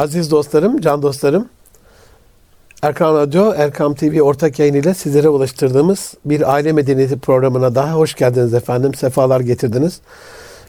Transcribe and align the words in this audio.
Aziz 0.00 0.30
dostlarım, 0.30 0.80
can 0.80 1.02
dostlarım, 1.02 1.48
Erkam 2.82 3.16
Radyo, 3.16 3.52
Erkam 3.56 3.94
TV 3.94 4.20
ortak 4.20 4.58
yayın 4.58 4.74
ile 4.74 4.94
sizlere 4.94 5.28
ulaştırdığımız 5.28 6.14
bir 6.24 6.54
aile 6.54 6.72
medeniyeti 6.72 7.18
programına 7.18 7.74
daha 7.74 7.92
hoş 7.92 8.14
geldiniz 8.14 8.54
efendim. 8.54 8.94
Sefalar 8.94 9.40
getirdiniz. 9.40 10.00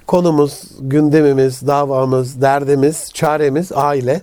Konumuz, 0.07 0.63
gündemimiz, 0.79 1.67
davamız, 1.67 2.41
derdimiz, 2.41 3.09
çaremiz 3.13 3.71
aile. 3.75 4.21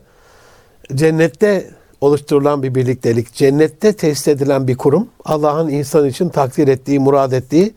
Cennette 0.95 1.71
oluşturulan 2.01 2.63
bir 2.63 2.75
birliktelik, 2.75 3.35
cennette 3.35 3.93
tesis 3.93 4.29
edilen 4.29 4.69
bir 4.69 4.77
kurum, 4.77 5.09
Allah'ın 5.25 5.69
insan 5.69 6.09
için 6.09 6.29
takdir 6.29 6.69
ettiği, 6.69 6.99
murad 6.99 7.33
ettiği 7.33 7.75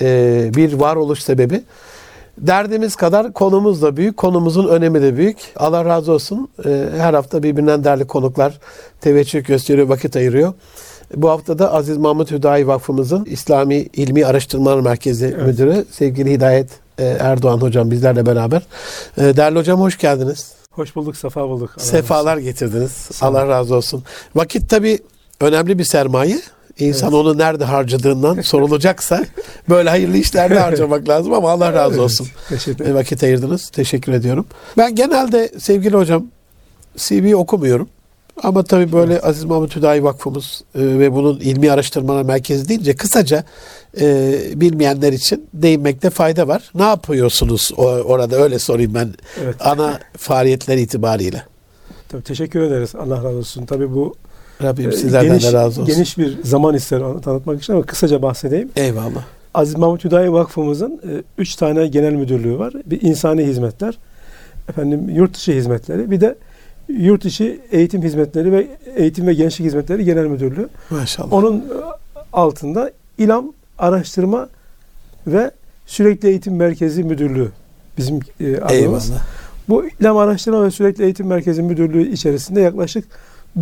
e, 0.00 0.50
bir 0.54 0.72
varoluş 0.72 1.22
sebebi. 1.22 1.62
Derdimiz 2.38 2.96
kadar 2.96 3.32
konumuz 3.32 3.82
da 3.82 3.96
büyük, 3.96 4.16
konumuzun 4.16 4.68
önemi 4.68 5.02
de 5.02 5.16
büyük. 5.16 5.36
Allah 5.56 5.84
razı 5.84 6.12
olsun. 6.12 6.48
E, 6.64 6.88
her 6.96 7.14
hafta 7.14 7.42
birbirinden 7.42 7.84
değerli 7.84 8.06
konuklar 8.06 8.58
teveccüh 9.00 9.44
gösteriyor, 9.46 9.88
vakit 9.88 10.16
ayırıyor. 10.16 10.52
Bu 11.16 11.30
hafta 11.30 11.58
da 11.58 11.72
Aziz 11.72 11.96
Mahmut 11.96 12.30
Hüdayi 12.30 12.66
Vakfımızın 12.66 13.24
İslami 13.24 13.74
İlmi 13.76 14.26
Araştırmalar 14.26 14.80
Merkezi 14.80 15.26
Evet. 15.36 15.46
Müdürü 15.46 15.84
sevgili 15.90 16.30
Hidayet 16.32 16.70
e, 16.98 17.04
Erdoğan 17.04 17.58
Hocam 17.58 17.90
bizlerle 17.90 18.26
beraber. 18.26 18.62
E, 19.18 19.36
Değerli 19.36 19.58
hocam 19.58 19.80
hoş 19.80 19.98
geldiniz. 19.98 20.52
Hoş 20.70 20.96
bulduk, 20.96 21.16
sefa 21.16 21.48
bulduk. 21.48 21.70
Allah 21.76 21.84
Sefalar 21.84 22.36
getirdiniz. 22.36 22.90
Sağ 22.92 23.28
olun. 23.28 23.36
Allah 23.36 23.48
razı 23.48 23.74
olsun. 23.74 24.04
Vakit 24.34 24.70
tabii 24.70 24.98
önemli 25.40 25.78
bir 25.78 25.84
sermaye. 25.84 26.40
İnsan 26.78 27.08
Evet. 27.08 27.18
onu 27.20 27.38
nerede 27.38 27.64
harcadığından 27.64 28.40
sorulacaksa 28.42 29.24
böyle 29.68 29.90
hayırlı 29.90 30.16
işlerde 30.16 30.58
harcamak 30.58 31.08
lazım 31.08 31.32
ama 31.32 31.50
Allah 31.50 31.72
razı 31.72 31.90
Evet, 31.94 32.00
olsun. 32.04 32.26
Teşekkür 32.48 32.80
E, 32.80 32.82
ederim. 32.82 32.96
vakit 32.96 33.22
ayırdınız. 33.22 33.68
Teşekkür 33.70 34.12
ediyorum. 34.12 34.46
Ben 34.78 34.94
genelde 34.94 35.52
sevgili 35.58 35.96
hocam 35.96 36.26
CV 36.96 37.34
okumuyorum. 37.34 37.88
Ama 38.42 38.62
tabii 38.62 38.92
böyle 38.92 39.20
Aziz 39.20 39.44
Mahmut 39.44 39.76
Hüdayi 39.76 40.04
Vakfımız 40.04 40.64
e, 40.74 40.80
ve 40.80 41.12
bunun 41.12 41.40
ilmi 41.40 41.70
araştırmalar 41.72 42.22
merkezi 42.22 42.68
deyince 42.68 42.96
kısaca 42.96 43.44
e, 44.00 44.34
bilmeyenler 44.54 45.12
için 45.12 45.48
değinmekte 45.54 46.10
fayda 46.10 46.48
var. 46.48 46.70
Ne 46.74 46.82
yapıyorsunuz 46.82 47.70
o- 47.76 47.84
orada 47.86 48.36
öyle 48.36 48.58
sorayım 48.58 48.94
ben 48.94 49.14
Evet. 49.42 49.54
ana 49.60 50.00
faaliyetler 50.16 50.76
itibariyle. 50.76 51.42
Tabii 52.08 52.22
teşekkür 52.22 52.60
ederiz. 52.62 52.94
Allah 52.94 53.16
razı 53.16 53.28
olsun. 53.28 53.66
Tabii 53.66 53.94
bu 53.94 54.14
Rabbim 54.62 54.90
e, 54.90 54.92
sizlerden 54.92 55.28
geniş, 55.28 55.44
de 55.44 55.52
razı 55.52 55.82
olsun. 55.82 55.94
geniş 55.94 56.18
bir 56.18 56.42
zaman 56.42 56.74
ister 56.74 57.00
onu 57.00 57.20
tanıtmak 57.20 57.62
için 57.62 57.72
ama 57.72 57.82
kısaca 57.82 58.22
bahsedeyim. 58.22 58.70
Eyvallah. 58.76 59.24
Aziz 59.54 59.76
Mahmut 59.76 60.04
Hüdayi 60.04 60.32
Vakfımızın 60.32 61.00
e, 61.08 61.22
üç 61.38 61.56
tane 61.56 61.86
genel 61.86 62.12
müdürlüğü 62.12 62.58
var. 62.58 62.72
Bir 62.86 63.02
insani 63.02 63.44
hizmetler, 63.44 63.98
efendim 64.68 65.08
yurt 65.08 65.34
dışı 65.34 65.52
hizmetleri, 65.52 66.10
bir 66.10 66.20
de 66.20 66.36
yurt 66.88 67.24
içi 67.24 67.60
eğitim 67.72 68.02
hizmetleri 68.02 68.52
ve 68.52 68.66
eğitim 68.96 69.26
ve 69.26 69.34
gençlik 69.34 69.66
hizmetleri 69.66 70.04
genel 70.04 70.26
müdürlüğü. 70.26 70.68
Maşallah. 70.90 71.32
Onun 71.32 71.56
e, 71.56 71.62
altında 72.32 72.90
İLAM 73.18 73.52
Araştırma 73.78 74.48
ve 75.26 75.50
Sürekli 75.86 76.28
Eğitim 76.28 76.56
Merkezi 76.56 77.04
Müdürlüğü 77.04 77.52
bizim 77.98 78.20
e, 78.40 78.56
adımız. 78.56 78.72
Eyvallah. 78.72 79.22
Bu 79.68 79.84
İLAM 80.00 80.16
Araştırma 80.16 80.64
ve 80.64 80.70
Sürekli 80.70 81.04
Eğitim 81.04 81.26
Merkezi 81.26 81.62
Müdürlüğü 81.62 82.12
içerisinde 82.12 82.60
yaklaşık 82.60 83.04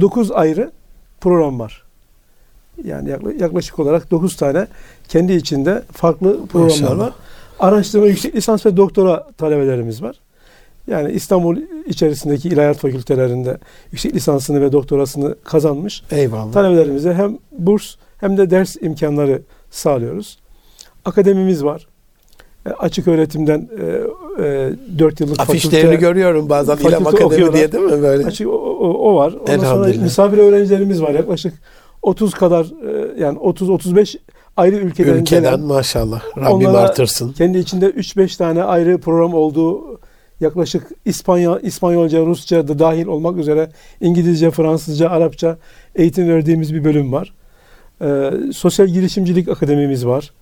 9 0.00 0.32
ayrı 0.32 0.70
program 1.20 1.58
var. 1.58 1.82
Yani 2.84 3.10
yakla- 3.10 3.42
yaklaşık 3.42 3.78
olarak 3.78 4.10
9 4.10 4.36
tane 4.36 4.66
kendi 5.08 5.32
içinde 5.32 5.82
farklı 5.92 6.46
programlar 6.46 6.96
var. 6.96 7.12
Araştırma 7.58 8.06
yüksek 8.06 8.34
lisans 8.34 8.66
ve 8.66 8.76
doktora 8.76 9.26
talebelerimiz 9.38 10.02
var. 10.02 10.16
Yani 10.86 11.12
İstanbul 11.12 11.56
içerisindeki 11.86 12.48
ilahiyat 12.48 12.76
fakültelerinde 12.78 13.58
yüksek 13.92 14.14
lisansını 14.14 14.60
ve 14.60 14.72
doktorasını 14.72 15.34
kazanmış 15.44 16.02
Eyvallah. 16.10 16.52
talebelerimize 16.52 17.14
hem 17.14 17.38
burs 17.52 17.94
hem 18.18 18.36
de 18.36 18.50
ders 18.50 18.76
imkanları 18.80 19.42
sağlıyoruz. 19.70 20.38
Akademimiz 21.04 21.64
var. 21.64 21.86
E, 22.66 22.70
Açık 22.70 23.08
öğretimden 23.08 23.68
e, 24.38 24.44
e, 24.44 24.70
4 24.98 25.20
yıllık 25.20 25.40
Afişlerini 25.40 25.86
fakülte, 25.86 26.00
görüyorum 26.00 26.48
bazen 26.48 26.76
İlham 26.76 27.06
Akademi 27.06 27.24
okuyorlar. 27.26 27.54
diye 27.56 27.72
değil 27.72 27.84
mi 27.84 28.02
böyle? 28.02 28.26
açık, 28.26 28.46
o, 28.48 28.50
o- 28.52 29.10
o 29.12 29.16
var. 29.16 29.32
Ondan 29.32 29.58
sonra 29.58 29.88
misafir 30.02 30.38
öğrencilerimiz 30.38 31.02
var. 31.02 31.10
Yaklaşık 31.10 31.54
30 32.02 32.34
kadar 32.34 32.64
e, 32.64 33.20
yani 33.22 33.38
30-35 33.38 34.16
ayrı 34.56 34.76
ülkeden, 34.76 35.14
Ülkeden 35.14 35.42
gelen, 35.44 35.60
maşallah. 35.60 36.22
Rabbim 36.36 36.68
artırsın. 36.74 37.32
kendi 37.32 37.58
içinde 37.58 37.86
3-5 37.90 38.36
tane 38.38 38.62
ayrı 38.62 38.98
program 38.98 39.34
olduğu 39.34 40.00
yaklaşık 40.40 40.86
İspanya, 41.04 41.58
İspanyolca, 41.62 42.26
Rusça 42.26 42.68
da 42.68 42.78
dahil 42.78 43.06
olmak 43.06 43.36
üzere 43.38 43.68
İngilizce, 44.00 44.50
Fransızca, 44.50 45.10
Arapça 45.10 45.58
eğitim 45.94 46.28
verdiğimiz 46.28 46.74
bir 46.74 46.84
bölüm 46.84 47.12
var. 47.12 47.34
Ee, 48.02 48.30
sosyal 48.52 48.86
girişimcilik 48.86 49.48
akademimiz 49.48 50.06
var. 50.06 50.32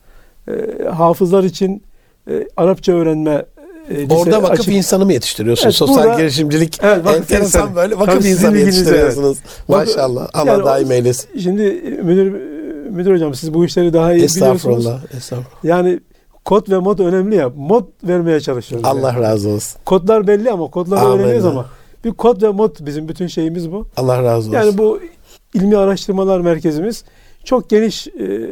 Ee, 0.48 0.52
hafızlar 0.84 1.44
için 1.44 1.82
e, 2.30 2.48
Arapça 2.56 2.92
öğrenme 2.92 3.44
e, 3.90 4.14
Orada 4.14 4.42
vakıf 4.42 4.60
açık- 4.60 4.74
insanı 4.74 5.04
mı 5.06 5.12
yetiştiriyorsun? 5.12 5.64
Evet, 5.64 5.74
Sosyal 5.74 6.04
burada- 6.04 6.16
girişimcilik 6.20 6.78
Evet, 6.82 7.04
vakıf 7.04 7.16
enteresan 7.20 7.44
insanı. 7.62 7.76
böyle 7.76 7.98
vakıf 7.98 8.14
Tabii 8.14 8.28
insanı 8.28 8.58
yetiştiriyorsunuz. 8.58 9.38
Vakıf- 9.68 9.68
Maşallah. 9.68 10.28
Allah 10.34 10.50
Yani 10.50 10.64
daim 10.64 10.92
eylesin. 10.92 11.40
Şimdi 11.40 11.62
müdür 12.02 12.32
müdür 12.90 13.14
hocam 13.14 13.34
siz 13.34 13.54
bu 13.54 13.64
işleri 13.64 13.92
daha 13.92 14.12
iyi 14.12 14.14
biliyorsunuz. 14.16 14.42
Estağfurullah. 14.56 15.00
Estağfurullah. 15.16 15.64
Yani 15.64 16.00
kod 16.44 16.70
ve 16.70 16.78
mod 16.78 16.98
önemli 16.98 17.36
ya. 17.36 17.50
Mod 17.56 17.84
vermeye 18.04 18.40
çalışıyoruz. 18.40 18.86
yani. 18.86 18.98
Allah 18.98 19.20
razı 19.20 19.48
olsun. 19.48 19.80
Kodlar 19.86 20.26
belli 20.26 20.50
ama 20.50 20.66
kodları 20.70 21.00
Amenna. 21.00 21.16
öğreniyoruz 21.22 21.44
ama 21.46 21.66
bir 22.04 22.10
kod 22.12 22.42
ve 22.42 22.48
mod 22.48 22.76
bizim 22.80 23.08
bütün 23.08 23.26
şeyimiz 23.26 23.72
bu. 23.72 23.86
Allah 23.96 24.22
razı 24.22 24.48
olsun. 24.48 24.52
Yani 24.52 24.78
bu 24.78 25.00
ilmi 25.54 25.76
araştırmalar 25.76 26.40
merkezimiz 26.40 27.04
çok 27.44 27.70
geniş 27.70 28.06
e, 28.06 28.50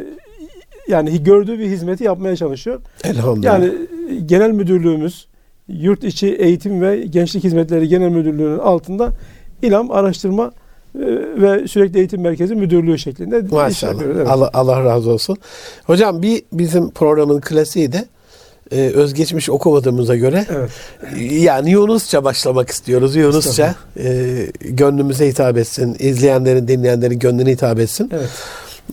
yani 0.88 1.24
gördüğü 1.24 1.58
bir 1.58 1.66
hizmeti 1.66 2.04
yapmaya 2.04 2.36
çalışıyor. 2.36 2.80
Elhamdülillah. 3.04 3.52
Yani 3.52 3.66
e, 4.10 4.14
genel 4.26 4.50
müdürlüğümüz 4.50 5.26
yurt 5.68 6.04
içi 6.04 6.34
eğitim 6.34 6.80
ve 6.80 6.96
gençlik 7.00 7.44
hizmetleri 7.44 7.88
genel 7.88 8.08
müdürlüğünün 8.08 8.58
altında 8.58 9.12
İLAM 9.62 9.90
araştırma 9.90 10.52
e, 10.94 11.06
ve 11.42 11.68
sürekli 11.68 11.98
eğitim 11.98 12.20
merkezi 12.20 12.54
müdürlüğü 12.54 12.98
şeklinde 12.98 13.42
Maşallah. 13.50 14.02
Evet. 14.04 14.28
Allah, 14.28 14.50
Allah 14.54 14.84
razı 14.84 15.10
olsun. 15.10 15.36
Hocam 15.84 16.22
bir 16.22 16.42
bizim 16.52 16.90
programın 16.90 17.40
klasiği 17.40 17.92
de 17.92 18.04
e, 18.70 18.76
özgeçmiş 18.76 19.50
okumadığımıza 19.50 20.16
göre 20.16 20.46
Evet. 20.50 20.70
yani 21.32 21.70
Yunusça 21.70 22.24
başlamak 22.24 22.70
istiyoruz. 22.70 23.16
Yunusça 23.16 23.74
e, 23.96 24.36
gönlümüze 24.60 25.28
hitap 25.28 25.58
etsin. 25.58 25.96
izleyenlerin, 25.98 26.68
dinleyenlerin 26.68 27.18
gönlüne 27.18 27.50
hitap 27.50 27.78
etsin. 27.78 28.10
Evet. 28.14 28.28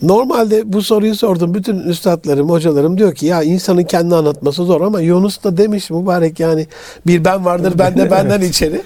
Normalde 0.02 0.72
bu 0.72 0.82
soruyu 0.82 1.14
sordum. 1.14 1.54
Bütün 1.54 1.78
üstadlarım, 1.78 2.50
hocalarım 2.50 2.98
diyor 2.98 3.14
ki 3.14 3.26
ya 3.26 3.42
insanın 3.42 3.84
kendi 3.84 4.14
anlatması 4.14 4.64
zor 4.64 4.80
ama 4.80 5.00
Yunus 5.00 5.44
da 5.44 5.56
demiş 5.56 5.90
mübarek 5.90 6.40
yani 6.40 6.66
bir 7.06 7.24
ben 7.24 7.44
vardır 7.44 7.74
ben 7.78 7.96
de 7.96 8.10
benden 8.10 8.40
içeri. 8.48 8.82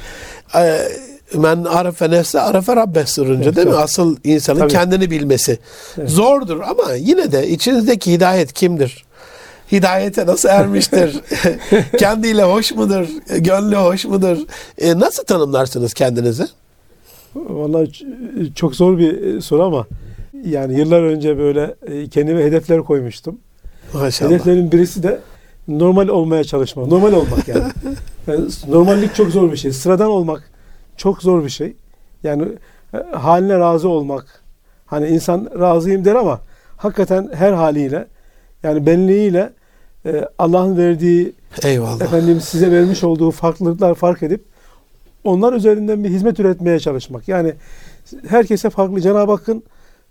Ee, 0.54 0.78
Men 1.34 1.64
arafe 1.64 2.10
nefse 2.10 2.40
arafe 2.40 2.76
rabbe 2.76 3.06
sırrınca 3.06 3.44
Evet, 3.44 3.56
değil 3.56 3.66
mi? 3.66 3.72
evet. 3.74 3.84
Asıl 3.84 4.16
insanın 4.24 4.58
Tabii. 4.58 4.72
kendini 4.72 5.10
bilmesi. 5.10 5.58
Evet. 5.98 6.10
Zordur 6.10 6.60
ama 6.60 6.92
yine 6.98 7.32
de 7.32 7.48
içinizdeki 7.48 8.12
hidayet 8.12 8.52
kimdir? 8.52 9.04
Hidayete 9.72 10.26
nasıl 10.26 10.48
ermiştir? 10.48 11.20
Kendiyle 11.98 12.42
hoş 12.42 12.72
mudur? 12.74 13.08
Gönlü 13.38 13.76
hoş 13.76 14.04
mudur? 14.04 14.38
E, 14.78 14.98
nasıl 14.98 15.24
tanımlarsınız 15.24 15.94
kendinizi? 15.94 16.44
Vallahi 17.34 17.90
çok 18.54 18.76
zor 18.76 18.98
bir 18.98 19.36
e, 19.36 19.40
soru 19.40 19.62
ama 19.64 19.86
yani 20.44 20.78
yıllar 20.78 21.02
önce 21.02 21.38
böyle 21.38 21.74
e, 21.86 22.08
kendime 22.08 22.44
hedefler 22.44 22.82
koymuştum. 22.82 23.38
Maşallah. 23.94 24.30
Hedeflerin 24.30 24.72
birisi 24.72 25.02
de 25.02 25.20
normal 25.68 26.08
olmaya 26.08 26.44
çalışmak. 26.44 26.86
Normal 26.86 27.12
olmak 27.12 27.48
yani. 27.48 27.62
yani 28.26 28.48
normallik 28.68 29.14
çok 29.14 29.30
zor 29.30 29.52
bir 29.52 29.56
şey. 29.56 29.72
Sıradan 29.72 30.08
olmak 30.08 30.50
çok 30.96 31.22
zor 31.22 31.44
bir 31.44 31.48
şey. 31.48 31.76
Yani 32.22 32.48
e, 32.94 32.96
haline 33.16 33.58
razı 33.58 33.88
olmak. 33.88 34.42
Hani 34.86 35.08
insan 35.08 35.50
razıyım 35.60 36.04
der 36.04 36.14
ama 36.14 36.40
hakikaten 36.76 37.30
her 37.34 37.52
haliyle 37.52 38.06
yani 38.62 38.86
benliğiyle 38.86 39.52
e, 40.06 40.24
Allah'ın 40.38 40.76
verdiği 40.76 41.32
Eyvallah. 41.64 42.00
efendim 42.00 42.40
size 42.40 42.72
vermiş 42.72 43.04
olduğu 43.04 43.30
farklılıklar 43.30 43.94
fark 43.94 44.22
edip 44.22 44.44
onlar 45.24 45.52
üzerinden 45.52 46.04
bir 46.04 46.08
hizmet 46.08 46.40
üretmeye 46.40 46.80
çalışmak. 46.80 47.28
Yani 47.28 47.54
herkese 48.28 48.70
farklı. 48.70 49.00
Cenab-ı 49.00 49.32
Hakk'ın 49.32 49.62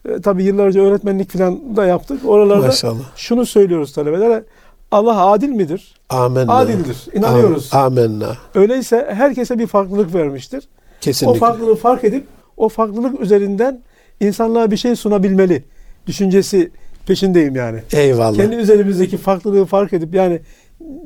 e, 0.09 0.21
tabii 0.21 0.43
yıllarca 0.43 0.81
öğretmenlik 0.81 1.31
falan 1.31 1.75
da 1.77 1.85
yaptık. 1.85 2.19
Oralarda 2.25 2.65
Maşallah. 2.65 3.03
şunu 3.15 3.45
söylüyoruz 3.45 3.93
talebelere. 3.93 4.43
Allah 4.91 5.25
adil 5.25 5.49
midir? 5.49 5.93
Amenna. 6.09 6.53
Adildir. 6.57 6.97
İnanıyoruz. 7.13 7.73
Amenna. 7.73 8.37
Öyleyse 8.55 9.07
herkese 9.13 9.59
bir 9.59 9.67
farklılık 9.67 10.13
vermiştir. 10.13 10.63
Kesinlikle. 11.01 11.37
O 11.37 11.39
farklılığı 11.39 11.75
fark 11.75 12.03
edip 12.03 12.25
o 12.57 12.69
farklılık 12.69 13.21
üzerinden 13.21 13.81
insanlığa 14.19 14.71
bir 14.71 14.77
şey 14.77 14.95
sunabilmeli 14.95 15.63
düşüncesi 16.07 16.71
peşindeyim 17.07 17.55
yani. 17.55 17.79
Eyvallah. 17.93 18.35
Kendi 18.35 18.55
üzerimizdeki 18.55 19.17
farklılığı 19.17 19.65
fark 19.65 19.93
edip 19.93 20.15
yani 20.15 20.39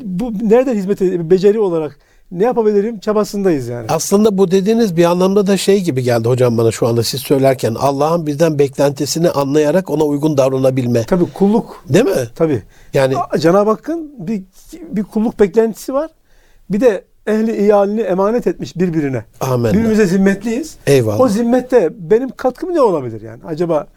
bu 0.04 0.34
nereden 0.42 0.76
hizmet 0.76 1.02
ed- 1.02 1.30
beceri 1.30 1.60
olarak 1.60 2.00
ne 2.32 2.44
yapabilirim 2.44 3.00
çabasındayız 3.00 3.68
yani. 3.68 3.86
Aslında 3.90 4.38
bu 4.38 4.52
dediğiniz 4.52 4.98
bir 4.98 5.04
anlamda 5.06 5.48
da 5.48 5.58
şey 5.58 5.82
gibi 5.84 6.04
geldi 6.04 6.28
hocam 6.28 6.58
bana 6.58 6.72
şu 6.72 6.88
anda 6.88 7.04
siz 7.04 7.22
söylerken. 7.22 7.76
Allah'ın 7.80 8.28
bizden 8.28 8.60
beklentisini 8.60 9.30
anlayarak 9.30 9.90
ona 9.90 10.04
uygun 10.04 10.38
davranabilme. 10.38 11.04
Tabii 11.04 11.26
kulluk. 11.34 11.84
Değil 11.90 12.06
mi? 12.06 12.28
Tabii. 12.36 12.64
Yani 12.94 13.16
Cenab-ı 13.40 13.70
Hakk'ın 13.70 14.12
bir, 14.28 14.44
bir 14.92 15.04
kulluk 15.04 15.40
beklentisi 15.40 15.94
var. 15.94 16.12
Bir 16.70 16.82
de 16.82 17.04
ehli 17.28 17.58
iyalini 17.58 18.02
emanet 18.02 18.48
etmiş 18.48 18.76
birbirine. 18.76 19.26
amen. 19.42 19.74
Birbirimize 19.74 20.06
zimmetliyiz. 20.06 20.76
Eyvallah. 20.88 21.20
O 21.20 21.28
zimmette 21.28 21.90
benim 21.98 22.30
katkım 22.30 22.74
ne 22.74 22.82
olabilir 22.82 23.22
yani? 23.22 23.42
Acaba 23.46 23.88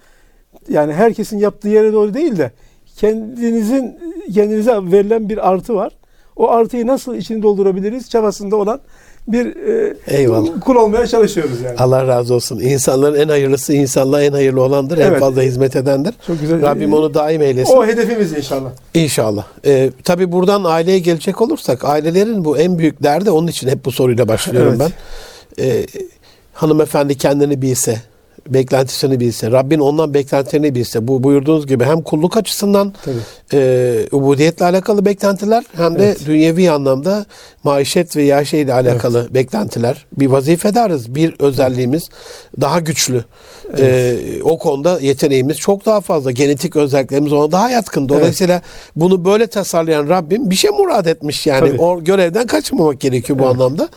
yani 0.69 0.93
herkesin 0.93 1.39
yaptığı 1.39 1.69
yere 1.69 1.93
doğru 1.93 2.15
değil 2.15 2.37
de 2.37 2.51
kendinizin 2.97 3.99
kendinize 4.35 4.73
verilen 4.73 5.29
bir 5.29 5.51
artı 5.51 5.75
var. 5.75 5.93
O 6.37 6.51
artıyı 6.51 6.87
nasıl 6.87 7.15
içini 7.15 7.43
doldurabiliriz 7.43 8.11
çabasında 8.11 8.57
olan 8.57 8.81
bir 9.29 9.47
e, 9.57 9.97
Eyvallah. 10.07 10.49
kul 10.61 10.77
olmaya 10.77 11.07
çalışıyoruz 11.07 11.61
yani. 11.61 11.77
Allah 11.79 12.07
razı 12.07 12.35
olsun. 12.35 12.61
İnsanların 12.61 13.21
en 13.21 13.29
hayırlısı 13.29 13.73
insanlığa 13.73 14.23
en 14.23 14.33
hayırlı 14.33 14.63
olandır. 14.63 14.99
En 14.99 15.07
Evet. 15.11 15.21
fazla 15.21 15.43
hizmet 15.43 15.77
edendir. 15.77 16.15
Çok 16.27 16.41
güzel. 16.41 16.63
Rabbim 16.63 16.93
onu 16.93 17.15
daim 17.15 17.43
eylesin. 17.43 17.77
O 17.77 17.87
hedefimiz 17.87 18.33
inşallah. 18.33 18.71
İnşallah. 18.95 19.45
Ee, 19.67 19.91
tabii 20.05 20.33
buradan 20.33 20.65
aileye 20.65 20.99
gelecek 20.99 21.41
olursak 21.41 21.85
ailelerin 21.85 22.45
bu 22.45 22.59
en 22.59 22.79
büyük 22.79 23.03
derdi 23.03 23.31
onun 23.31 23.47
için 23.47 23.69
hep 23.69 23.85
bu 23.85 23.93
soruyla 23.93 24.29
başlıyorum 24.29 24.77
Evet. 24.81 24.93
ben. 25.59 25.65
Ee, 25.65 25.87
hanımefendi 26.53 27.19
kendini 27.19 27.63
bilse, 27.63 27.97
beklentisini 28.49 29.21
bilse, 29.21 29.51
Rabbin 29.51 29.79
ondan 29.79 30.15
beklentilerini 30.15 30.75
bilse. 30.75 31.09
Bu 31.09 31.23
buyurduğunuz 31.23 31.67
gibi 31.67 31.85
hem 31.85 32.03
kulluk 32.03 32.37
açısından 32.37 32.93
Tabii. 33.05 33.17
e, 33.53 33.95
ubudiyetle 34.13 34.65
alakalı 34.65 35.05
beklentiler 35.05 35.65
hem 35.77 35.99
de 35.99 36.05
Evet. 36.05 36.27
dünyevi 36.27 36.71
anlamda 36.71 37.27
maişet 37.65 38.17
ve 38.17 38.23
yaşayla 38.23 38.75
alakalı 38.75 39.35
beklentiler. 39.35 40.07
Bir 40.19 40.27
vazifedarız. 40.27 41.15
Bir 41.15 41.35
özelliğimiz 41.39 42.09
daha 42.61 42.81
güçlü. 42.81 43.25
E, 43.79 44.17
o 44.43 44.59
konuda 44.59 44.99
yeteneğimiz 45.01 45.57
çok 45.57 45.87
daha 45.87 46.01
fazla. 46.01 46.31
Genetik 46.31 46.77
özelliklerimiz 46.77 47.33
ona 47.33 47.53
daha 47.53 47.71
yatkın. 47.71 48.09
Dolayısıyla 48.09 48.63
bunu 48.97 49.25
böyle 49.25 49.47
tasarlayan 49.47 50.09
Rabbim 50.09 50.51
bir 50.51 50.55
şey 50.55 50.71
murad 50.71 51.07
etmiş 51.07 51.47
yani. 51.47 51.69
Tabii. 51.71 51.81
O 51.81 52.05
görevden 52.05 52.47
kaçmamak 52.47 53.01
gerekiyor 53.01 53.39
bu 53.39 53.43
Evet. 53.43 53.53
anlamda. 53.55 53.89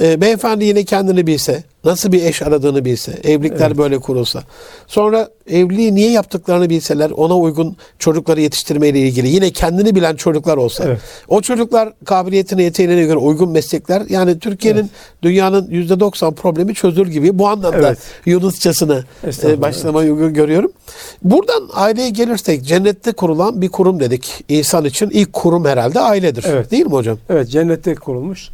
E, 0.00 0.20
beyefendi 0.20 0.64
yine 0.64 0.84
kendini 0.84 1.26
bilse, 1.26 1.62
nasıl 1.84 2.12
bir 2.12 2.24
eş 2.24 2.42
aradığını 2.42 2.84
bilse, 2.84 3.12
evlilikler 3.24 3.66
Evet. 3.66 3.78
böyle 3.78 3.98
kurulsa. 3.98 4.42
Sonra 4.86 5.28
evliliği 5.50 5.94
niye 5.94 6.10
yaptıklarını 6.10 6.70
bilseler, 6.70 7.10
ona 7.10 7.38
uygun 7.38 7.76
çocukları 7.98 8.40
yetiştirmeyle 8.40 9.00
ilgili 9.00 9.28
yine 9.28 9.50
kendini 9.50 9.94
bilen 9.94 10.16
çocuklar 10.16 10.56
olsa. 10.56 10.84
Evet. 10.84 10.98
O 11.28 11.40
çocuklar 11.40 11.92
kabiliyetine, 12.04 12.62
yeteneğine 12.62 13.04
göre 13.04 13.16
uygun 13.16 13.50
meslekler. 13.50 14.02
Yani 14.08 14.38
Türkiye'nin, 14.38 14.90
dünyanın 15.22 15.66
%90 15.66 16.34
problemi 16.34 16.74
çözülür 16.74 17.06
gibi. 17.06 17.38
Bu 17.38 17.48
anlamda 17.48 17.76
Evet. 17.88 17.98
Yunusçasını 18.26 19.04
e, 19.44 19.60
başlamayı 19.60 20.12
uygun 20.12 20.34
görüyorum. 20.34 20.72
Buradan 21.22 21.68
aileye 21.74 22.10
gelirsek 22.10 22.64
cennette 22.64 23.12
kurulan 23.12 23.62
bir 23.62 23.68
kurum 23.68 24.00
dedik. 24.00 24.44
İnsan 24.48 24.84
için 24.84 25.10
ilk 25.10 25.32
kurum 25.32 25.64
herhalde 25.64 26.00
ailedir. 26.00 26.44
Evet. 26.48 26.70
Değil 26.70 26.86
mi 26.86 26.92
hocam? 26.92 27.18
Evet 27.30 27.50
cennette 27.50 27.94
kurulmuş. 27.94 28.48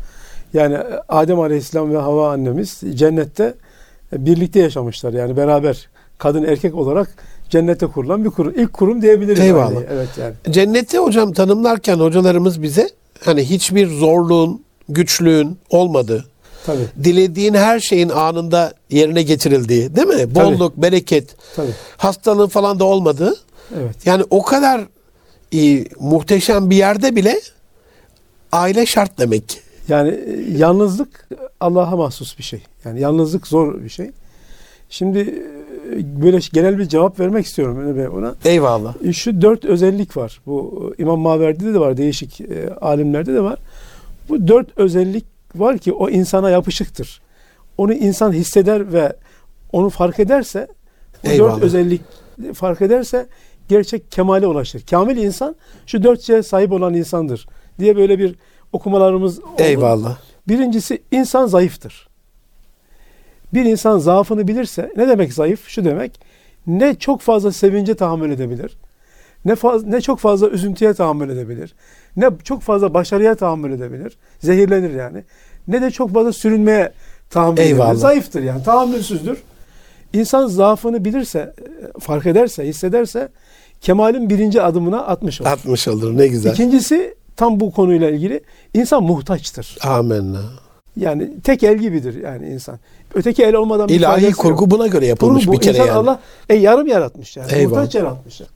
Yani 0.54 0.78
Adem 1.08 1.40
Aleyhisselam 1.40 1.92
ve 1.92 1.96
Hava 1.96 2.32
annemiz 2.32 2.80
cennette 2.94 3.54
birlikte 4.12 4.60
yaşamışlar. 4.60 5.12
Yani 5.12 5.36
beraber 5.36 5.88
kadın 6.18 6.44
erkek 6.44 6.74
olarak 6.74 7.14
cennette 7.50 7.86
kurulan 7.86 8.24
bir 8.24 8.30
kurum. 8.30 8.54
İlk 8.56 8.72
kurum 8.72 9.02
diyebiliriz. 9.02 9.40
Eyvallah. 9.40 9.82
Evet 9.92 10.08
yani. 10.20 10.34
Cenneti 10.50 10.98
hocam 10.98 11.32
tanımlarken 11.32 11.96
hocalarımız 11.96 12.62
bize 12.62 12.88
hani 13.24 13.44
hiçbir 13.44 13.88
zorluğun, 13.88 14.64
güçlüğün 14.88 15.58
olmadığı, 15.70 16.24
Tabii. 16.66 16.86
dilediğin 17.04 17.54
her 17.54 17.80
şeyin 17.80 18.08
anında 18.08 18.72
yerine 18.90 19.22
getirildiği, 19.22 19.96
değil 19.96 20.06
mi? 20.06 20.34
Bolluk, 20.34 20.76
bereket, 20.76 21.36
Tabii. 21.56 21.70
hastalığın 21.96 22.48
falan 22.48 22.78
da 22.78 22.84
olmadığı. 22.84 23.36
Evet. 23.80 24.06
Yani 24.06 24.24
o 24.30 24.42
kadar 24.42 24.80
e, 25.54 25.84
muhteşem 26.00 26.70
bir 26.70 26.76
yerde 26.76 27.16
bile 27.16 27.40
aile 28.52 28.86
şart 28.86 29.18
demek. 29.18 29.63
Yani 29.88 30.08
e, 30.10 30.56
yalnızlık 30.56 31.28
Allah'a 31.60 31.96
mahsus 31.96 32.38
bir 32.38 32.42
şey. 32.42 32.62
Yani 32.84 33.00
yalnızlık 33.00 33.46
zor 33.46 33.82
bir 33.84 33.88
şey. 33.88 34.10
Şimdi 34.90 35.18
e, 35.18 36.22
böyle 36.22 36.38
genel 36.52 36.78
bir 36.78 36.88
cevap 36.88 37.20
vermek 37.20 37.46
istiyorum 37.46 38.08
ona. 38.18 38.34
Eyvallah. 38.44 38.94
E, 39.04 39.12
Şu 39.12 39.42
dört 39.42 39.64
özellik 39.64 40.16
var. 40.16 40.40
Bu 40.46 40.94
İmam 40.98 41.20
Maverdi'de 41.20 41.74
de 41.74 41.80
var, 41.80 41.96
değişik 41.96 42.40
e, 42.40 42.70
alimlerde 42.80 43.34
de 43.34 43.40
var. 43.42 43.58
Bu 44.28 44.48
dört 44.48 44.78
özellik 44.78 45.24
var 45.54 45.78
ki 45.78 45.92
o 45.92 46.10
insana 46.10 46.50
yapışıktır. 46.50 47.20
Onu 47.78 47.92
insan 47.94 48.32
hisseder 48.32 48.92
ve 48.92 49.16
onu 49.72 49.90
fark 49.90 50.18
ederse, 50.20 50.68
bu 51.24 51.28
Eyvallah. 51.28 51.54
dört 51.56 51.62
özellik 51.62 52.00
fark 52.54 52.82
ederse 52.82 53.26
gerçek 53.68 54.12
kemale 54.12 54.46
ulaşır. 54.46 54.82
Kamil 54.90 55.16
insan 55.16 55.56
şu 55.86 56.02
dört 56.04 56.22
şeye 56.22 56.42
sahip 56.42 56.72
olan 56.72 56.94
insandır 56.94 57.46
diye 57.78 57.96
böyle 57.96 58.18
bir 58.18 58.34
okumalarımız 58.74 59.38
oldu. 59.38 59.48
Eyvallah. 59.58 60.18
Birincisi 60.48 61.02
insan 61.10 61.46
zayıftır. 61.46 62.08
Bir 63.54 63.64
insan 63.64 63.98
zaafını 63.98 64.48
bilirse 64.48 64.92
ne 64.96 65.08
demek 65.08 65.32
zayıf? 65.32 65.68
Şu 65.68 65.84
demek 65.84 66.20
ne 66.66 66.94
çok 66.94 67.20
fazla 67.20 67.52
sevince 67.52 67.94
tahammül 67.94 68.30
edebilir. 68.30 68.76
Ne 69.44 69.54
faz, 69.54 69.84
ne 69.84 70.00
çok 70.00 70.18
fazla 70.18 70.48
üzüntüye 70.48 70.94
tahammül 70.94 71.30
edebilir. 71.30 71.74
Ne 72.16 72.30
çok 72.44 72.62
fazla 72.62 72.94
başarıya 72.94 73.34
tahammül 73.34 73.72
edebilir. 73.72 74.16
Zehirlenir 74.40 74.94
yani. 74.94 75.24
Ne 75.68 75.82
de 75.82 75.90
çok 75.90 76.12
fazla 76.14 76.32
sürünmeye 76.32 76.92
tahammül 77.30 77.58
Eyvallah. 77.58 77.86
edebilir. 77.86 78.00
Zayıftır 78.00 78.42
yani. 78.42 78.62
Tahammülsüzdür. 78.62 79.38
İnsan 80.12 80.46
zaafını 80.46 81.04
bilirse, 81.04 81.38
e, 81.38 82.00
fark 82.00 82.26
ederse, 82.26 82.66
hissederse 82.66 83.28
kemalin 83.80 84.30
birinci 84.30 84.62
adımına 84.62 85.06
atmış 85.06 85.40
olur. 85.40 85.50
60 85.50 85.88
olur 85.88 86.18
ne 86.18 86.26
güzel. 86.26 86.52
İkincisi 86.52 87.14
tam 87.36 87.60
bu 87.60 87.70
konuyla 87.72 88.10
ilgili 88.10 88.40
insan 88.74 89.02
muhtaçtır. 89.02 89.78
Amenna. 89.82 90.40
Yani 90.96 91.30
tek 91.42 91.62
el 91.62 91.78
gibidir 91.78 92.22
yani 92.22 92.48
insan. 92.48 92.78
Öteki 93.14 93.42
el 93.44 93.54
olmadan 93.54 93.88
bir 93.88 93.94
İlahi 93.94 94.32
kurgu 94.32 94.62
yok. 94.62 94.70
buna 94.70 94.86
göre 94.86 95.06
yapılmış 95.06 95.46
bu 95.46 95.52
bir 95.52 95.60
kere 95.60 95.76
insan 95.76 95.86
yani. 95.86 95.98
Allah 95.98 96.20
e, 96.48 96.54
yarım 96.54 96.86
yaratmış 96.86 97.36
yani. 97.36 97.52
Eyvallah. 97.52 97.76
Muhtaç 97.76 97.94
yaratmış. 97.94 98.40
yani. 98.40 98.50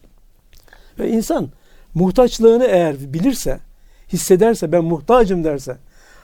Ve 0.98 1.10
insan 1.10 1.48
muhtaçlığını 1.94 2.64
eğer 2.64 2.96
bilirse, 3.14 3.60
hissederse, 4.12 4.72
ben 4.72 4.84
muhtacım 4.84 5.44
derse, 5.44 5.76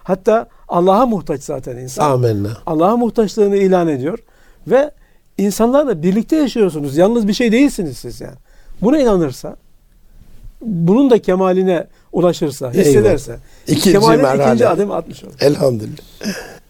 hatta 0.02 0.48
Allah'a 0.68 1.06
muhtaç 1.06 1.42
zaten 1.42 1.76
insan. 1.76 2.10
Amenna. 2.10 2.48
Allah'a 2.66 2.96
muhtaçlığını 2.96 3.56
ilan 3.56 3.88
ediyor 3.88 4.18
ve 4.66 4.90
insanlarla 5.38 6.02
birlikte 6.02 6.36
yaşıyorsunuz. 6.36 6.96
Yalnız 6.96 7.28
bir 7.28 7.32
şey 7.32 7.52
değilsiniz 7.52 7.98
siz 7.98 8.20
yani. 8.20 8.36
Buna 8.82 8.98
inanırsa, 8.98 9.56
bunun 10.64 11.10
da 11.10 11.22
kemaline 11.22 11.86
ulaşırsa, 12.12 12.72
hissederse, 12.72 13.38
İkinci 13.66 13.92
kemalin 13.92 14.22
merhale. 14.22 14.42
ikinci 14.44 14.68
adım 14.68 14.90
atmış 14.90 15.24
olur. 15.24 15.34
Elhamdülillah. 15.40 16.02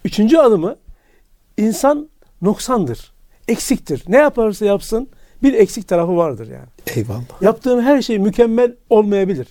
Üçüncü 0.04 0.36
adımı 0.36 0.76
insan 1.56 2.08
noksandır, 2.42 3.12
eksiktir. 3.48 4.04
Ne 4.08 4.16
yaparsa 4.16 4.64
yapsın 4.64 5.08
bir 5.42 5.54
eksik 5.54 5.88
tarafı 5.88 6.16
vardır 6.16 6.48
yani. 6.50 6.96
Eyvallah. 6.96 7.42
Yaptığım 7.42 7.80
her 7.80 8.02
şey 8.02 8.18
mükemmel 8.18 8.72
olmayabilir. 8.90 9.48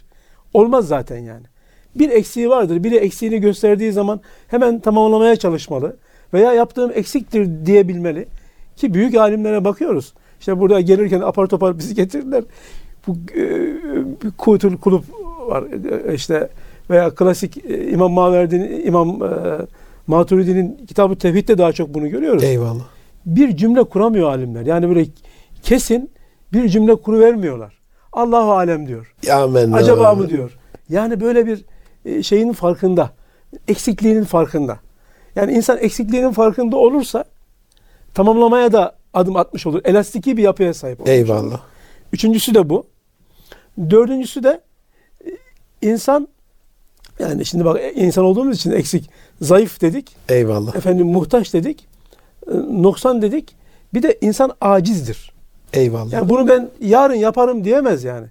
Olmaz 0.54 0.88
zaten 0.88 1.18
yani. 1.18 1.46
Bir 1.96 2.10
eksiği 2.10 2.50
vardır. 2.50 2.84
Biri 2.84 2.96
eksiğini 2.96 3.40
gösterdiği 3.40 3.92
zaman 3.92 4.22
hemen 4.48 4.80
tamamlamaya 4.80 5.36
çalışmalı. 5.36 5.98
Veya 6.34 6.54
yaptığım 6.54 6.92
eksiktir 6.96 7.66
diyebilmeli. 7.66 8.28
Ki 8.76 8.94
büyük 8.94 9.16
alimlere 9.16 9.66
bakıyoruz. 9.66 10.14
İşte 10.40 10.60
burada 10.60 10.82
gelirken 10.82 11.22
apar 11.22 11.48
topar 11.48 11.78
bizi 11.78 11.96
getirdiler. 11.96 12.44
Bu 13.08 13.18
e, 13.36 13.44
bir 14.24 14.32
kutul 14.38 14.78
kulüp 14.78 15.04
var 15.48 15.64
e, 16.10 16.14
işte 16.14 16.50
veya 16.90 17.10
klasik 17.10 17.66
e, 17.66 17.92
İmam 17.92 18.12
Maverdi'nin 18.12 18.86
İmam 18.86 19.24
e, 19.24 19.30
Maturidi'nin 20.08 20.86
kitabı 20.88 21.16
Tevhid'de 21.16 21.58
daha 21.58 21.72
çok 21.72 21.94
bunu 21.94 22.10
görüyoruz 22.10 22.44
Eyvallah. 22.44 22.84
bir 23.26 23.58
cümle 23.58 23.84
kuramıyor 23.84 24.30
alimler. 24.30 24.66
Yani 24.66 24.90
böyle 24.90 25.06
kesin 25.64 26.12
bir 26.54 26.70
cümle 26.70 26.96
kuru 26.96 27.20
vermiyorlar. 27.20 27.80
Allahu 28.14 28.52
alem 28.52 28.88
diyor. 28.88 29.16
Amenna. 29.32 29.76
Acaba 29.76 30.16
mı 30.16 30.30
diyor. 30.30 30.58
Yani 30.90 31.22
böyle 31.22 31.46
bir 31.46 31.66
e, 32.06 32.24
şeyin 32.24 32.54
farkında. 32.54 33.12
Eksikliğinin 33.68 34.24
farkında. 34.24 34.80
Yani 35.36 35.52
insan 35.52 35.78
eksikliğinin 35.78 36.32
farkında 36.32 36.78
olursa 36.78 37.26
tamamlamaya 38.14 38.72
da 38.72 38.96
adım 39.14 39.36
atmış 39.36 39.68
olur. 39.68 39.82
Elastiki 39.86 40.38
bir 40.38 40.44
yapıya 40.44 40.74
sahip 40.74 41.02
olur. 41.02 41.10
Eyvallah. 41.10 41.62
Üçüncüsü 42.14 42.54
de 42.54 42.70
bu. 42.70 42.86
Dördüncüsü 43.90 44.44
de 44.44 44.62
e, 45.26 45.30
insan 45.82 46.28
yani 47.20 47.46
şimdi 47.46 47.66
bak 47.66 47.80
e, 47.82 47.94
insan 47.94 48.26
olduğumuz 48.26 48.56
için 48.56 48.72
eksik, 48.72 49.10
zayıf 49.42 49.82
dedik. 49.82 50.16
Eyvallah. 50.30 50.76
Efendim 50.76 51.08
muhtaç 51.08 51.54
dedik. 51.54 51.88
e, 52.48 52.54
Noksan 52.82 53.22
dedik. 53.22 53.56
Bir 53.94 54.04
de 54.04 54.18
insan 54.22 54.52
acizdir. 54.62 55.34
Eyvallah. 55.74 56.12
Yani 56.14 56.30
bunu 56.30 56.48
ben 56.48 56.70
yarın 56.82 57.16
yaparım 57.16 57.64
diyemez 57.64 58.04
yani. 58.04 58.28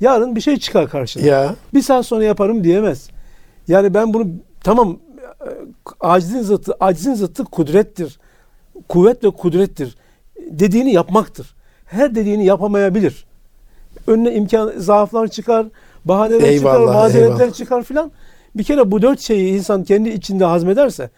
Yarın 0.00 0.36
bir 0.36 0.40
şey 0.40 0.56
çıkar 0.56 0.88
karşına. 0.90 1.26
ya 1.26 1.54
Bir 1.74 1.82
saat 1.82 2.06
sonra 2.06 2.24
yaparım 2.24 2.64
diyemez. 2.64 3.08
Yani 3.68 3.94
ben 3.94 4.14
bunu 4.14 4.28
tamam 4.64 4.98
acizin 6.00 6.42
zıttı, 6.42 6.76
acizin 6.80 7.14
zıttı 7.14 7.44
kudrettir. 7.44 8.18
Kuvvet 8.88 9.24
ve 9.24 9.30
kudrettir. 9.30 9.96
Dediğini 10.50 10.92
yapmaktır. 10.92 11.54
Her 11.84 12.14
dediğini 12.14 12.44
yapamayabilir. 12.44 13.26
Önüne 14.06 14.34
imkan, 14.34 14.72
zaaflar 14.76 15.28
çıkar, 15.28 15.66
bahaneler 16.04 16.38
çıkar, 16.40 16.48
Eyvallah, 16.74 16.94
mazeretler 16.94 17.34
eyvallah. 17.36 17.52
çıkar 17.54 17.82
filan. 17.82 18.10
Bir 18.56 18.64
kere 18.64 18.90
bu 18.90 19.02
dört 19.02 19.20
şeyi 19.20 19.54
insan 19.54 19.84
kendi 19.84 20.08
içinde 20.08 20.44
hazmederse, 20.44 21.10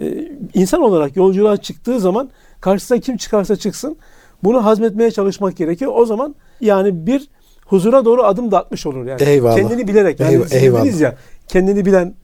e, 0.00 0.28
insan 0.54 0.82
olarak 0.82 1.16
yolculuğa 1.16 1.56
çıktığı 1.56 2.00
zaman 2.00 2.30
karşısına 2.60 2.98
kim 3.00 3.16
çıkarsa 3.16 3.56
çıksın 3.56 3.96
bunu 4.44 4.64
hazmetmeye 4.64 5.10
çalışmak 5.10 5.56
gerekiyor. 5.56 5.92
O 5.94 6.06
zaman 6.06 6.34
yani 6.60 7.06
bir 7.06 7.28
huzura 7.66 8.04
doğru 8.04 8.22
adım 8.22 8.50
da 8.50 8.58
atmış 8.58 8.86
olur 8.86 9.06
yani. 9.06 9.22
Eyvallah. 9.22 9.56
Kendini 9.56 9.88
bilerek 9.88 10.20
yani 10.20 10.32
eyvallah. 10.50 10.82
dediniz 10.84 11.00
ya 11.00 11.14
kendini 11.48 11.84
bilen 11.86 12.14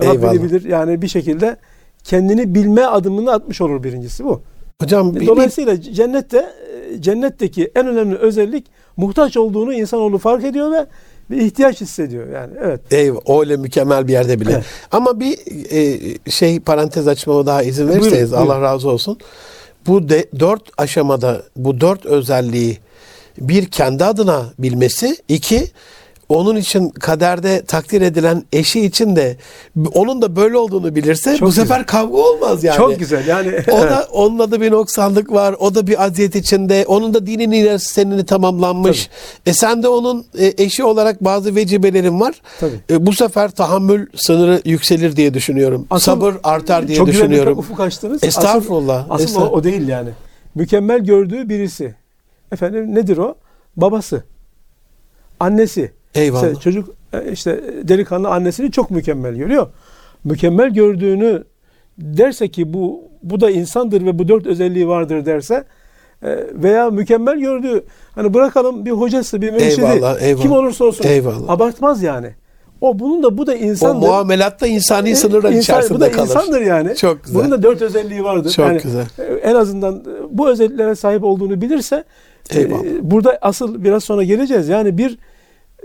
Rabbini 0.00 0.12
Eyvallah. 0.12 0.42
bilir. 0.42 0.64
Yani 0.64 1.02
bir 1.02 1.08
şekilde 1.08 1.56
kendini 2.04 2.54
bilme 2.54 2.84
adımını 2.84 3.32
atmış 3.32 3.60
olur 3.60 3.82
birincisi 3.82 4.24
bu. 4.24 4.42
Hocam 4.82 5.14
bir, 5.14 5.20
bir- 5.20 5.26
Dolayısıyla 5.26 5.80
cennette 5.80 6.38
e, 6.92 7.00
cennetteki 7.00 7.72
en 7.74 7.86
önemli 7.86 8.16
özellik 8.16 8.66
muhtaç 8.96 9.36
olduğunu 9.36 9.74
insanoğlu 9.74 10.18
fark 10.18 10.44
ediyor 10.44 10.72
ve 10.72 10.86
bir 11.30 11.36
ihtiyaç 11.36 11.80
hissediyor 11.80 12.28
yani. 12.32 12.52
Evet. 12.64 12.80
Eyvah, 12.90 13.40
öyle 13.40 13.56
mükemmel 13.56 14.08
bir 14.08 14.12
yerde 14.12 14.40
bile. 14.40 14.52
Evet. 14.52 14.64
Ama 14.90 15.20
bir 15.20 15.38
e, 15.70 16.30
şey 16.30 16.60
parantez 16.60 17.08
açmama 17.08 17.46
daha 17.46 17.62
izin 17.62 17.88
Buyurun, 17.88 18.02
verirseniz 18.04 18.32
buyurun. 18.32 18.46
Allah 18.46 18.60
razı 18.60 18.88
olsun. 18.88 19.18
Bu 19.86 20.08
de, 20.08 20.26
dört 20.38 20.62
aşamada 20.78 21.42
bu 21.56 21.80
dört 21.80 22.06
özelliği 22.06 22.78
bir 23.38 23.66
kendi 23.66 24.04
adına 24.04 24.44
bilmesi, 24.58 25.16
iki 25.28 25.70
onun 26.36 26.56
için 26.56 26.90
kaderde 26.90 27.62
takdir 27.64 28.00
edilen 28.00 28.44
eşi 28.52 28.80
için 28.80 29.16
de 29.16 29.36
onun 29.94 30.22
da 30.22 30.36
böyle 30.36 30.56
olduğunu 30.56 30.94
bilirse 30.94 31.36
Çok 31.36 31.48
bu 31.48 31.52
sefer 31.52 31.76
güzel. 31.76 31.86
kavga 31.86 32.16
olmaz 32.16 32.64
yani. 32.64 32.76
Çok 32.76 32.98
güzel. 32.98 33.26
Yani 33.26 33.52
O 33.70 33.80
da 33.82 34.06
onunla 34.12 34.50
da 34.50 34.60
bir 34.60 34.70
noksanlık 34.70 35.32
var. 35.32 35.54
O 35.58 35.74
da 35.74 35.86
bir 35.86 36.04
aziyet 36.04 36.34
içinde. 36.36 36.84
Onun 36.88 37.14
da 37.14 37.26
dinin 37.26 37.50
ilerisi 37.50 37.92
senini 37.92 38.26
tamamlanmış. 38.26 39.10
E 39.46 39.52
sen 39.52 39.82
de 39.82 39.88
onun 39.88 40.26
e, 40.38 40.52
eşi 40.58 40.84
olarak 40.84 41.24
bazı 41.24 41.54
vecibelerin 41.56 42.20
var. 42.20 42.34
Tabii. 42.60 42.80
E, 42.90 43.06
bu 43.06 43.12
sefer 43.12 43.50
tahammül 43.50 44.06
sınırı 44.14 44.62
yükselir 44.64 45.16
diye 45.16 45.34
düşünüyorum. 45.34 45.86
Asıl- 45.90 46.04
Sabır 46.12 46.34
artar 46.44 46.88
diye 46.88 46.98
çok 46.98 47.06
düşünüyorum. 47.06 47.58
ufuk 47.58 47.80
açtınız. 47.80 48.24
Estağfurullah, 48.24 49.00
Asıl, 49.00 49.14
asıl 49.14 49.22
o, 49.24 49.26
estağfurullah. 49.28 49.52
o 49.52 49.64
değil 49.64 49.88
yani. 49.88 50.10
Mükemmel 50.54 50.98
gördüğü 51.04 51.48
birisi. 51.48 51.94
Efendim 52.52 52.94
nedir 52.94 53.16
o? 53.18 53.34
Babası. 53.76 54.22
Annesi. 55.40 55.92
Eyvallah. 56.14 56.46
İşte 56.48 56.60
çocuk 56.60 56.88
e, 57.12 57.32
işte 57.32 57.60
delikanlı 57.82 58.28
annesini 58.28 58.70
çok 58.72 58.90
mükemmel 58.90 59.34
görüyor. 59.34 59.66
Mükemmel 60.24 60.70
gördüğünü 60.74 61.44
derse 61.98 62.48
ki 62.48 62.72
bu 62.72 63.00
bu 63.22 63.40
da 63.40 63.50
insandır 63.50 64.06
ve 64.06 64.18
bu 64.18 64.28
dört 64.28 64.46
özelliği 64.46 64.88
vardır 64.88 65.26
derse 65.26 65.64
e, 66.22 66.38
veya 66.54 66.90
mükemmel 66.90 67.38
gördüğü 67.38 67.84
hani 68.14 68.34
bırakalım 68.34 68.84
bir 68.86 68.90
hocası 68.90 69.42
bir 69.42 69.50
mürşidi 69.52 69.80
Eyvallah, 69.80 70.20
eyvallah. 70.22 70.42
kim 70.42 70.52
olursa 70.52 70.84
olsun 70.84 71.04
Eyvallah. 71.08 71.48
abartmaz 71.50 72.02
yani. 72.02 72.30
O 72.80 72.98
bunun 72.98 73.22
da 73.22 73.38
bu 73.38 73.46
da 73.46 73.52
o 73.52 73.54
insandır. 73.54 74.06
muamelatta 74.06 74.66
insani 74.66 75.10
E, 75.10 75.14
sınırlar 75.14 75.48
insan- 75.50 75.60
içerisinde 75.60 75.94
bu 75.94 76.00
da 76.00 76.10
kalır. 76.12 76.26
insandır 76.28 76.60
yani. 76.60 76.96
Çok 76.96 77.24
güzel. 77.24 77.40
Bunun 77.40 77.50
da 77.50 77.62
dört 77.62 77.82
özelliği 77.82 78.24
vardır. 78.24 78.50
Çok 78.50 78.66
Yani, 78.66 78.80
güzel. 78.82 79.06
e, 79.18 79.22
En 79.22 79.54
azından 79.54 79.94
e, 79.96 80.38
bu 80.38 80.48
özelliklere 80.50 80.94
sahip 80.94 81.24
olduğunu 81.24 81.60
bilirse 81.60 82.04
e, 82.50 82.58
Eyvallah. 82.60 82.82
burada 83.02 83.38
asıl 83.42 83.84
biraz 83.84 84.04
sonra 84.04 84.22
geleceğiz. 84.24 84.68
Yani 84.68 84.98
bir 84.98 85.18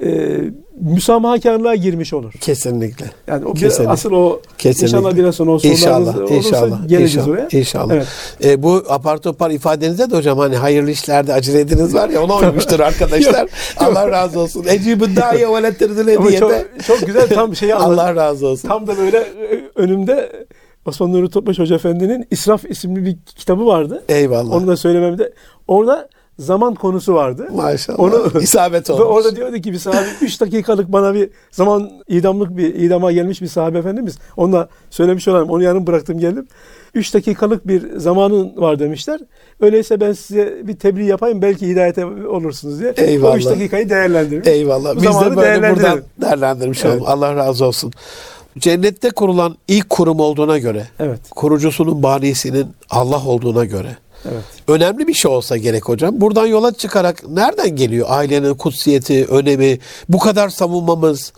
e, 0.04 0.40
müsamahakarlığa 0.82 1.76
girmiş 1.76 2.14
olur. 2.14 2.34
Kesinlikle. 2.42 3.06
Yani 3.28 3.46
o 3.46 3.54
Kesinlikle. 3.54 3.90
asıl 3.92 4.12
o 4.12 4.42
Kesinlikle. 4.58 4.98
inşallah 4.98 5.16
biraz 5.18 5.36
sonra 5.36 5.52
o 5.52 5.60
sorularınız 5.60 5.82
İnşallah, 5.82 6.18
olursa 6.18 6.36
inşallah, 6.36 6.88
geleceğiz 6.88 7.16
inşallah, 7.16 7.28
oraya. 7.28 7.48
inşallah. 7.60 7.94
Evet. 7.94 8.08
E, 8.44 8.64
bu 8.64 8.84
apar 8.90 9.18
topar 9.18 9.52
ifadenizde 9.52 10.12
de 10.12 10.16
hocam 10.18 10.38
hani 10.38 10.56
hayırlı 10.56 10.92
işlerde 10.92 11.34
acele 11.34 11.60
ediniz 11.60 11.94
var 11.94 12.10
ya 12.10 12.24
ona 12.24 12.36
uymuştur 12.38 12.80
arkadaşlar. 12.90 13.50
Allah 13.78 14.12
razı 14.12 14.40
olsun. 14.40 14.66
Ecibü 14.68 15.16
dahi 15.16 15.54
ve 15.54 15.64
lettirdile 15.64 16.24
diye 16.28 16.40
çok, 16.40 16.52
çok 16.88 17.06
güzel 17.06 17.28
tam 17.30 17.56
şeyi 17.56 17.76
anladım. 17.76 17.94
Allah 18.00 18.16
razı 18.16 18.48
olsun. 18.48 18.68
Tam 18.68 18.88
da 18.88 18.98
böyle 18.98 19.18
e, 19.18 19.62
önümde 19.76 20.46
Osman 20.86 21.14
Nuri 21.14 21.30
Topbaş 21.30 21.60
Hoca 21.60 21.76
Efendi'nin 21.76 22.28
İsraf 22.32 22.66
isimli 22.66 23.06
bir 23.06 23.18
kitabı 23.36 23.66
vardı. 23.66 24.04
Eyvallah. 24.10 24.56
Onu 24.56 24.68
da 24.68 24.78
söylememde. 24.78 25.34
Orada 25.68 26.10
zaman 26.40 26.76
konusu 26.76 27.14
vardı. 27.14 27.48
Maşallah. 27.56 28.00
Onu- 28.00 28.32
İsabet 28.42 28.90
Ve 28.90 28.94
olmuş. 28.94 29.08
orada 29.08 29.36
diyordu 29.36 29.58
ki 29.58 29.72
bir 29.74 29.78
sahabe 29.78 30.06
3 30.22 30.42
dakikalık 30.42 30.92
bana 30.92 31.14
bir 31.14 31.30
zaman 31.52 31.92
idamlık 32.08 32.58
bir 32.58 32.76
idama 32.76 33.12
gelmiş 33.12 33.42
bir 33.42 33.48
sahabe 33.48 33.78
efendimiz. 33.78 34.18
Onu 34.38 34.54
da 34.54 34.70
söylemiş 34.90 35.28
olalım. 35.28 35.50
Onu 35.50 35.64
yarım 35.64 35.88
bıraktım 35.88 36.20
geldim. 36.20 36.48
3 36.94 37.14
dakikalık 37.14 37.68
bir 37.68 37.98
zamanın 37.98 38.58
var 38.58 38.80
demişler. 38.80 39.20
Öyleyse 39.62 40.00
ben 40.02 40.14
size 40.14 40.68
bir 40.68 40.76
tebliğ 40.76 41.06
yapayım 41.06 41.42
belki 41.42 41.68
hidayete 41.68 42.06
olursunuz 42.06 42.80
diye. 42.80 42.94
Eyvallah. 42.98 43.34
O 43.34 43.38
3 43.38 43.46
dakikayı 43.46 43.90
değerlendirmiş. 43.90 44.48
Eyvallah. 44.48 44.96
Bu 44.96 45.02
Biz 45.02 45.04
de 45.22 45.36
böyle 45.38 45.76
buradan 45.76 46.02
değerlendirmiş 46.22 46.86
Evet. 46.86 47.02
olalım. 47.02 47.08
Allah 47.24 47.36
razı 47.36 47.66
olsun. 47.66 47.92
Cennette 48.60 49.10
kurulan 49.10 49.56
ilk 49.68 49.90
kurum 49.90 50.20
olduğuna 50.20 50.58
göre, 50.58 50.88
Evet. 51.00 51.20
kurucusunun 51.36 52.04
banisinin 52.04 52.68
Allah 52.90 53.26
olduğuna 53.26 53.66
göre 53.66 53.98
Evet. 54.32 54.44
önemli 54.68 55.08
bir 55.08 55.14
şey 55.14 55.32
olsa 55.32 55.58
gerek 55.58 55.90
hocam. 55.90 56.22
Buradan 56.22 56.46
yola 56.46 56.74
çıkarak 56.74 57.30
nereden 57.30 57.76
geliyor 57.76 58.08
ailenin 58.10 58.54
kutsiyeti, 58.54 59.26
önemi, 59.26 59.80
bu 60.10 60.20
kadar 60.20 60.50
savunmamız, 60.50 61.34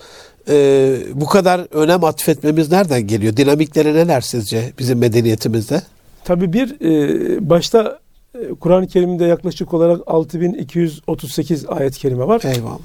e, 0.49 0.95
bu 1.13 1.25
kadar 1.25 1.67
önem 1.71 2.03
atfetmemiz 2.03 2.71
nereden 2.71 3.07
geliyor? 3.07 3.37
Dinamikleri 3.37 3.93
neler 3.93 4.21
sizce 4.21 4.73
bizim 4.79 4.99
medeniyetimizde? 4.99 5.81
Tabii 6.23 6.53
bir 6.53 6.81
e, 6.81 7.49
başta 7.49 7.99
e, 8.35 8.49
Kur'an-ı 8.49 8.87
Kerim'de 8.87 9.25
yaklaşık 9.25 9.73
olarak 9.73 10.01
6238 10.07 11.65
ayet-i 11.69 11.99
kerime 11.99 12.27
var. 12.27 12.41
Eyvallah. 12.45 12.79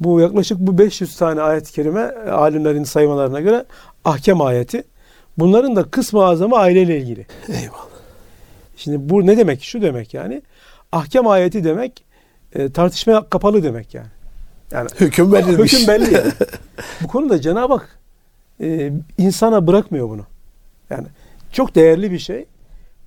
Bu 0.00 0.20
yaklaşık 0.20 0.58
bu 0.58 0.78
500 0.78 1.16
tane 1.16 1.40
ayet-i 1.40 1.72
kerime 1.72 2.02
alimlerin 2.30 2.84
saymalarına 2.84 3.40
göre 3.40 3.64
ahkam 4.04 4.40
ayeti. 4.40 4.84
Bunların 5.38 5.76
da 5.76 5.82
kısmı 5.84 6.24
azamı 6.24 6.56
aileyle 6.56 6.98
ilgili. 6.98 7.26
Eyvallah. 7.48 7.89
Şimdi 8.80 9.08
bu 9.10 9.26
ne 9.26 9.36
demek? 9.36 9.62
Şu 9.62 9.82
demek 9.82 10.14
yani. 10.14 10.42
Ahkam 10.92 11.26
ayeti 11.26 11.64
demek 11.64 12.04
e, 12.54 12.72
tartışmaya 12.72 13.28
kapalı 13.30 13.62
demek 13.62 13.94
yani. 13.94 14.06
Yani 14.70 14.88
Hüküm 15.00 15.32
verilmiş. 15.32 15.72
hüküm 15.72 15.88
belli. 15.88 16.14
yani. 16.14 16.32
bu 17.02 17.08
konuda 17.08 17.40
Cenab-ı 17.40 17.74
Hak 17.74 17.98
e, 18.60 18.92
insana 19.18 19.66
bırakmıyor 19.66 20.08
bunu. 20.08 20.22
Yani 20.90 21.06
çok 21.52 21.74
değerli 21.74 22.10
bir 22.12 22.18
şey. 22.18 22.46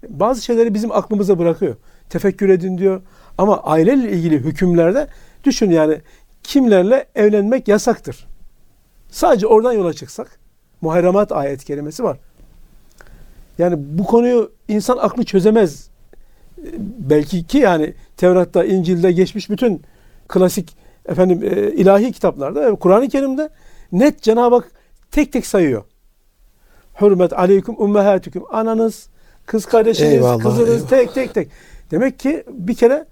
Bazı 0.10 0.42
şeyleri 0.42 0.74
bizim 0.74 0.92
aklımıza 0.92 1.40
bırakıyor. 1.40 1.76
Tefekkür 2.10 2.50
edin 2.50 2.78
diyor. 2.78 3.02
Ama 3.38 3.64
aileyle 3.64 4.12
ilgili 4.12 4.38
hükümlerde 4.40 5.08
düşün 5.44 5.72
yani 5.72 6.02
kimlerle 6.44 7.06
evlenmek 7.16 7.68
yasaktır. 7.68 8.28
Sadece 9.10 9.48
oradan 9.48 9.74
yola 9.74 9.94
çıksak 9.94 10.40
Muharremat 10.82 11.32
ayet 11.32 11.64
kelimesi 11.64 12.04
var. 12.04 12.18
Yani 13.58 13.76
bu 13.80 14.04
konuyu 14.04 14.52
insan 14.68 14.98
aklı 14.98 15.24
çözemez. 15.24 15.90
Belki 17.00 17.48
ki 17.48 17.58
yani 17.58 17.94
Tevrat'ta, 18.18 18.66
İncil'de 18.66 19.12
geçmiş 19.12 19.50
bütün 19.50 19.82
klasik 20.28 20.76
efendim 21.06 21.44
e, 21.44 21.72
ilahi 21.72 22.12
kitaplarda, 22.12 22.76
Kur'an-ı 22.76 23.10
Kerim'de 23.10 23.50
net 23.92 24.22
Cenab-ı 24.22 24.56
Hak 24.56 24.72
tek 25.12 25.32
tek 25.34 25.46
sayıyor. 25.46 25.84
Hürmet 27.02 27.34
aleykum 27.34 27.76
ummehatüküm. 27.78 28.44
Ananız, 28.52 29.08
kız 29.46 29.66
kardeşiniz, 29.66 30.14
Eyvallah, 30.14 30.44
kızınız 30.44 30.70
eyvallah. 30.70 30.90
tek 30.90 31.14
tek 31.14 31.34
tek. 31.34 31.50
Demek 31.92 32.20
ki 32.20 32.44
bir 32.50 32.76
kere 32.76 33.06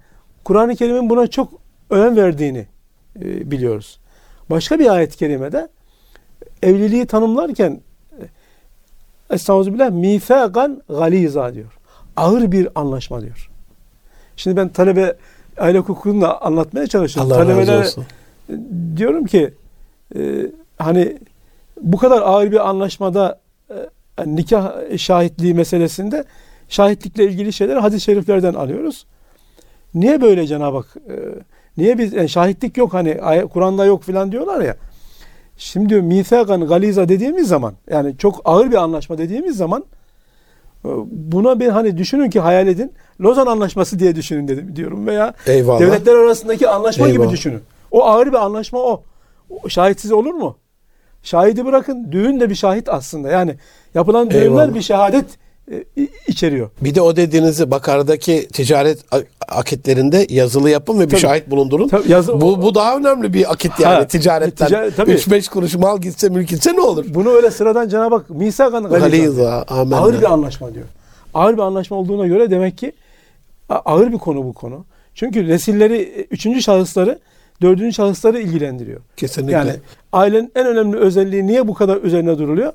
Kur'an-ı 0.44 0.76
Kerim'in 0.76 1.10
buna 1.10 1.26
çok 1.26 1.52
önem 1.90 2.16
verdiğini 2.16 2.66
e, 3.16 3.50
biliyoruz. 3.50 4.00
Başka 4.50 4.78
bir 4.78 4.94
ayet-i 4.94 5.16
kerimede 5.16 5.68
evliliği 6.62 7.06
tanımlarken 7.06 7.80
Estağfirullah 9.32 9.90
mifakan 9.90 10.82
galiza 10.88 11.54
diyor. 11.54 11.78
Ağır 12.16 12.52
bir 12.52 12.68
anlaşma 12.74 13.20
diyor. 13.20 13.50
Şimdi 14.36 14.56
ben 14.56 14.68
talebe 14.68 15.16
aile 15.58 15.78
hukukunu 15.78 16.20
da 16.20 16.42
anlatmaya 16.42 16.86
çalışıyorum. 16.86 17.32
Allah 17.32 17.40
razı 17.40 17.48
Talebelere 17.50 17.78
olsun. 17.78 18.04
diyorum 18.96 19.26
ki 19.26 19.54
e, 20.16 20.46
hani 20.78 21.18
bu 21.80 21.96
kadar 21.96 22.22
ağır 22.22 22.52
bir 22.52 22.68
anlaşmada 22.68 23.40
e, 23.70 23.74
nikah 24.26 24.72
şahitliği 24.98 25.54
meselesinde 25.54 26.24
şahitlikle 26.68 27.24
ilgili 27.24 27.52
şeyleri 27.52 27.78
hadis-i 27.78 28.00
şeriflerden 28.04 28.54
alıyoruz. 28.54 29.06
Niye 29.94 30.20
böyle 30.20 30.46
Cenab-ı 30.46 30.76
Hak? 30.76 30.96
e, 30.96 31.14
niye 31.76 31.98
biz 31.98 32.12
yani 32.12 32.28
şahitlik 32.28 32.76
yok 32.76 32.94
hani 32.94 33.20
Kur'an'da 33.52 33.84
yok 33.84 34.02
filan 34.04 34.32
diyorlar 34.32 34.60
ya. 34.60 34.76
Şimdi 35.56 35.88
diyor 35.88 36.00
mithakan 36.00 36.66
galiza 36.66 37.08
dediğimiz 37.08 37.48
zaman 37.48 37.74
yani 37.90 38.16
çok 38.18 38.40
ağır 38.44 38.70
bir 38.70 38.76
anlaşma 38.76 39.18
dediğimiz 39.18 39.56
zaman 39.56 39.84
e, 40.84 40.88
buna 41.10 41.60
bir 41.60 41.68
hani 41.68 41.98
düşünün 41.98 42.30
ki 42.30 42.40
hayal 42.40 42.66
edin. 42.68 42.92
Lozan 43.20 43.46
Anlaşması 43.46 43.98
diye 43.98 44.16
düşünün 44.16 44.48
dedim 44.48 44.76
diyorum 44.76 45.06
veya 45.06 45.34
Eyvallah. 45.46 45.80
devletler 45.80 46.14
arasındaki 46.14 46.68
anlaşma 46.68 47.08
Eyvallah. 47.08 47.24
gibi 47.24 47.32
düşünün. 47.32 47.60
O 47.90 48.04
ağır 48.04 48.26
bir 48.26 48.44
anlaşma 48.44 48.78
o. 48.78 49.02
o 49.50 49.68
şahitsiz 49.68 50.12
olur 50.12 50.34
mu? 50.34 50.56
şahidi 51.22 51.64
bırakın 51.64 52.08
düğün 52.12 52.40
de 52.40 52.50
bir 52.50 52.54
şahit 52.54 52.88
aslında. 52.88 53.28
Yani 53.30 53.56
yapılan 53.94 54.30
düğünler 54.30 54.42
Eyvallah. 54.42 54.74
bir 54.74 54.82
şehadet 54.82 55.24
içeriyor. 56.28 56.70
Bir 56.80 56.94
de 56.94 57.00
o 57.00 57.16
dediğinizi 57.16 57.70
Bakara'daki 57.70 58.48
ticaret 58.52 58.98
akitlerinde 59.48 60.26
yazılı 60.30 60.70
yapın 60.70 60.98
ve 61.00 61.04
bir 61.04 61.10
Tabii. 61.10 61.20
şahit 61.20 61.50
bulundurun. 61.50 61.88
Tabii, 61.88 62.12
yazı- 62.12 62.40
bu, 62.40 62.62
bu 62.62 62.74
daha 62.74 62.96
önemli 62.96 63.32
bir 63.34 63.52
akit 63.52 63.80
yani 63.80 63.94
Ha, 63.94 64.06
ticaretten. 64.06 64.90
tabii. 64.96 65.10
3-5 65.12 65.48
kuruş 65.50 65.74
mal 65.74 66.00
gitse 66.00 66.28
mülk 66.28 66.48
gitse 66.48 66.72
ne 66.72 66.80
olur? 66.80 67.04
Bunu 67.08 67.30
öyle 67.30 67.50
sıradan 67.50 67.88
Cenab-ı 67.88 68.14
Hak 68.14 68.30
misakan 68.30 68.88
galiza. 68.88 69.64
Ağır 69.68 70.18
bir 70.20 70.32
anlaşma 70.32 70.74
diyor. 70.74 70.86
Ağır 71.34 71.54
bir 71.54 71.62
anlaşma 71.62 71.96
olduğuna 71.96 72.26
göre 72.26 72.50
demek 72.50 72.78
ki 72.78 72.92
ağır 73.68 74.12
bir 74.12 74.18
konu 74.18 74.44
bu 74.44 74.52
konu. 74.52 74.84
Çünkü 75.14 75.48
nesilleri, 75.48 75.96
e, 75.96 76.22
üçüncü 76.30 76.62
şahısları, 76.62 77.18
dördüncü 77.62 77.92
şahısları 77.94 78.40
ilgilendiriyor. 78.40 79.00
Kesinlikle. 79.16 79.52
Yani 79.52 79.72
ailenin 80.12 80.52
en 80.54 80.66
önemli 80.66 80.96
özelliği 80.96 81.46
niye 81.46 81.68
bu 81.68 81.74
kadar 81.74 81.96
üzerine 81.96 82.38
duruluyor? 82.38 82.72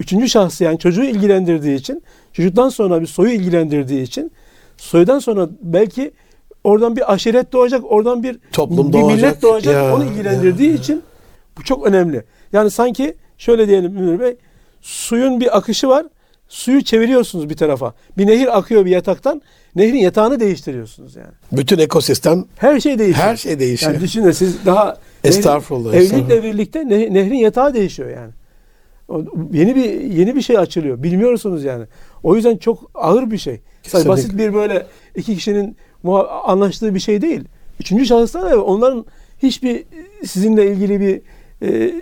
Üçüncü 0.00 0.28
şahsı 0.28 0.64
yani 0.64 0.78
çocuğu 0.78 1.04
ilgilendirdiği 1.04 1.76
için, 1.78 2.02
çocuktan 2.32 2.68
sonra 2.68 3.00
bir 3.00 3.06
soyu 3.06 3.30
ilgilendirdiği 3.32 4.02
için, 4.02 4.32
soydan 4.76 5.18
sonra 5.18 5.48
belki 5.62 6.10
oradan 6.64 6.96
bir 6.96 7.12
aşiret 7.12 7.52
doğacak, 7.52 7.92
oradan 7.92 8.22
bir, 8.22 8.38
Toplum 8.52 8.88
bir 8.88 8.92
doğacak. 8.92 9.16
millet 9.16 9.42
doğacak, 9.42 9.74
Ya, 9.74 9.94
onu 9.96 10.04
ilgilendirdiği 10.04 10.68
ya. 10.68 10.74
için 10.74 11.02
bu 11.58 11.62
çok 11.64 11.86
önemli. 11.86 12.24
Yani 12.52 12.70
sanki 12.70 13.14
şöyle 13.38 13.68
diyelim 13.68 13.92
Münir 13.92 14.20
Bey, 14.20 14.36
suyun 14.80 15.40
bir 15.40 15.56
akışı 15.56 15.88
var, 15.88 16.06
suyu 16.48 16.82
çeviriyorsunuz 16.84 17.50
bir 17.50 17.56
tarafa. 17.56 17.94
Bir 18.18 18.26
nehir 18.26 18.58
akıyor 18.58 18.84
bir 18.84 18.90
yataktan, 18.90 19.42
nehrin 19.76 19.98
yatağını 19.98 20.40
değiştiriyorsunuz 20.40 21.16
yani. 21.16 21.32
Bütün 21.52 21.78
ekosistem 21.78 22.44
Her 22.56 22.80
şey 22.80 22.98
değişiyor. 22.98 23.26
her 23.28 23.36
şey 23.36 23.58
değişiyor. 23.58 23.92
Yani 23.92 24.02
düşünün 24.02 24.30
siz 24.30 24.66
daha 24.66 24.96
Estağfurullah, 25.24 25.94
evlilikle 25.94 26.16
estağfurullah. 26.18 26.42
birlikte 26.42 26.88
ne- 26.88 27.14
nehrin 27.14 27.34
yatağı 27.36 27.74
değişiyor 27.74 28.10
yani. 28.10 28.32
O- 29.08 29.24
Yeni 29.52 29.76
bir 29.76 30.00
yeni 30.00 30.36
bir 30.36 30.42
şey 30.42 30.58
açılıyor. 30.58 31.02
Bilmiyorsunuz 31.02 31.64
yani. 31.64 31.84
O 32.22 32.36
yüzden 32.36 32.56
çok 32.56 32.90
ağır 32.94 33.30
bir 33.30 33.38
şey. 33.38 33.60
Kesinlikle. 33.82 34.08
basit 34.08 34.38
bir 34.38 34.54
böyle 34.54 34.86
iki 35.16 35.34
kişinin 35.34 35.76
anlaştığı 36.44 36.94
bir 36.94 37.00
şey 37.00 37.22
değil. 37.22 37.44
Üçüncü 37.80 38.06
şahıslar 38.06 38.50
da 38.50 38.64
onların 38.64 39.04
hiçbir 39.42 39.84
sizinle 40.26 40.72
ilgili 40.72 41.00
bir 41.00 41.20
e, 41.68 41.94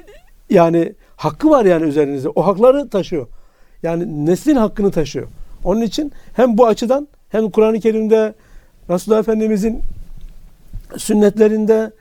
yani 0.50 0.92
hakkı 1.16 1.50
var 1.50 1.64
yani 1.64 1.86
üzerinizde. 1.86 2.28
O 2.28 2.46
hakları 2.46 2.88
taşıyor. 2.88 3.26
Yani 3.82 4.26
neslin 4.26 4.56
hakkını 4.56 4.90
taşıyor. 4.90 5.26
Onun 5.64 5.80
için 5.80 6.12
hem 6.32 6.58
bu 6.58 6.66
açıdan 6.66 7.08
hem 7.28 7.50
Kur'an-ı 7.50 7.80
Kerim'de 7.80 8.34
Resulullah 8.90 9.20
Efendimizin 9.20 9.80
sünnetlerinde, 10.96 11.92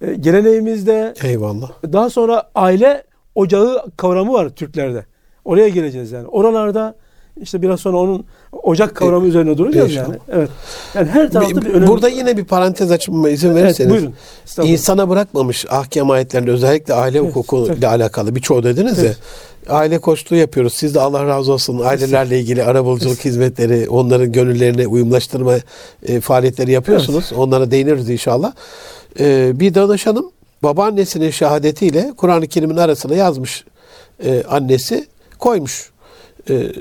e, 0.00 0.14
geleneğimizde, 0.14 1.14
Eyvallah. 1.22 1.70
daha 1.92 2.10
sonra 2.10 2.50
aile 2.54 3.02
ocağı 3.34 3.90
kavramı 3.96 4.32
var 4.32 4.48
Türklerde. 4.48 5.06
Oraya 5.44 5.68
geleceğiz 5.68 6.12
yani. 6.12 6.26
Oralarda 6.26 6.94
işte 7.40 7.62
biraz 7.62 7.80
sonra 7.80 7.96
onun 7.96 8.24
ocak 8.62 8.94
kavramı 8.94 9.26
üzerine 9.26 9.58
duracağız 9.58 9.94
yani. 9.94 10.16
Evet. 10.32 10.48
Yani 10.94 11.08
her 11.08 11.30
tarafta 11.30 11.62
bir 11.62 11.66
önemli. 11.66 11.86
Burada 11.86 12.08
yine 12.08 12.36
bir 12.36 12.44
parantez 12.44 12.90
açmama 12.90 13.30
izin 13.30 13.50
evet, 13.50 13.62
verirseniz. 13.62 13.90
buyurun. 13.90 14.14
Estağfurullah. 14.44 14.72
İnsana 14.72 15.08
bırakmamış 15.08 15.66
ahkam 15.70 16.10
ayetlerinde 16.10 16.50
özellikle 16.50 16.94
aile 16.94 17.18
Evet, 17.18 17.28
hukuku 17.28 17.72
ile 17.78 17.88
alakalı 17.88 18.34
birçoğu 18.36 18.64
dediniz 18.64 18.98
Evet. 18.98 19.16
ya. 19.68 19.74
Aile 19.74 19.98
koçluğu 19.98 20.36
yapıyoruz. 20.36 20.74
Siz 20.74 20.94
de 20.94 21.00
Allah 21.00 21.26
razı 21.26 21.52
olsun 21.52 21.80
ailelerle 21.84 22.40
ilgili 22.40 22.64
arabuluculuk 22.64 23.18
hizmetleri, 23.18 23.88
onların 23.88 24.32
gönüllerine 24.32 24.86
uyumlaştırma 24.86 25.54
e, 26.06 26.20
faaliyetleri 26.20 26.70
yapıyorsunuz. 26.72 27.32
Onlara 27.36 27.70
değiniriz 27.70 28.10
inşallah. 28.10 28.52
E, 29.20 29.60
bir 29.60 29.74
danışanım 29.74 30.30
babaannesinin 30.62 31.30
şehadetiyle 31.30 32.12
Kur'an-ı 32.16 32.46
Kerim'in 32.46 32.76
arasına 32.76 33.14
yazmış 33.14 33.64
e, 34.24 34.42
annesi 34.48 35.06
koymuş. 35.38 35.91
E, 36.50 36.72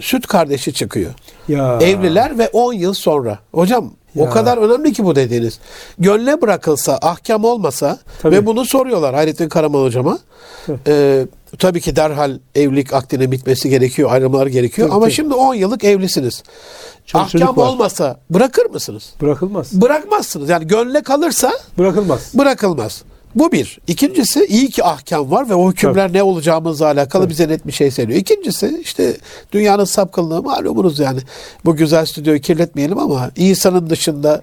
süt 0.00 0.26
kardeşi 0.26 0.72
çıkıyor. 0.72 1.10
Ya. 1.48 1.78
Evliler 1.80 2.38
ve 2.38 2.48
10 2.48 2.72
yıl 2.72 2.94
sonra. 2.94 3.38
Hocam 3.52 3.92
o 4.18 4.24
Ya. 4.24 4.30
kadar 4.30 4.58
önemli 4.58 4.92
ki 4.92 5.04
bu 5.04 5.16
dediğiniz. 5.16 5.58
Gönle 5.98 6.42
bırakılsa, 6.42 6.98
ahkam 7.02 7.44
olmasa 7.44 7.98
Tabii. 8.22 8.34
ve 8.36 8.46
bunu 8.46 8.64
soruyorlar 8.64 9.14
Hayrettin 9.14 9.48
Karaman 9.48 9.82
hocama. 9.82 10.18
Tabii. 10.66 10.78
Ee, 10.88 11.26
tabii 11.58 11.80
ki 11.80 11.96
derhal 11.96 12.38
evlilik 12.54 12.92
akdinin 12.92 13.32
bitmesi 13.32 13.70
gerekiyor, 13.70 14.12
ayrılmalar 14.12 14.46
gerekiyor. 14.46 14.88
Tabii, 14.88 14.96
Ama 14.96 15.04
tabii. 15.04 15.14
şimdi 15.14 15.34
10 15.34 15.54
yıllık 15.54 15.84
evlisiniz. 15.84 16.42
Çocuk 17.06 17.42
ahkam 17.42 17.58
olmasa 17.58 18.20
bırakır 18.30 18.66
mısınız? 18.66 19.12
Bırakılmaz. 19.22 19.80
Bırakmazsınız. 19.80 20.48
Yani 20.48 20.66
gönle 20.66 21.02
kalırsa 21.02 21.52
Bırakılmaz. 21.78 22.32
bırakılmaz. 22.34 23.02
Bu 23.36 23.52
bir. 23.52 23.78
İkincisi 23.86 24.46
iyi 24.46 24.70
ki 24.70 24.84
ahkam 24.84 25.30
var 25.30 25.48
ve 25.48 25.54
o 25.54 25.70
hükümler 25.70 26.12
ne 26.12 26.22
olacağımızla 26.22 26.86
alakalı 26.86 27.28
bize 27.28 27.48
net 27.48 27.66
bir 27.66 27.72
şey 27.72 27.90
söylüyor. 27.90 28.18
İkincisi 28.18 28.80
işte 28.82 29.16
dünyanın 29.52 29.84
sapkınlığı 29.84 30.42
malumunuz 30.42 30.98
yani. 30.98 31.20
Bu 31.64 31.76
güzel 31.76 32.06
stüdyoyu 32.06 32.40
kirletmeyelim 32.40 32.98
ama 32.98 33.30
insanın 33.36 33.90
dışında 33.90 34.42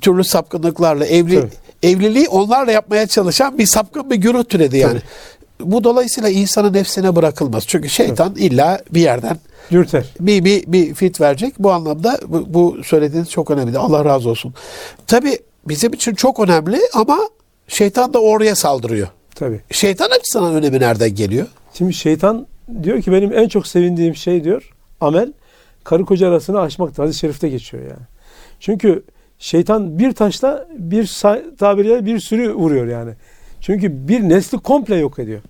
türlü 0.00 0.24
sapkınlıklarla 0.24 1.06
evli 1.06 1.40
Tabii. 1.40 1.50
evliliği 1.82 2.28
onlarla 2.28 2.72
yapmaya 2.72 3.06
çalışan 3.06 3.58
bir 3.58 3.66
sapkın 3.66 4.10
bir 4.10 4.16
güruh 4.16 4.44
türedi 4.44 4.76
yani. 4.76 4.98
Bu 5.60 5.84
dolayısıyla 5.84 6.28
insanın 6.28 6.72
nefsine 6.72 7.16
bırakılmaz. 7.16 7.64
Çünkü 7.66 7.88
şeytan 7.88 8.34
illa 8.36 8.80
bir 8.94 9.00
yerden 9.00 9.38
Dürter. 9.70 10.04
bir, 10.20 10.44
bir, 10.44 10.72
bir 10.72 10.94
fit 10.94 11.20
verecek. 11.20 11.54
Bu 11.58 11.72
anlamda 11.72 12.18
bu, 12.26 12.54
bu 12.54 12.84
söylediğiniz 12.84 13.30
çok 13.30 13.50
önemli. 13.50 13.78
Allah 13.78 14.04
razı 14.04 14.30
olsun. 14.30 14.54
Tabii 15.06 15.38
bizim 15.68 15.92
için 15.92 16.14
çok 16.14 16.40
önemli 16.40 16.80
ama 16.94 17.18
şeytan 17.68 18.12
da 18.14 18.18
oraya 18.22 18.54
saldırıyor. 18.54 19.08
Tabii. 19.34 19.60
Şeytan 19.70 20.10
açısından 20.10 20.54
önemi 20.54 20.80
nereden 20.80 21.14
geliyor? 21.14 21.46
Şimdi 21.74 21.94
şeytan 21.94 22.46
diyor 22.82 23.02
ki 23.02 23.12
benim 23.12 23.32
en 23.32 23.48
çok 23.48 23.66
sevindiğim 23.66 24.16
şey 24.16 24.44
diyor 24.44 24.70
amel 25.00 25.32
karı 25.84 26.04
koca 26.04 26.28
arasını 26.28 26.60
aşmaktır. 26.60 27.02
Hadis-i 27.02 27.18
şerifte 27.18 27.48
geçiyor 27.48 27.82
yani. 27.82 28.02
Çünkü 28.60 29.04
şeytan 29.38 29.98
bir 29.98 30.12
taşla 30.12 30.66
bir 30.78 31.06
tabiriyle 31.58 32.04
bir 32.06 32.18
sürü 32.20 32.54
vuruyor 32.54 32.86
yani. 32.86 33.12
Çünkü 33.60 34.08
bir 34.08 34.20
nesli 34.20 34.58
komple 34.58 34.96
yok 34.96 35.18
ediyor. 35.18 35.40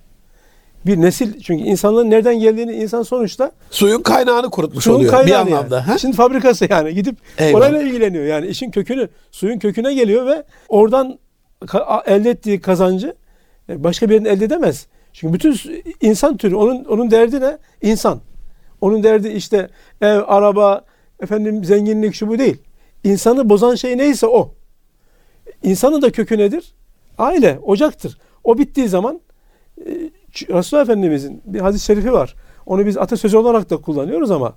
Bir 0.87 1.01
nesil 1.01 1.41
çünkü 1.41 1.65
insanların 1.65 2.11
nereden 2.11 2.41
geldiğini 2.41 2.73
insan 2.73 3.03
sonuçta 3.03 3.53
Suyun 3.71 4.03
kaynağını 4.03 4.51
kurutmuş 4.51 4.85
suyun 4.85 4.97
oluyor 4.97 5.11
kaynağı 5.11 5.27
bir 5.27 5.33
yani. 5.33 5.57
anlamda. 5.57 5.89
ha? 5.89 5.95
İşin 5.95 6.13
fabrikası 6.13 6.67
yani 6.71 6.95
gidip 6.95 7.17
Eyvallah. 7.39 7.61
orayla 7.61 7.83
ilgileniyor. 7.83 8.25
Yani 8.25 8.47
işin 8.47 8.71
kökünü 8.71 9.09
suyun 9.31 9.59
köküne 9.59 9.95
geliyor 9.95 10.27
ve 10.27 10.45
oradan 10.69 11.19
elde 12.07 12.31
ettiği 12.31 12.61
kazancı 12.61 13.15
e, 13.69 13.85
başka 13.85 14.09
bir 14.09 14.15
yerden 14.15 14.31
elde 14.31 14.45
edemez. 14.45 14.87
Çünkü 15.13 15.35
bütün 15.35 15.83
insan 16.01 16.37
türü 16.37 16.55
onun 16.55 16.85
onun 16.85 17.11
derdi 17.11 17.41
ne? 17.41 17.59
İnsan. 17.83 18.21
Onun 18.81 19.03
derdi 19.03 19.29
işte 19.29 19.69
ev, 20.01 20.21
araba, 20.27 20.85
efendim 21.21 21.65
zenginlik 21.65 22.15
şu 22.15 22.29
bu 22.29 22.39
değil. 22.39 22.57
İnsanı 23.05 23.49
bozan 23.49 23.75
şey 23.75 23.99
neyse 23.99 24.27
o. 24.27 24.55
İnsanın 25.63 26.03
da 26.03 26.13
kökü 26.13 26.39
nedir? 26.39 26.75
Aile, 27.19 27.59
ocaktır. 27.63 28.19
O 28.45 28.59
bittiği 28.59 28.89
zaman 28.89 29.21
e, 29.79 29.91
Resulullah 30.49 30.85
Efendimizin 30.85 31.43
bir 31.45 31.61
hadis-i 31.61 31.85
şerifi 31.85 32.13
var. 32.13 32.35
Onu 32.67 32.87
biz 32.87 32.99
atasözü 32.99 33.37
olarak 33.37 33.71
da 33.71 33.77
kullanıyoruz 33.77 34.31
ama 34.31 34.55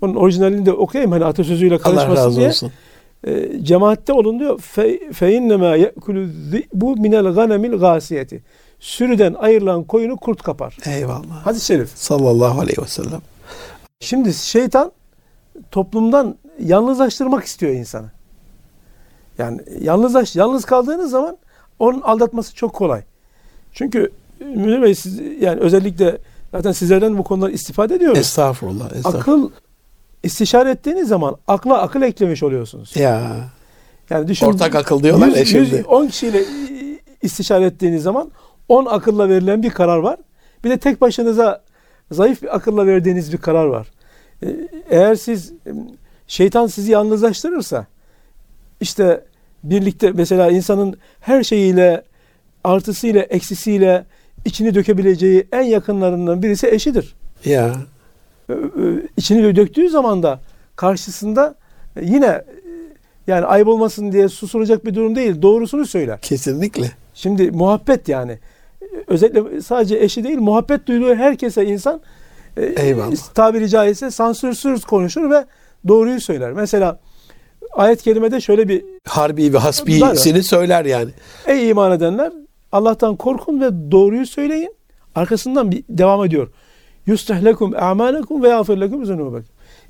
onun 0.00 0.14
orijinalini 0.14 0.66
de 0.66 0.72
okuyayım 0.72 1.12
hani 1.12 1.24
atasözüyle 1.24 1.74
Allah 1.74 1.82
karışmasın 1.82 2.16
razı 2.16 2.36
diye. 2.36 2.48
olsun. 2.48 2.72
E, 3.26 3.64
cemaatte 3.64 4.12
olun 4.12 4.38
diyor. 4.38 4.58
Fe, 4.58 5.12
fe 5.12 5.26
ye'kulü 5.32 6.30
bu 6.72 6.96
minel 6.96 7.32
ganemil 7.32 7.72
gasiyeti. 7.72 8.42
Sürüden 8.80 9.34
ayrılan 9.34 9.84
koyunu 9.84 10.16
kurt 10.16 10.42
kapar. 10.42 10.76
Eyvallah. 10.86 11.46
Hadis-i 11.46 11.66
şerif. 11.66 11.90
Sallallahu 11.94 12.60
aleyhi 12.60 12.82
ve 12.82 12.86
sellem. 12.86 13.20
Şimdi 14.00 14.34
şeytan 14.34 14.92
toplumdan 15.70 16.36
yalnızlaştırmak 16.60 17.44
istiyor 17.44 17.72
insanı. 17.72 18.10
Yani 19.38 19.60
yalnızlaş, 19.80 20.36
yalnız 20.36 20.64
kaldığınız 20.64 21.10
zaman 21.10 21.38
onun 21.78 22.00
aldatması 22.00 22.54
çok 22.54 22.72
kolay. 22.72 23.02
Çünkü 23.72 24.10
Münir 24.40 24.82
Bey 24.82 24.94
siz, 24.94 25.20
yani 25.40 25.60
özellikle 25.60 26.18
zaten 26.52 26.72
sizlerden 26.72 27.18
bu 27.18 27.24
konular 27.24 27.50
istifade 27.50 27.94
ediyoruz. 27.94 28.18
Estağfurullah. 28.18 28.92
estağfurullah. 28.92 29.20
Akıl 29.20 29.50
istişare 30.22 30.70
ettiğiniz 30.70 31.08
zaman 31.08 31.36
akla 31.48 31.78
akıl 31.82 32.02
eklemiş 32.02 32.42
oluyorsunuz. 32.42 32.96
Ya. 32.96 33.30
Yani 34.10 34.28
düşün, 34.28 34.46
Ortak 34.46 34.74
akıl 34.74 35.02
diyorlar 35.02 35.28
ya 35.28 35.38
yüz- 35.40 35.48
şimdi. 35.50 35.76
yüz- 35.76 35.86
10 35.86 36.06
kişiyle 36.06 36.42
istişare 37.22 37.64
ettiğiniz 37.64 38.02
zaman 38.02 38.30
10 38.68 38.86
akılla 38.86 39.28
verilen 39.28 39.62
bir 39.62 39.70
karar 39.70 39.98
var. 39.98 40.16
Bir 40.64 40.70
de 40.70 40.78
tek 40.78 41.00
başınıza 41.00 41.62
zayıf 42.10 42.42
bir 42.42 42.56
akılla 42.56 42.86
verdiğiniz 42.86 43.32
bir 43.32 43.38
karar 43.38 43.64
var. 43.66 43.86
Ee, 44.42 44.68
Eğer 44.90 45.14
siz 45.14 45.52
şeytan 46.26 46.66
sizi 46.66 46.92
yalnızlaştırırsa 46.92 47.86
işte 48.80 49.24
birlikte 49.64 50.10
mesela 50.10 50.50
insanın 50.50 50.96
her 51.20 51.42
şeyiyle 51.42 52.02
artısıyla 52.64 53.22
eksisiyle 53.22 54.04
içini 54.44 54.74
dökebileceği 54.74 55.46
en 55.52 55.62
yakınlarından 55.62 56.42
birisi 56.42 56.66
eşidir. 56.68 57.14
Ya. 57.44 57.74
E, 58.50 58.54
içini 59.16 59.56
döktüğü 59.56 59.88
zaman 59.88 60.22
da 60.22 60.40
karşısında 60.76 61.54
yine 62.02 62.26
e, 62.26 62.44
yani 63.26 63.46
ayıp 63.46 63.68
olmasın 63.68 64.12
diye 64.12 64.28
susulacak 64.28 64.84
bir 64.84 64.94
durum 64.94 65.16
değil. 65.16 65.42
Doğrusunu 65.42 65.86
söyler. 65.86 66.20
Kesinlikle. 66.20 66.90
Şimdi 67.14 67.50
muhabbet 67.50 68.08
yani. 68.08 68.38
özellikle 69.06 69.62
sadece 69.62 69.98
eşi 69.98 70.24
değil 70.24 70.38
muhabbet 70.38 70.86
duyduğu 70.86 71.14
herkese 71.14 71.66
insan 71.66 72.00
e, 72.56 72.64
Eyvallah. 72.64 73.34
tabiri 73.34 73.68
caizse 73.68 74.10
sansürsüz 74.10 74.84
konuşur 74.84 75.30
ve 75.30 75.44
doğruyu 75.88 76.20
söyler. 76.20 76.52
Mesela 76.52 77.00
ayet-i 77.72 78.04
kerimede 78.04 78.40
şöyle 78.40 78.68
bir 78.68 78.84
Harbi 79.04 79.52
ve 79.52 79.58
hasbisini 79.58 80.42
söyler 80.42 80.84
yani. 80.84 81.10
ey 81.46 81.70
iman 81.70 81.92
edenler 81.92 82.32
Allah'tan 82.72 83.16
korkun 83.16 83.60
ve 83.60 83.90
doğruyu 83.90 84.26
söyleyin. 84.26 84.74
Arkasından 85.14 85.72
bir 85.72 85.84
devam 85.88 86.24
ediyor. 86.24 86.48
Yuslih 87.08 87.44
lekum 87.44 87.72
a'malekum 87.76 88.42
ve 88.42 88.48
yağfir 88.48 88.76
lekum 88.80 89.04
zunubekum. 89.06 89.44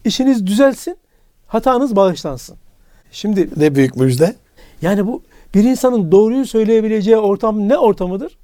İşiniz 0.05 0.47
düzelsin, 0.47 0.97
hatanız 1.47 1.97
bağışlansın. 1.97 2.57
Şimdi 3.11 3.49
Ne 3.57 3.75
büyük 3.75 3.97
müjde. 3.97 4.37
yani 4.83 5.07
bu 5.07 5.23
bir 5.55 5.65
insanın 5.65 6.13
doğruyu 6.13 6.47
söyleyebileceği 6.47 7.17
ortam 7.17 7.69
ne 7.69 7.79
ortamıdır? 7.79 8.39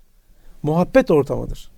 Muhabbet 0.63 1.11
ortamıdır. 1.11 1.71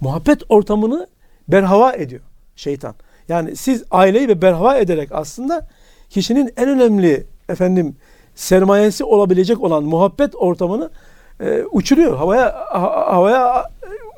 Muhabbet 0.00 0.42
ortamını 0.48 1.06
berhava 1.48 1.92
ediyor 1.92 2.20
şeytan. 2.56 2.94
Yani 3.28 3.56
siz 3.56 3.84
aileyi 3.90 4.28
ve 4.28 4.42
berhava 4.42 4.76
ederek 4.76 5.08
aslında 5.12 5.68
kişinin 6.10 6.52
en 6.56 6.68
önemli 6.68 7.26
efendim 7.48 7.96
sermayesi 8.34 9.04
olabilecek 9.04 9.62
olan 9.62 9.84
muhabbet 9.84 10.34
ortamını 10.34 10.90
e, 11.40 11.62
uçuruyor. 11.72 12.16
Havaya 12.16 12.54
ha- 12.68 13.06
havaya 13.14 13.64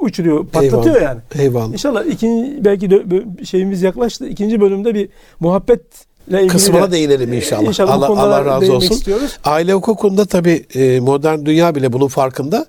uçuruyor, 0.00 0.46
patlatıyor 0.46 0.96
Eyvallah. 0.96 1.02
yani. 1.02 1.20
Eyvallah. 1.42 1.72
İnşallah 1.72 2.04
ikinci 2.04 2.64
belki 2.64 2.87
bö- 2.87 3.46
şeyimiz 3.46 3.82
yaklaştı. 3.82 4.28
İkinci 4.28 4.61
bölümde 4.61 4.94
bir 4.94 5.08
muhabbetle 5.40 6.38
ilgili 6.38 6.48
Kısmına 6.48 6.88
de- 6.88 6.92
değinelim 6.92 7.32
inşallah. 7.32 7.62
İnşallah 7.68 8.08
bu 8.08 8.12
Allah, 8.12 8.22
Allah 8.22 8.44
razı 8.44 8.72
olsun. 8.72 8.94
istiyoruz. 8.94 9.38
Aile 9.44 9.72
hukukunda 9.72 10.24
tabii 10.24 10.66
e, 10.74 11.00
modern 11.00 11.44
dünya 11.44 11.74
bile 11.74 11.92
bunun 11.92 12.08
farkında. 12.08 12.66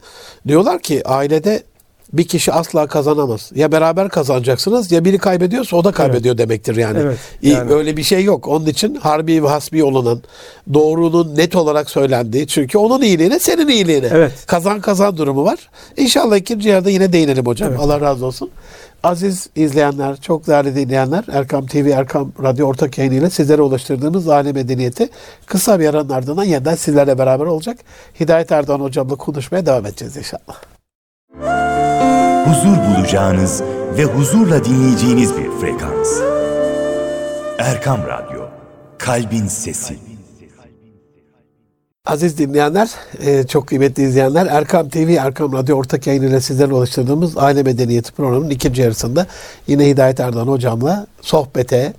Diyorlar 0.48 0.80
ki 0.80 1.08
ailede 1.08 1.64
bir 2.14 2.28
kişi 2.28 2.52
asla 2.52 2.88
kazanamaz. 2.88 3.52
Ya 3.56 3.72
beraber 3.72 4.10
kazanacaksınız 4.10 4.92
ya 4.92 5.06
biri 5.06 5.18
kaybediyorsa 5.18 5.78
o 5.78 5.84
da 5.84 5.92
kaybediyor 5.92 6.38
demektir 6.38 6.76
yani. 6.76 7.00
Evet, 7.00 7.18
yani. 7.42 7.72
Öyle 7.72 7.98
bir 7.98 8.04
şey 8.04 8.24
yok. 8.24 8.48
Onun 8.48 8.66
için 8.66 8.96
harbi 8.96 9.44
ve 9.44 9.48
hasbi 9.48 9.84
olunan, 9.84 10.22
doğrunun 10.74 11.36
net 11.36 11.56
olarak 11.56 11.90
söylendiği 11.90 12.48
çünkü 12.48 12.78
onun 12.78 13.02
iyiliğine 13.02 13.40
senin 13.40 13.68
iyiliğine. 13.68 14.10
Evet. 14.12 14.32
Kazan 14.48 14.82
kazan 14.82 15.18
durumu 15.18 15.44
var. 15.44 15.70
İnşallah 15.98 16.38
ikinci 16.38 16.70
yarıda 16.70 16.90
yine 16.90 17.14
değinelim 17.14 17.46
hocam. 17.46 17.70
Evet. 17.70 17.80
Allah 17.80 18.02
razı 18.02 18.26
olsun. 18.26 18.50
Aziz 19.04 19.50
izleyenler, 19.56 20.22
çok 20.22 20.48
değerli 20.48 20.76
dinleyenler, 20.76 21.24
Erkam 21.32 21.68
TV, 21.68 21.88
Erkam 21.88 22.32
Radyo 22.44 22.68
ortak 22.68 22.98
yayınıyla 22.98 23.30
sizlere 23.30 23.62
ulaştırdığımız 23.62 24.28
aile 24.30 24.52
medeniyeti 24.52 25.10
kısa 25.46 25.80
bir 25.80 25.90
aranın 25.90 26.10
ardından 26.10 26.44
yeniden 26.44 26.76
sizlerle 26.76 27.18
beraber 27.18 27.46
olacak. 27.46 27.78
Hidayet 28.20 28.52
Erdoğan 28.52 28.80
hocamla 28.80 29.16
konuşmaya 29.16 29.66
devam 29.66 29.86
edeceğiz 29.86 30.18
inşallah. 30.18 30.79
Huzur 32.46 32.78
bulacağınız 32.78 33.62
ve 33.98 34.04
huzurla 34.04 34.66
dinleyeceğiniz 34.66 35.38
bir 35.38 35.52
frekans. 35.62 36.20
Erkam 37.60 38.00
Radyo, 38.08 38.42
Kalbin 38.98 39.48
Sesi. 39.48 39.98
Aziz 42.06 42.38
dinleyenler, 42.38 42.90
e, 43.26 43.48
çok 43.48 43.68
kıymetli 43.68 44.04
izleyenler, 44.04 44.46
Erkam 44.46 44.90
TV, 44.90 45.16
Erkam 45.20 45.54
Radyo 45.54 45.78
ortak 45.78 46.08
yayınıyla 46.08 46.42
sizlerle 46.42 46.74
ulaştırdığımız 46.74 47.38
Aile 47.38 47.64
Medeniyeti 47.64 48.12
programının 48.12 48.50
ikinci 48.50 48.82
yarısında 48.82 49.28
yine 49.68 49.88
Hidayet 49.88 50.20
Erdoğan 50.20 50.48
hocamla 50.48 51.08
sohbete, 51.22 51.94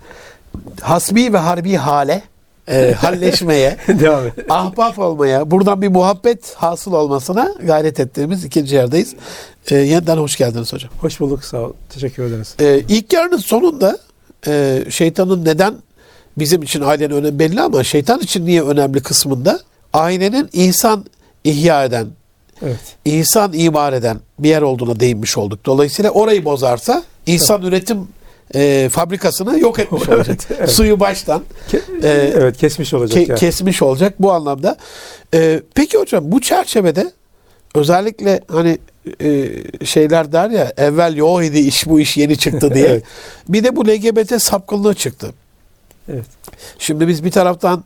hasbi 0.80 1.32
ve 1.32 1.38
harbi 1.38 1.76
hale, 1.76 2.22
e, 2.68 2.92
halleşmeye, 2.92 3.76
Devam 3.88 4.26
et. 4.26 4.32
ahbap 4.48 4.98
olmaya, 4.98 5.50
buradan 5.50 5.82
bir 5.82 5.88
muhabbet 5.88 6.54
hasıl 6.54 6.92
olmasına 6.92 7.54
gayret 7.66 8.00
ettiğimiz 8.00 8.44
ikinci 8.44 8.74
yerdayız. 8.74 9.14
E, 9.70 9.76
yeniden 9.76 10.16
hoş 10.16 10.36
geldiniz 10.36 10.72
hocam. 10.72 10.90
Hoş 11.00 11.20
bulduk. 11.20 11.44
Sağ 11.44 11.58
ol. 11.58 11.72
Teşekkür 11.88 12.22
ederiz. 12.24 12.54
E, 12.60 12.82
ilk 12.88 13.12
yarının 13.12 13.36
sonunda 13.38 13.98
e, 14.46 14.84
şeytanın 14.90 15.44
neden 15.44 15.74
bizim 16.38 16.62
için 16.62 16.80
ailenin 16.80 17.14
önemi 17.14 17.38
belli 17.38 17.60
ama 17.60 17.84
şeytan 17.84 18.20
için 18.20 18.46
niye 18.46 18.62
önemli 18.62 19.00
kısmında 19.02 19.60
ailenin 19.92 20.48
insan 20.52 21.04
ihya 21.44 21.84
eden, 21.84 22.06
Evet. 22.62 22.80
insan 23.04 23.52
imar 23.52 23.92
eden 23.92 24.18
bir 24.38 24.48
yer 24.48 24.62
olduğuna 24.62 25.00
değinmiş 25.00 25.38
olduk. 25.38 25.66
Dolayısıyla 25.66 26.10
orayı 26.10 26.44
bozarsa 26.44 27.02
insan 27.26 27.62
üretim 27.62 28.08
e, 28.54 28.88
fabrikasını 28.92 29.60
yok 29.60 29.78
etmiş 29.78 30.02
Evet, 30.08 30.18
olacak. 30.18 30.38
evet. 30.58 30.70
Suyu 30.70 31.00
baştan 31.00 31.42
Ke- 31.72 31.80
Ee, 32.02 32.32
evet 32.36 32.56
kesmiş 32.56 32.94
olacak 32.94 33.18
ke- 33.22 33.28
yani. 33.30 33.38
kesmiş 33.40 33.82
olacak 33.82 34.14
bu 34.18 34.32
anlamda. 34.32 34.76
E, 35.34 35.60
peki 35.74 35.98
hocam 35.98 36.32
bu 36.32 36.40
çerçevede 36.40 37.10
özellikle 37.74 38.40
hani 38.48 38.78
e, 39.22 39.48
şeyler 39.84 40.32
der 40.32 40.50
ya 40.50 40.72
evvel 40.76 41.16
yok 41.16 41.44
idi 41.44 41.58
iş 41.58 41.86
bu 41.88 42.00
iş 42.00 42.16
yeni 42.16 42.38
çıktı 42.38 42.70
diye. 42.74 42.86
Evet. 42.86 43.02
Bir 43.48 43.64
de 43.64 43.76
bu 43.76 43.86
LGBT 43.88 44.42
sapkınlığı 44.42 44.94
çıktı. 44.94 45.32
Evet. 46.12 46.24
Şimdi 46.78 47.08
biz 47.08 47.24
bir 47.24 47.30
taraftan 47.30 47.84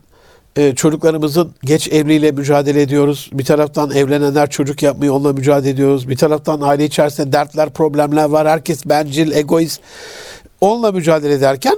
e, 0.57 0.75
çocuklarımızın 0.75 1.53
geç 1.63 1.87
evliliğiyle 1.87 2.31
mücadele 2.31 2.81
ediyoruz. 2.81 3.29
Bir 3.33 3.45
taraftan 3.45 3.91
evlenenler 3.91 4.49
çocuk 4.49 4.83
yapmayı 4.83 5.13
onunla 5.13 5.33
mücadele 5.33 5.69
ediyoruz. 5.69 6.09
Bir 6.09 6.17
taraftan 6.17 6.61
aile 6.61 6.85
içerisinde 6.85 7.31
dertler, 7.31 7.69
problemler 7.69 8.25
var. 8.25 8.47
Herkes 8.47 8.85
bencil, 8.85 9.31
egoist. 9.31 9.81
Onunla 10.65 10.91
mücadele 10.91 11.33
ederken 11.33 11.77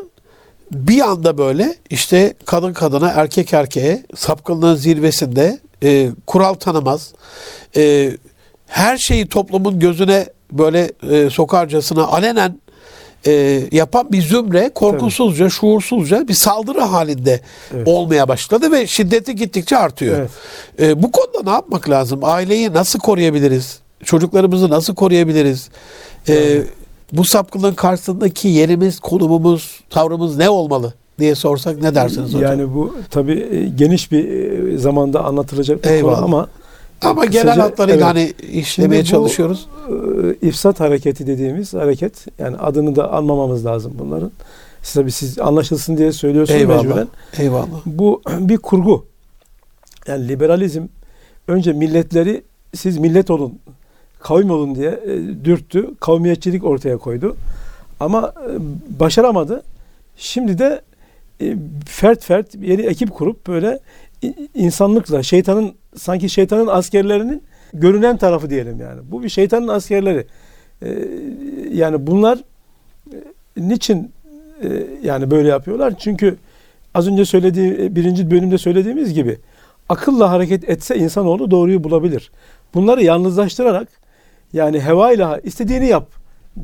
bir 0.71 1.01
anda 1.01 1.37
böyle 1.37 1.75
işte 1.89 2.33
kadın 2.45 2.73
kadına, 2.73 3.09
erkek 3.09 3.53
erkeğe 3.53 4.03
sapkınlığın 4.15 4.75
zirvesinde 4.75 5.59
e, 5.83 6.09
kural 6.27 6.53
tanımaz. 6.53 7.13
E, 7.75 8.11
her 8.67 8.97
şeyi 8.97 9.27
toplumun 9.27 9.79
gözüne 9.79 10.25
böyle 10.51 10.91
e, 11.11 11.29
sokarcasına 11.29 12.03
alenen 12.03 12.59
e, 13.25 13.61
yapan 13.71 14.11
bir 14.11 14.21
zümre 14.21 14.71
korkusuzca, 14.75 15.49
şuursuzca 15.49 16.27
bir 16.27 16.33
saldırı 16.33 16.81
halinde 16.81 17.41
Evet. 17.75 17.87
olmaya 17.87 18.27
başladı 18.27 18.71
ve 18.71 18.87
şiddeti 18.87 19.35
gittikçe 19.35 19.77
artıyor. 19.77 20.19
Evet. 20.19 20.29
E, 20.79 21.03
bu 21.03 21.11
konuda 21.11 21.43
ne 21.43 21.51
yapmak 21.51 21.89
lazım? 21.89 22.19
Aileyi 22.23 22.73
nasıl 22.73 22.99
koruyabiliriz? 22.99 23.79
Çocuklarımızı 24.03 24.69
nasıl 24.69 24.95
koruyabiliriz? 24.95 25.69
E, 26.29 26.61
bu 27.13 27.23
sapkınlığın 27.25 27.73
karşısındaki 27.73 28.47
yerimiz, 28.47 28.99
konumumuz, 28.99 29.79
tavrımız 29.89 30.37
ne 30.37 30.49
olmalı 30.49 30.93
diye 31.19 31.35
sorsak 31.35 31.81
ne 31.81 31.95
dersiniz 31.95 32.33
hocam? 32.33 32.41
Yani 32.41 32.73
bu 32.75 32.95
tabii 33.09 33.47
e, 33.51 33.65
geniş 33.67 34.11
bir 34.11 34.29
e, 34.73 34.77
zamanda 34.77 35.23
anlatılacak 35.25 35.83
bir 35.83 35.89
Eyvallah. 35.89 36.15
konu 36.15 36.25
ama 36.25 36.47
Ama 37.01 37.21
kısaca- 37.25 37.31
genel 37.31 37.59
hatlarıyla 37.59 38.11
evet. 38.11 38.35
hani 38.43 38.51
işlemeye 38.59 39.01
bu- 39.01 39.05
çalışıyoruz. 39.05 39.67
e, 40.41 40.47
ifsat 40.47 40.79
hareketi 40.79 41.27
dediğimiz 41.27 41.73
hareket 41.73 42.25
yani 42.39 42.57
adını 42.57 42.95
da 42.95 43.13
almamamız 43.13 43.65
lazım 43.65 43.93
bunların. 43.99 44.31
Siz 44.83 44.93
tabii 44.93 45.11
siz 45.11 45.39
anlaşılsın 45.39 45.97
diye 45.97 46.11
söylüyorsunuz 46.11 46.59
Eyvallah. 46.61 46.83
mecburen. 46.83 47.07
Eyvallah. 47.37 47.67
Bu 47.85 48.21
bir 48.39 48.57
kurgu. 48.57 49.05
Yani 50.07 50.27
liberalizm 50.27 50.83
önce 51.47 51.73
milletleri 51.73 52.43
siz 52.75 52.97
millet 52.97 53.29
olun, 53.31 53.59
kavim 54.19 54.51
olun 54.51 54.75
diye 54.75 54.89
e, 54.89 55.45
dürttü. 55.45 55.95
Kavmiyetçilik 55.99 56.63
ortaya 56.63 56.97
koydu. 56.97 57.37
Ama 57.99 58.33
e, 58.49 58.53
başaramadı. 58.99 59.63
Şimdi 60.17 60.57
de 60.57 60.81
e, 61.41 61.55
fert 61.85 62.23
fert 62.23 62.55
yeni 62.55 62.81
ekip 62.81 63.13
kurup 63.13 63.47
böyle 63.47 63.79
insanlıkla 64.53 65.23
şeytanın 65.23 65.73
sanki 65.95 66.29
şeytanın 66.29 66.67
askerlerinin 66.67 67.43
görünen 67.73 68.17
tarafı 68.17 68.49
diyelim 68.49 68.79
yani. 68.79 69.01
Bu 69.11 69.23
bir 69.23 69.29
şeytanın 69.29 69.67
askerleri. 69.67 70.25
Yani 71.73 72.07
bunlar 72.07 72.39
niçin 73.57 74.11
yani 75.03 75.31
böyle 75.31 75.47
yapıyorlar? 75.47 75.93
Çünkü 75.99 76.37
az 76.93 77.07
önce 77.07 77.25
söylediği 77.25 77.73
e, 77.73 77.95
birinci 77.95 78.31
bölümde 78.31 78.57
söylediğimiz 78.57 79.13
gibi 79.13 79.37
akılla 79.89 80.31
hareket 80.31 80.69
etse 80.69 80.95
insanoğlu 80.97 81.51
doğruyu 81.51 81.83
bulabilir. 81.83 82.31
Bunları 82.73 83.03
yalnızlaştırarak 83.03 83.87
yani 84.53 84.81
hevayla 84.81 85.39
istediğini 85.39 85.87
yap 85.87 86.09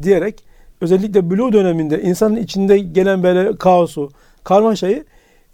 diyerek 0.02 0.44
özellikle 0.82 1.30
Blue 1.30 1.54
döneminde 1.54 2.02
insanın 2.02 2.36
içinde 2.36 2.78
gelen 2.78 3.24
böyle 3.24 3.56
kaosu, 3.56 4.12
karmaşayı 4.44 5.06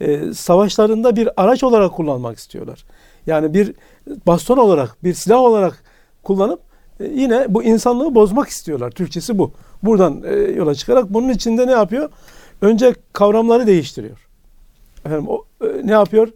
e, 0.01 0.33
savaşlarında 0.33 1.15
bir 1.15 1.29
araç 1.43 1.63
olarak 1.63 1.91
kullanmak 1.91 2.37
istiyorlar. 2.37 2.85
Yani 3.27 3.53
bir 3.53 3.73
baston 4.27 4.57
olarak, 4.57 5.03
bir 5.03 5.13
silah 5.13 5.39
olarak 5.39 5.83
kullanıp 6.23 6.59
e, 6.99 7.05
yine 7.05 7.45
bu 7.49 7.63
insanlığı 7.63 8.15
bozmak 8.15 8.49
istiyorlar. 8.49 8.91
Türkçesi 8.91 9.37
bu. 9.37 9.51
Buradan 9.83 10.23
e, 10.25 10.33
yola 10.35 10.75
çıkarak 10.75 11.13
bunun 11.13 11.29
içinde 11.29 11.67
ne 11.67 11.71
yapıyor? 11.71 12.09
Önce 12.61 12.95
kavramları 13.13 13.67
değiştiriyor. 13.67 14.27
Efendim 15.05 15.27
o 15.29 15.45
e, 15.61 15.87
ne 15.87 15.91
yapıyor? 15.91 16.27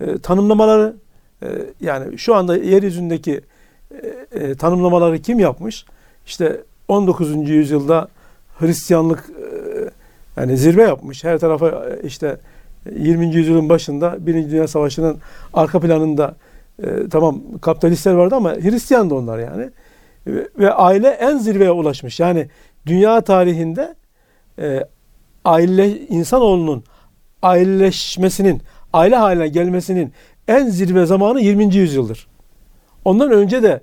E, 0.00 0.18
tanımlamaları 0.18 0.96
e, 1.42 1.46
yani 1.80 2.18
şu 2.18 2.34
anda 2.34 2.56
yeryüzündeki 2.56 3.40
e, 3.92 4.38
e, 4.38 4.54
tanımlamaları 4.54 5.18
kim 5.18 5.38
yapmış? 5.38 5.84
İşte 6.26 6.60
19. 6.88 7.48
yüzyılda 7.48 8.08
Hristiyanlık 8.58 9.30
e, 9.30 10.40
yani 10.40 10.56
zirve 10.56 10.82
yapmış. 10.82 11.24
Her 11.24 11.38
tarafa 11.38 11.68
e, 11.68 12.06
işte 12.06 12.36
20. 12.96 13.34
yüzyılın 13.34 13.68
başında 13.68 14.26
Birinci 14.26 14.50
Dünya 14.50 14.68
Savaşı'nın 14.68 15.18
arka 15.54 15.80
planında 15.80 16.34
e, 16.82 17.08
tamam 17.10 17.40
kapitalistler 17.60 18.12
vardı 18.12 18.34
ama 18.34 18.54
Hristiyan 18.54 19.10
da 19.10 19.14
onlar 19.14 19.38
yani. 19.38 19.70
ve, 20.26 20.48
ve 20.58 20.72
aile 20.72 21.08
en 21.08 21.38
zirveye 21.38 21.70
ulaşmış. 21.70 22.20
Yani 22.20 22.48
dünya 22.86 23.20
tarihinde 23.20 23.94
e, 24.58 24.84
aile 25.44 26.00
insanoğlunun 26.00 26.84
aileleşmesinin, 27.42 28.62
aile 28.92 29.16
haline 29.16 29.48
gelmesinin 29.48 30.12
en 30.48 30.68
zirve 30.68 31.06
zamanı 31.06 31.40
20. 31.40 31.74
yüzyıldır. 31.74 32.28
Ondan 33.08 33.30
önce 33.30 33.62
de 33.62 33.80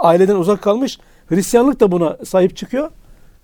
aileden 0.00 0.36
uzak 0.36 0.62
kalmış. 0.62 0.98
Hristiyanlık 1.26 1.80
da 1.80 1.92
buna 1.92 2.16
sahip 2.24 2.56
çıkıyor. 2.56 2.90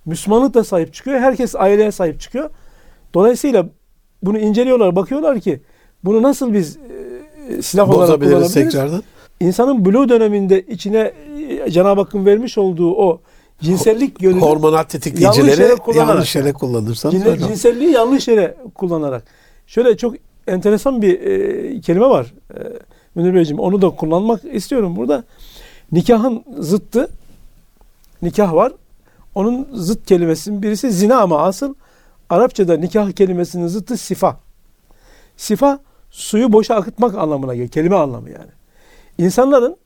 Müslümanlık 0.06 0.54
da 0.54 0.64
sahip 0.64 0.94
çıkıyor. 0.94 1.20
Herkes 1.20 1.56
aileye 1.56 1.92
sahip 1.92 2.20
çıkıyor. 2.20 2.50
Dolayısıyla 3.14 3.66
bunu 4.22 4.38
inceliyorlar, 4.38 4.96
bakıyorlar 4.96 5.40
ki 5.40 5.60
bunu 6.04 6.22
nasıl 6.22 6.52
biz 6.52 6.76
e, 7.48 7.62
silah 7.62 7.90
olarak 7.90 8.20
kullanabiliriz? 8.20 8.54
tekrardan. 8.54 9.02
İnsanın 9.40 9.84
blue 9.84 10.08
döneminde 10.08 10.62
içine 10.62 11.12
e, 11.66 11.70
Cenab-ı 11.70 12.00
Hakk'ın 12.00 12.26
vermiş 12.26 12.58
olduğu 12.58 12.94
o 12.94 13.20
cinsellik 13.60 14.22
yönünü 14.22 14.40
Hormonal 14.40 14.82
tetikleyicileri 14.82 15.76
yanlış 15.94 16.36
yere 16.36 16.52
kullanırsan 16.52 17.14
öyle. 17.26 17.38
cinselliği 17.38 17.90
yanlış 17.90 18.28
yere 18.28 18.56
kullanarak. 18.74 19.24
Şöyle 19.66 19.96
çok 19.96 20.14
enteresan 20.46 21.02
bir 21.02 21.20
e, 21.20 21.80
kelime 21.80 22.06
var. 22.06 22.34
E, 22.54 22.58
Münir 23.14 23.34
Beyciğim 23.34 23.60
onu 23.60 23.82
da 23.82 23.90
kullanmak 23.90 24.44
istiyorum 24.44 24.96
burada. 24.96 25.24
Nikahın 25.92 26.44
zıttı 26.58 27.08
nikah 28.22 28.54
var. 28.54 28.72
Onun 29.34 29.68
zıt 29.72 30.06
kelimesinin 30.06 30.62
birisi 30.62 30.92
zina 30.92 31.20
ama 31.20 31.42
asıl 31.42 31.74
Arapçada 32.30 32.76
nikah 32.76 33.12
kelimesinin 33.12 33.66
zıttı 33.66 33.96
sifa. 33.96 34.40
Sifa 35.36 35.78
suyu 36.10 36.52
boşa 36.52 36.74
akıtmak 36.74 37.14
anlamına 37.14 37.54
geliyor. 37.54 37.70
Kelime 37.70 37.96
anlamı 37.96 38.30
yani. 38.30 38.50
İnsanların 39.18 39.76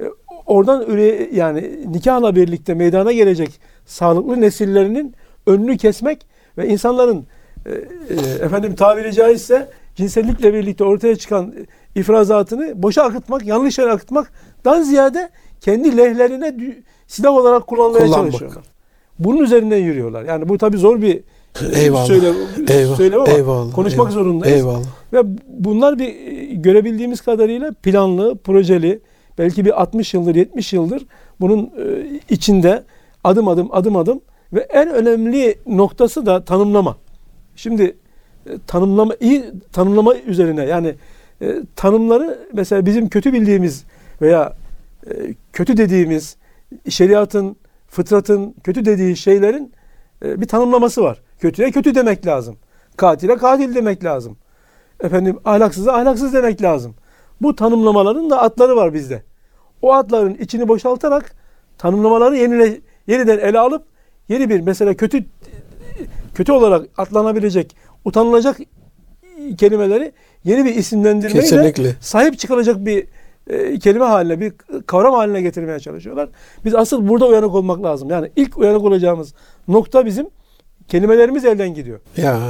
e, 0.00 0.04
oradan 0.46 0.82
üre, 0.86 1.28
yani 1.32 1.92
nikahla 1.92 2.36
birlikte 2.36 2.74
meydana 2.74 3.12
gelecek 3.12 3.60
sağlıklı 3.86 4.40
nesillerinin 4.40 5.14
önünü 5.46 5.76
kesmek 5.76 6.26
ve 6.58 6.68
insanların 6.68 7.26
e, 7.66 7.70
e, 7.70 8.44
efendim 8.44 8.74
tabiri 8.74 9.12
caizse 9.12 9.70
cinsellikle 9.94 10.54
birlikte 10.54 10.84
ortaya 10.84 11.16
çıkan 11.16 11.54
ifrazatını 11.94 12.82
boşa 12.82 13.02
akıtmak, 13.02 13.46
yanlış 13.46 13.78
yere 13.78 13.90
akıtmaktan 13.90 14.82
ziyade 14.82 15.30
kendi 15.60 15.96
lehlerine 15.96 16.56
silah 17.06 17.32
olarak 17.32 17.66
kullanmaya 17.66 18.06
Kullanmak. 18.06 18.30
çalışıyorlar. 18.32 18.64
Bunun 19.18 19.42
üzerinden 19.42 19.78
yürüyorlar. 19.78 20.24
Yani 20.24 20.48
bu 20.48 20.58
tabii 20.58 20.76
zor 20.78 21.02
bir 21.02 21.20
Eyvallah. 21.74 22.06
söyle, 22.06 22.32
Eyvallah. 22.68 22.96
söylem 22.96 23.20
ama 23.20 23.32
Eyvallah. 23.32 23.74
konuşmak 23.74 24.10
Eyvallah. 24.10 24.10
zorundayız. 24.24 24.56
Eyvallah. 24.56 24.84
Ve 25.12 25.22
bunlar 25.48 25.98
bir 25.98 26.08
e, 26.08 26.44
görebildiğimiz 26.54 27.20
kadarıyla 27.20 27.72
planlı, 27.82 28.36
projeli, 28.38 29.00
belki 29.38 29.64
bir 29.64 29.82
60 29.82 30.14
yıldır, 30.14 30.34
70 30.34 30.72
yıldır 30.72 31.06
bunun 31.40 31.62
e, 31.64 31.70
içinde 32.30 32.82
adım 33.24 33.48
adım 33.48 33.68
adım 33.72 33.96
adım 33.96 34.20
ve 34.52 34.60
en 34.60 34.88
önemli 34.88 35.58
noktası 35.66 36.26
da 36.26 36.44
tanımlama. 36.44 36.96
Şimdi 37.56 37.96
e, 38.46 38.50
tanımlama 38.66 39.14
iyi 39.20 39.44
tanımlama 39.72 40.14
üzerine 40.16 40.64
yani 40.64 40.94
e, 41.42 41.56
tanımları 41.76 42.48
mesela 42.52 42.86
bizim 42.86 43.08
kötü 43.08 43.32
bildiğimiz 43.32 43.84
veya 44.22 44.56
e, 45.06 45.34
kötü 45.52 45.76
dediğimiz 45.76 46.36
şeriatın, 46.88 47.56
fıtratın 47.88 48.54
kötü 48.64 48.84
dediği 48.84 49.16
şeylerin 49.16 49.72
e, 50.24 50.40
bir 50.40 50.48
tanımlaması 50.48 51.02
var. 51.02 51.20
Kötüye 51.38 51.70
kötü 51.70 51.94
demek 51.94 52.26
lazım. 52.26 52.56
Katile 52.96 53.36
katil 53.36 53.74
demek 53.74 54.04
lazım. 54.04 54.36
Efendim 55.00 55.38
ahlaksıza 55.44 55.92
ahlaksız 55.92 56.34
demek 56.34 56.62
lazım. 56.62 56.94
Bu 57.42 57.56
tanımlamaların 57.56 58.30
da 58.30 58.42
atları 58.42 58.76
var 58.76 58.94
bizde. 58.94 59.22
O 59.82 59.92
atların 59.92 60.34
içini 60.34 60.68
boşaltarak 60.68 61.34
tanımlamaları 61.78 62.36
yenile, 62.36 62.80
yeniden 63.06 63.38
ele 63.38 63.58
alıp 63.58 63.84
yeni 64.28 64.48
bir 64.48 64.60
mesela 64.60 64.94
kötü 64.94 65.24
kötü 66.34 66.52
olarak 66.52 66.88
atlanabilecek, 66.96 67.76
utanılacak 68.04 68.56
kelimeleri 69.58 70.12
yeni 70.44 70.64
bir 70.64 70.74
isimlendirmeyle 70.74 71.40
Kesinlikle. 71.40 71.96
sahip 72.00 72.38
çıkılacak 72.38 72.86
bir 72.86 73.06
e, 73.46 73.78
kelime 73.78 74.04
haline, 74.04 74.40
bir 74.40 74.52
kavram 74.86 75.14
haline 75.14 75.40
getirmeye 75.42 75.80
çalışıyorlar. 75.80 76.28
Biz 76.64 76.74
asıl 76.74 77.08
burada 77.08 77.26
uyanık 77.26 77.54
olmak 77.54 77.82
lazım. 77.82 78.10
Yani 78.10 78.30
ilk 78.36 78.58
uyanık 78.58 78.82
olacağımız 78.82 79.34
nokta 79.68 80.06
bizim 80.06 80.26
kelimelerimiz 80.88 81.44
elden 81.44 81.74
gidiyor. 81.74 82.00
Ya 82.16 82.40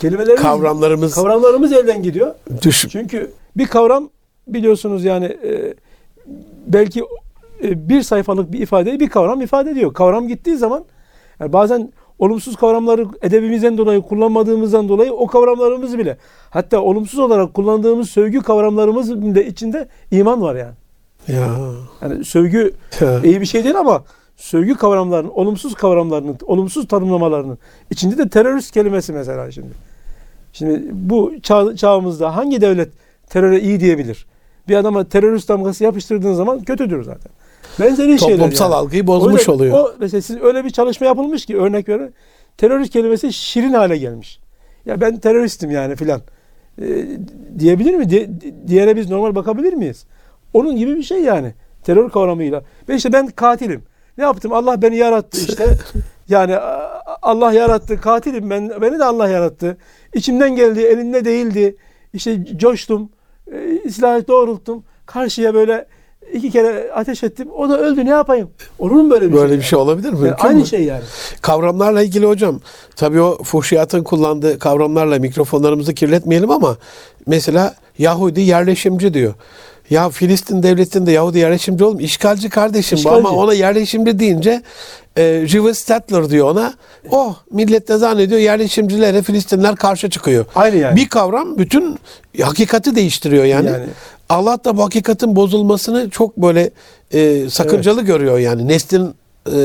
Kelimelerimiz, 0.00 0.42
kavramlarımız 0.42 1.14
kavramlarımız 1.14 1.72
elden 1.72 2.02
gidiyor. 2.02 2.34
düş 2.62 2.86
Çünkü 2.90 3.30
bir 3.56 3.66
kavram 3.66 4.10
biliyorsunuz 4.48 5.04
yani 5.04 5.24
e, 5.24 5.74
belki 6.66 7.00
e, 7.62 7.88
bir 7.88 8.02
sayfalık 8.02 8.52
bir 8.52 8.58
ifadeyi 8.58 9.00
bir 9.00 9.08
kavram 9.08 9.40
ifade 9.40 9.70
ediyor. 9.70 9.94
Kavram 9.94 10.28
gittiği 10.28 10.56
zaman 10.56 10.84
yani 11.40 11.52
bazen 11.52 11.92
olumsuz 12.18 12.56
kavramları 12.56 13.06
edebimizden 13.22 13.78
dolayı 13.78 14.02
kullanmadığımızdan 14.02 14.88
dolayı 14.88 15.12
o 15.12 15.26
kavramlarımız 15.26 15.98
bile 15.98 16.16
hatta 16.50 16.80
olumsuz 16.80 17.18
olarak 17.18 17.54
kullandığımız 17.54 18.10
sövgü 18.10 18.42
kavramlarımız 18.42 19.10
de 19.34 19.46
içinde 19.46 19.88
iman 20.10 20.42
var 20.42 20.54
yani. 20.54 20.74
ya. 21.28 21.48
Yani 22.02 22.24
sövgü 22.24 22.72
ya. 23.00 23.22
iyi 23.22 23.40
bir 23.40 23.46
şey 23.46 23.64
değil 23.64 23.78
ama 23.78 24.04
sövgü 24.36 24.74
kavramlarının, 24.74 25.30
olumsuz 25.30 25.74
kavramlarının, 25.74 26.38
olumsuz 26.42 26.88
tanımlamalarının 26.88 27.58
içinde 27.90 28.18
de 28.18 28.28
terörist 28.28 28.70
kelimesi 28.70 29.12
mesela 29.12 29.50
şimdi. 29.50 29.72
Şimdi 30.52 30.82
bu 30.92 31.32
çağ, 31.42 31.76
çağımızda 31.76 32.36
hangi 32.36 32.60
devlet 32.60 32.88
teröre 33.28 33.60
iyi 33.60 33.80
diyebilir? 33.80 34.26
Bir 34.68 34.76
adama 34.76 35.04
terörist 35.04 35.48
damgası 35.48 35.84
yapıştırdığın 35.84 36.34
zaman 36.34 36.62
kötüdür 36.62 37.02
zaten. 37.02 37.32
Benzeri 37.80 38.18
şeyler 38.18 38.36
Toplumsal 38.38 38.64
yani. 38.64 38.74
algıyı 38.74 39.06
bozmuş 39.06 39.40
yüzden 39.40 39.52
oluyor. 39.52 39.78
O 39.78 39.92
mesela 40.00 40.22
siz 40.22 40.42
öyle 40.42 40.64
bir 40.64 40.70
çalışma 40.70 41.06
yapılmış 41.06 41.46
ki 41.46 41.56
örnek 41.56 41.88
verin. 41.88 42.14
Terörist 42.56 42.92
kelimesi 42.92 43.32
şirin 43.32 43.72
hale 43.72 43.96
gelmiş. 43.96 44.40
Ya 44.86 45.00
ben 45.00 45.16
teröristim 45.20 45.70
yani 45.70 45.96
filan. 45.96 46.20
Ee, 46.82 47.06
diyebilir 47.58 47.94
mi? 47.94 48.10
Di- 48.10 48.40
di- 48.40 48.54
diğere 48.68 48.96
biz 48.96 49.10
normal 49.10 49.34
bakabilir 49.34 49.72
miyiz? 49.72 50.04
Onun 50.52 50.76
gibi 50.76 50.96
bir 50.96 51.02
şey 51.02 51.18
yani. 51.22 51.54
Terör 51.82 52.10
kavramıyla. 52.10 52.62
Ben 52.88 52.96
işte 52.96 53.12
ben 53.12 53.26
katilim. 53.26 53.82
Ne 54.18 54.24
yaptım? 54.24 54.52
Allah 54.52 54.82
beni 54.82 54.96
yarattı 54.96 55.38
işte. 55.48 55.66
Yani 56.28 56.56
Allah 57.22 57.52
yarattı. 57.52 58.00
Katilim 58.00 58.50
ben. 58.50 58.70
Beni 58.82 58.98
de 58.98 59.04
Allah 59.04 59.28
yarattı. 59.28 59.76
İçimden 60.14 60.56
geldi. 60.56 60.80
Elinde 60.80 61.24
değildi. 61.24 61.76
İşte 62.12 62.56
coştum. 62.56 63.10
E, 63.52 63.90
silahı 63.90 64.28
doğrulttum. 64.28 64.84
Karşıya 65.06 65.54
böyle 65.54 65.86
iki 66.34 66.50
kere 66.50 66.90
ateş 66.94 67.22
ettim. 67.22 67.48
O 67.56 67.68
da 67.68 67.78
öldü. 67.80 68.04
Ne 68.04 68.10
yapayım? 68.10 68.50
Olur 68.78 68.90
mu 69.02 69.10
böyle 69.10 69.28
bir 69.28 69.32
Böyle 69.32 69.48
şey? 69.48 69.58
bir 69.58 69.62
şey 69.64 69.78
olabilir 69.78 70.10
mi? 70.12 70.26
Yani 70.26 70.34
aynı 70.34 70.58
mü? 70.58 70.66
şey 70.66 70.84
yani. 70.84 71.02
Kavramlarla 71.42 72.02
ilgili 72.02 72.26
hocam 72.26 72.60
tabii 72.96 73.20
o 73.20 73.42
fuhşiyatın 73.42 74.02
kullandığı 74.04 74.58
kavramlarla 74.58 75.18
mikrofonlarımızı 75.18 75.94
kirletmeyelim 75.94 76.50
ama 76.50 76.76
mesela 77.26 77.74
Yahudi 77.98 78.40
yerleşimci 78.40 79.14
diyor. 79.14 79.34
Ya 79.90 80.10
Filistin 80.10 80.62
devletinde 80.62 81.12
Yahudi 81.12 81.38
yerleşimci 81.38 81.84
oğlum 81.84 82.00
işgalci 82.00 82.48
kardeşim 82.50 82.98
İşgalci. 82.98 83.16
ama 83.28 83.30
ona 83.30 83.54
yerleşimci 83.54 84.18
deyince 84.18 84.62
e, 85.16 85.46
Jewish 85.46 85.78
settler 85.78 86.30
diyor 86.30 86.50
ona. 86.50 86.74
Oh 87.10 87.36
millet 87.50 87.88
de 87.88 87.96
zannediyor 87.96 88.40
yerleşimcilere 88.40 89.22
Filistinler 89.22 89.76
karşı 89.76 90.10
çıkıyor. 90.10 90.44
Aynı 90.54 90.76
yani. 90.76 90.96
Bir 90.96 91.08
kavram 91.08 91.58
bütün 91.58 91.98
hakikati 92.42 92.96
değiştiriyor 92.96 93.44
yani. 93.44 93.66
Yani. 93.66 93.86
Allah 94.28 94.58
da 94.64 94.76
bu 94.76 94.84
hakikatin 94.84 95.36
bozulmasını 95.36 96.10
çok 96.10 96.36
böyle 96.36 96.70
e, 97.12 97.50
sakıncalı 97.50 98.02
görüyor 98.02 98.38
yani. 98.38 98.68
Neslin 98.68 99.14
e, 99.46 99.56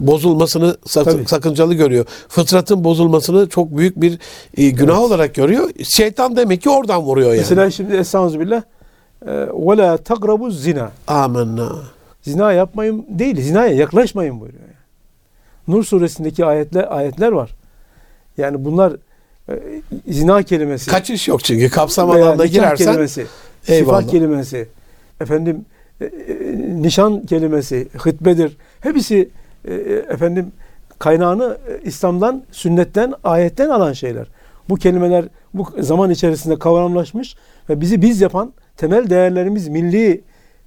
bozulmasını 0.00 0.76
sak- 0.86 1.04
Tabii. 1.04 1.26
sakıncalı 1.26 1.74
görüyor. 1.74 2.06
Fıtratın 2.28 2.84
bozulmasını 2.84 3.48
çok 3.48 3.76
büyük 3.76 4.00
bir 4.00 4.18
e, 4.56 4.70
günah 4.70 5.00
olarak 5.00 5.34
görüyor. 5.34 5.70
Şeytan 5.84 6.36
demek 6.36 6.62
ki 6.62 6.70
oradan 6.70 7.02
vuruyor 7.02 7.28
yani. 7.30 7.38
Mesela 7.38 7.70
şimdi 7.70 7.96
Estağfirullah 7.96 8.62
ve 9.26 9.76
la 9.76 9.96
takrabu 9.96 10.50
zina. 10.50 10.90
Amenna. 11.06 11.72
Zina 12.22 12.52
yapmayın 12.52 13.06
değil, 13.08 13.40
zinaya 13.40 13.74
yaklaşmayın 13.74 14.40
buyuruyor. 14.40 14.64
Nur 15.68 15.84
suresindeki 15.84 16.44
ayetler 16.44 16.96
ayetler 16.96 17.32
var. 17.32 17.50
Yani 18.36 18.64
bunlar 18.64 18.96
e, 19.48 19.54
zina 20.08 20.42
kelimesi. 20.42 20.90
Kaçış 20.90 21.28
yok 21.28 21.44
çünkü 21.44 21.70
kapsam 21.70 22.10
alanına 22.10 22.46
girersen 22.46 22.86
kelimesi, 22.86 23.26
eyvallah. 23.68 24.00
sifah 24.00 24.10
kelimesi, 24.10 24.68
efendim 25.20 25.64
e, 26.00 26.04
e, 26.04 26.12
nişan 26.82 27.26
kelimesi, 27.26 27.88
hıtbedir. 27.98 28.56
Hepsi 28.80 29.28
e, 29.64 29.74
e, 29.74 29.92
efendim 29.94 30.52
kaynağını 30.98 31.58
e, 31.68 31.88
İslam'dan, 31.88 32.42
sünnetten, 32.50 33.14
ayetten 33.24 33.68
alan 33.68 33.92
şeyler. 33.92 34.26
Bu 34.68 34.76
kelimeler 34.76 35.24
bu 35.54 35.66
zaman 35.78 36.10
içerisinde 36.10 36.58
kavramlaşmış 36.58 37.36
ve 37.68 37.80
bizi 37.80 38.02
biz 38.02 38.20
yapan 38.20 38.52
temel 38.76 39.10
değerlerimiz, 39.10 39.68
milli 39.68 40.20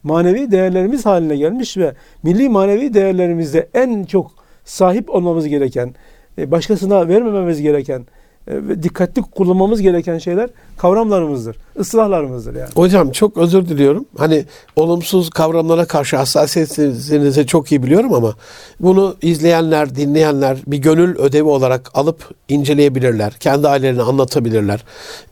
manevi 0.04 0.52
değerlerimiz 0.52 1.06
haline 1.06 1.38
gelmiş 1.38 1.78
ve 1.78 1.94
milli 2.24 2.50
manevi 2.50 2.94
değerlerimizde 2.94 3.70
en 3.74 4.04
çok 4.04 4.32
sahip 4.68 5.10
olmamız 5.10 5.48
gereken, 5.48 5.96
e, 6.38 6.52
başkasına 6.52 7.08
vermememiz 7.08 7.62
gereken 7.62 8.00
e, 8.48 8.68
ve 8.68 8.84
dikkatli 8.84 9.22
kullanmamız 9.22 9.82
gereken 9.82 10.18
şeyler 10.18 10.50
kavramlarımızdır. 10.78 11.58
ıslahlarımızdır 11.80 12.56
yani. 12.56 12.70
Hocam 12.76 13.12
çok 13.12 13.38
özür 13.38 13.70
diliyorum. 13.70 14.06
Hani 14.18 14.46
olumsuz 14.76 15.30
kavramlara 15.30 15.86
karşı 15.86 16.18
hassasiyetinizi 16.18 17.48
çok 17.48 17.72
iyi 17.72 17.84
biliyorum 17.84 18.14
ama 18.14 18.34
bunu 18.80 19.16
izleyenler, 19.22 19.96
dinleyenler 19.96 20.58
bir 20.68 20.78
gönül 20.78 21.18
ödevi 21.18 21.48
olarak 21.48 21.92
alıp 21.94 22.32
inceleyebilirler. 22.50 23.34
Kendi 23.34 23.68
ailelerini 23.68 24.02
anlatabilirler. 24.02 24.84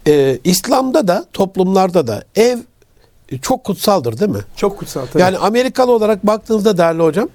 Ee, 0.07 0.39
İslam'da 0.43 1.07
da 1.07 1.25
toplumlarda 1.33 2.07
da 2.07 2.23
ev 2.35 2.57
çok 3.41 3.63
kutsaldır 3.63 4.19
değil 4.19 4.31
mi? 4.31 4.41
Çok 4.55 4.79
kutsal 4.79 5.05
tabii. 5.05 5.21
Yani 5.21 5.37
Amerikalı 5.37 5.91
olarak 5.91 6.27
baktığınızda 6.27 6.77
değerli 6.77 7.03
hocam 7.03 7.29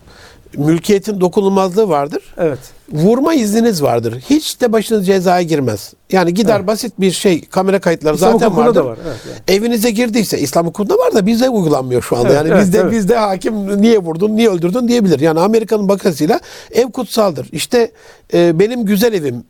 mülkiyetin 0.56 1.20
dokunulmazlığı 1.20 1.88
vardır. 1.88 2.22
evet. 2.38 2.58
Vurma 2.92 3.34
izniniz 3.34 3.82
vardır. 3.82 4.22
Hiç 4.30 4.60
de 4.60 4.72
başınız 4.72 5.06
cezaya 5.06 5.42
girmez. 5.42 5.94
Yani 6.12 6.34
gider 6.34 6.56
Evet. 6.56 6.66
basit 6.66 6.92
bir 7.00 7.10
şey 7.10 7.44
kamera 7.44 7.80
kayıtları 7.80 8.14
İslam 8.14 8.32
zaten 8.32 8.56
vardır. 8.56 8.74
da 8.74 8.84
var. 8.84 8.98
Evet, 9.06 9.16
yani. 9.48 9.58
Evinize 9.58 9.90
girdiyse 9.90 10.38
İslam 10.38 10.66
hukukunda 10.66 10.94
var 10.94 11.14
da 11.14 11.26
bizde 11.26 11.48
uygulanmıyor 11.48 12.02
şu 12.02 12.16
anda. 12.16 12.28
Evet, 12.28 12.36
yani 12.36 12.48
evet, 12.48 12.62
bizde 12.62 12.78
evet. 12.78 12.92
bizde 12.92 13.16
hakim 13.16 13.82
niye 13.82 13.98
vurdun, 13.98 14.36
niye 14.36 14.48
öldürdün 14.48 14.88
diyebilir. 14.88 15.20
Yani 15.20 15.40
Amerika'nın 15.40 15.88
bakasıyla 15.88 16.40
ev 16.72 16.90
kutsaldır. 16.90 17.48
İşte 17.52 17.90
e, 18.34 18.58
benim 18.58 18.84
güzel 18.84 19.12
evim 19.12 19.44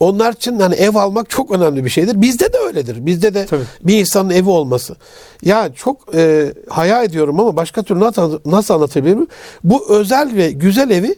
onlar 0.00 0.32
için 0.32 0.60
hani 0.60 0.74
ev 0.74 0.94
almak 0.94 1.30
çok 1.30 1.50
önemli 1.50 1.84
bir 1.84 1.90
şeydir. 1.90 2.20
Bizde 2.22 2.52
de 2.52 2.58
öyledir. 2.58 3.06
Bizde 3.06 3.34
de 3.34 3.46
Tabii. 3.46 3.62
bir 3.82 4.00
insanın 4.00 4.30
evi 4.30 4.50
olması. 4.50 4.96
Ya 5.42 5.68
çok 5.74 6.14
e, 6.14 6.52
hayal 6.68 7.04
ediyorum 7.04 7.40
ama 7.40 7.56
başka 7.56 7.82
türlü 7.82 8.00
nasıl, 8.00 8.40
nasıl 8.46 8.74
anlatabilirim? 8.74 9.26
Bu 9.64 9.86
özel 9.88 10.36
ve 10.36 10.50
güzel 10.50 10.90
evi 10.90 11.14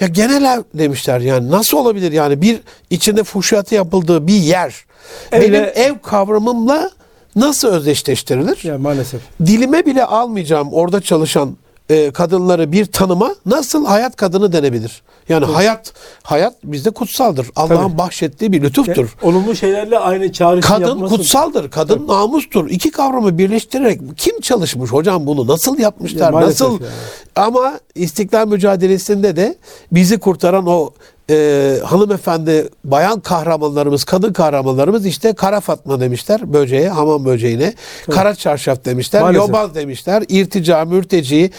ya 0.00 0.08
genel 0.08 0.56
ev 0.58 0.62
demişler 0.78 1.20
yani 1.20 1.50
nasıl 1.50 1.78
olabilir 1.78 2.12
yani 2.12 2.42
bir 2.42 2.60
içinde 2.90 3.24
fuhşiyatı 3.24 3.74
yapıldığı 3.74 4.26
bir 4.26 4.32
yer 4.34 4.84
Evle- 5.32 5.52
benim 5.52 5.70
ev 5.74 5.98
kavramımla 6.02 6.90
nasıl 7.36 7.68
özdeşleştirilir? 7.68 8.60
Yani 8.62 8.82
maalesef. 8.82 9.20
Dilime 9.46 9.86
bile 9.86 10.04
almayacağım 10.04 10.68
orada 10.72 11.00
çalışan 11.00 11.56
e, 11.90 12.10
kadınları 12.10 12.72
bir 12.72 12.86
tanıma 12.86 13.34
nasıl 13.46 13.86
hayat 13.86 14.16
kadını 14.16 14.52
denebilir? 14.52 15.02
Yani 15.28 15.44
hayat 15.44 15.92
hayat 16.22 16.54
bizde 16.64 16.90
kutsaldır. 16.90 17.46
Allah'ın 17.56 17.88
Tabii. 17.88 17.98
bahşettiği 17.98 18.52
bir 18.52 18.62
lütuftur. 18.62 19.16
E, 19.22 19.26
olumlu 19.26 19.56
şeylerle 19.56 19.98
aynı 19.98 20.32
çağrışım 20.32 20.74
Kadın 20.74 20.88
yapması. 20.88 21.16
kutsaldır, 21.16 21.70
kadın 21.70 22.08
namustur. 22.08 22.70
İki 22.70 22.90
kavramı 22.90 23.38
birleştirerek 23.38 24.00
kim 24.16 24.40
çalışmış 24.40 24.92
hocam 24.92 25.26
bunu? 25.26 25.46
Nasıl 25.46 25.78
yapmışlar? 25.78 26.32
Ya 26.32 26.40
nasıl? 26.40 26.72
yani. 26.72 26.92
Ama 27.36 27.80
istiklal 27.94 28.48
mücadelesinde 28.48 29.36
de 29.36 29.56
bizi 29.92 30.18
kurtaran 30.18 30.66
o 30.66 30.90
e, 31.30 31.78
hanımefendi, 31.84 32.68
bayan 32.84 33.20
kahramanlarımız, 33.20 34.04
kadın 34.04 34.32
kahramanlarımız 34.32 35.06
işte 35.06 35.32
Kara 35.32 35.60
Fatma 35.60 36.00
demişler 36.00 36.52
böceğe, 36.52 36.88
hamam 36.88 37.24
böceğine. 37.24 37.74
Kara 38.10 38.34
çarşaf 38.34 38.84
demişler, 38.84 39.22
Maalesef. 39.22 39.48
yobaz 39.48 39.74
demişler, 39.74 40.24
irtica, 40.28 40.84
mürteci, 40.84 41.50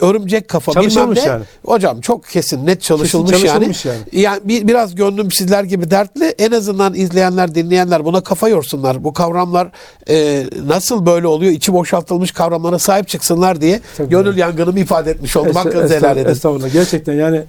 örümcek 0.00 0.48
kafa 0.48 0.72
bilmem 0.72 0.82
Çalışılmış 0.90 1.18
ne. 1.18 1.24
yani. 1.24 1.44
Hocam 1.64 2.00
çok 2.00 2.26
kesin 2.26 2.66
net 2.66 2.82
çalışılmış, 2.82 3.30
çalışılmış 3.30 3.84
yani. 3.84 3.96
yani. 4.12 4.22
Yani 4.24 4.40
bir, 4.44 4.68
biraz 4.68 4.94
gönlüm 4.94 5.30
sizler 5.30 5.64
gibi 5.64 5.90
dertli. 5.90 6.24
En 6.24 6.50
azından 6.50 6.94
izleyenler, 6.94 7.54
dinleyenler 7.54 8.04
buna 8.04 8.20
kafa 8.20 8.48
yorsunlar. 8.48 9.04
Bu 9.04 9.12
kavramlar 9.12 9.68
e, 10.08 10.44
nasıl 10.66 11.06
böyle 11.06 11.26
oluyor? 11.26 11.52
İçi 11.52 11.72
boşaltılmış 11.72 12.32
kavramlara 12.32 12.78
sahip 12.78 13.08
çıksınlar 13.08 13.60
diye 13.60 13.80
Tabii. 13.96 14.08
gönül 14.08 14.36
yangınımı 14.36 14.80
ifade 14.80 15.10
etmiş 15.10 15.36
oldum. 15.36 15.54
Hakkınızı 15.54 15.96
helal 15.96 16.16
edin. 16.16 16.30
Estağfurullah. 16.30 16.72
Gerçekten 16.72 17.12
yani 17.12 17.42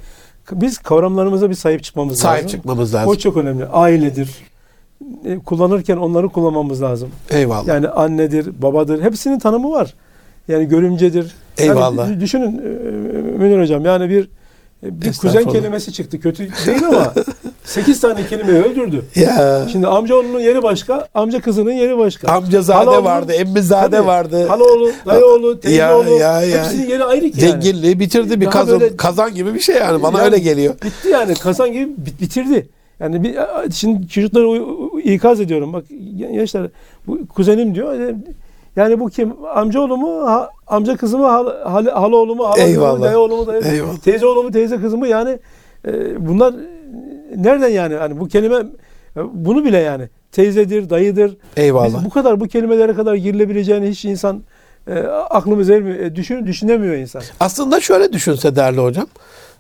biz 0.52 0.78
kavramlarımıza 0.78 1.50
bir 1.50 1.56
sahip 1.56 1.84
çıkmamız 1.84 2.20
Sahip 2.20 2.44
lazım. 2.44 2.58
çıkmamız 2.58 2.94
lazım. 2.94 3.10
O 3.12 3.16
çok 3.16 3.38
önemli. 3.38 3.66
Ailedir. 3.66 4.30
E, 5.26 5.40
Kullanırken 5.40 5.98
onları 5.98 6.30
kullanmamız 6.30 6.82
lazım. 6.82 7.10
Eyvallah. 7.30 7.68
Yani 7.68 7.88
annedir, 7.88 8.62
babadır. 8.62 9.02
Hepsinin 9.02 9.40
tanımı 9.40 9.72
var. 9.72 9.94
Yani 10.48 10.66
görümcedir. 10.68 11.36
Eyvallah. 11.58 12.10
Yani 12.10 12.22
düşünün 12.22 12.58
e, 12.58 12.62
Münir 13.38 13.62
Hocam 13.62 13.86
yani 13.86 14.10
bir 14.10 14.30
bir 14.84 15.14
kuzen 15.18 15.46
kelimesi 15.46 15.94
çıktı. 15.94 16.20
Kötü 16.20 16.50
değil 16.66 16.88
ama 16.88 17.14
8 17.68 18.00
tane 18.02 18.28
kelimeyi 18.28 18.58
öldürdü. 18.64 19.04
ya. 19.16 19.68
Şimdi 19.72 19.88
amcaoğlunun 19.88 20.40
yeri 20.40 20.64
başka, 20.64 21.08
amca 21.16 21.42
kızının 21.42 21.72
yeri 21.72 21.98
başka. 21.98 22.32
Amcazade 22.34 22.78
Halaoğlu- 22.90 23.04
vardı, 23.04 23.34
emmizade 23.34 23.96
Tabii. 23.98 24.08
vardı. 24.08 24.48
Halaoğlu, 24.48 24.92
dayıoğlu, 25.06 25.60
teyzeoğlu. 25.60 26.10
ya, 26.10 26.42
ya. 26.42 26.64
Hepsinin 26.64 26.90
yeri 26.90 27.04
ayrı 27.04 27.30
ki 27.32 27.42
yani. 27.46 27.52
Zenginliği 27.52 28.00
bitirdi 28.00 28.42
bir 28.42 28.46
Daha 28.46 28.54
kazan, 28.54 28.80
böyle- 28.80 28.98
kazan 28.98 29.34
gibi 29.36 29.54
bir 29.54 29.60
şey 29.60 29.76
yani. 29.76 30.04
Bana 30.04 30.18
Yani 30.18 30.26
öyle 30.26 30.40
geliyor. 30.40 30.74
Bitti 30.74 31.10
yani 31.10 31.34
kazan 31.34 31.72
gibi 31.74 31.90
bit- 32.06 32.22
bitirdi. 32.22 32.68
Yani 33.00 33.24
bir, 33.24 33.36
şimdi 33.74 34.08
çocukları 34.08 34.62
ikaz 35.04 35.42
ediyorum. 35.42 35.74
Bak 35.74 35.84
gençler 36.18 36.68
bu 37.08 37.28
kuzenim 37.28 37.76
diyor. 37.76 38.14
Yani 38.76 39.00
bu 39.00 39.10
kim? 39.10 39.34
Amcaoğlu 39.56 39.98
mu? 39.98 40.22
Ha, 40.26 40.50
amca 40.68 40.98
kızı 40.98 41.18
mı? 41.18 41.26
Hal, 41.26 41.48
hal, 41.64 41.86
halaoğlu 41.86 42.36
mu? 42.36 42.44
Halaoğlu 42.44 42.98
mu? 42.98 43.04
Dayıoğlu 43.04 43.38
mu? 43.38 43.48
Dayı, 43.48 43.64
Eyvallah. 43.74 43.98
teyzeoğlu 43.98 44.44
mu? 44.44 44.52
Teyze 44.52 44.78
kızı 44.78 44.98
mı? 44.98 45.08
Yani 45.08 45.40
e, 45.88 46.28
bunlar 46.28 46.54
nereden 47.36 47.68
yani? 47.70 47.96
Hani 47.96 48.20
bu 48.20 48.28
kelime 48.28 48.56
e, 48.56 49.20
bunu 49.34 49.66
bile 49.66 49.78
yani 49.78 50.10
teyzedir, 50.32 50.90
dayıdır. 50.90 51.38
Eyvallah. 51.58 51.98
Biz 52.00 52.06
bu 52.06 52.10
kadar 52.10 52.40
bu 52.40 52.48
kelimelere 52.48 52.94
kadar 52.94 53.16
girilebileceğini 53.16 53.90
hiç 53.90 54.06
insan 54.06 54.44
e, 54.88 55.00
aklımız 55.30 55.70
ermiyor. 55.70 56.00
E, 56.00 56.16
düşün, 56.16 56.46
düşünemiyor 56.46 56.96
insan. 56.96 57.22
Aslında 57.40 57.82
şöyle 57.82 58.14
düşünse 58.14 58.56
değerli 58.56 58.82
hocam. 58.82 59.08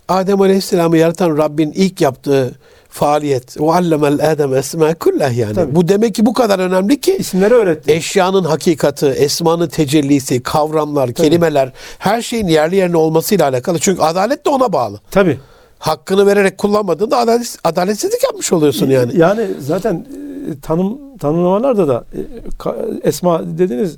Adem 0.09 0.41
Aleyhisselam'ı 0.41 0.97
yaratan 0.97 1.37
Rabbin 1.37 1.71
ilk 1.71 2.01
yaptığı 2.01 2.55
faaliyet. 2.89 3.55
O 3.59 3.73
allemel 3.73 4.31
Adem 4.31 4.53
esma 4.55 4.93
kullah 4.93 5.37
yani. 5.37 5.53
Tabii. 5.53 5.75
Bu 5.75 5.87
demek 5.87 6.15
ki 6.15 6.25
bu 6.25 6.33
kadar 6.33 6.59
önemli 6.59 7.01
ki 7.01 7.15
İsimleri 7.19 7.53
öğretti. 7.53 7.91
eşyanın 7.91 8.43
hakikati, 8.43 9.05
esmanın 9.05 9.67
tecellisi, 9.67 10.43
kavramlar, 10.43 11.13
kelimeler 11.13 11.71
her 11.99 12.21
şeyin 12.21 12.47
yerli 12.47 12.75
yerine 12.75 12.97
olmasıyla 12.97 13.47
alakalı. 13.47 13.79
Çünkü 13.79 14.01
adalet 14.01 14.45
de 14.45 14.49
ona 14.49 14.73
bağlı. 14.73 14.99
Tabii. 15.11 15.37
Hakkını 15.79 16.25
vererek 16.25 16.57
kullanmadığında 16.57 17.17
adalet, 17.17 17.57
adaletsizlik 17.63 18.23
yapmış 18.23 18.53
oluyorsun 18.53 18.89
yani. 18.89 19.17
Yani 19.17 19.47
zaten 19.59 20.05
e, 20.51 20.59
tanım 20.61 21.17
tanımlamalarda 21.17 21.87
da 21.87 22.05
e, 22.13 23.07
esma 23.07 23.57
dediniz 23.57 23.97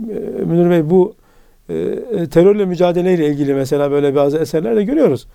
e, 0.00 0.14
Münir 0.44 0.70
Bey 0.70 0.90
bu 0.90 1.14
terörle 2.30 2.64
mücadeleyle 2.64 3.28
ilgili 3.28 3.54
mesela 3.54 3.90
böyle 3.90 4.14
bazı 4.14 4.38
eserlerde 4.38 4.84
görüyoruz. 4.84 5.26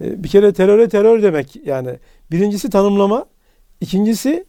Bir 0.00 0.28
kere 0.28 0.52
teröre 0.52 0.88
terör 0.88 1.22
demek 1.22 1.56
yani 1.66 1.90
birincisi 2.30 2.70
tanımlama, 2.70 3.24
ikincisi 3.80 4.44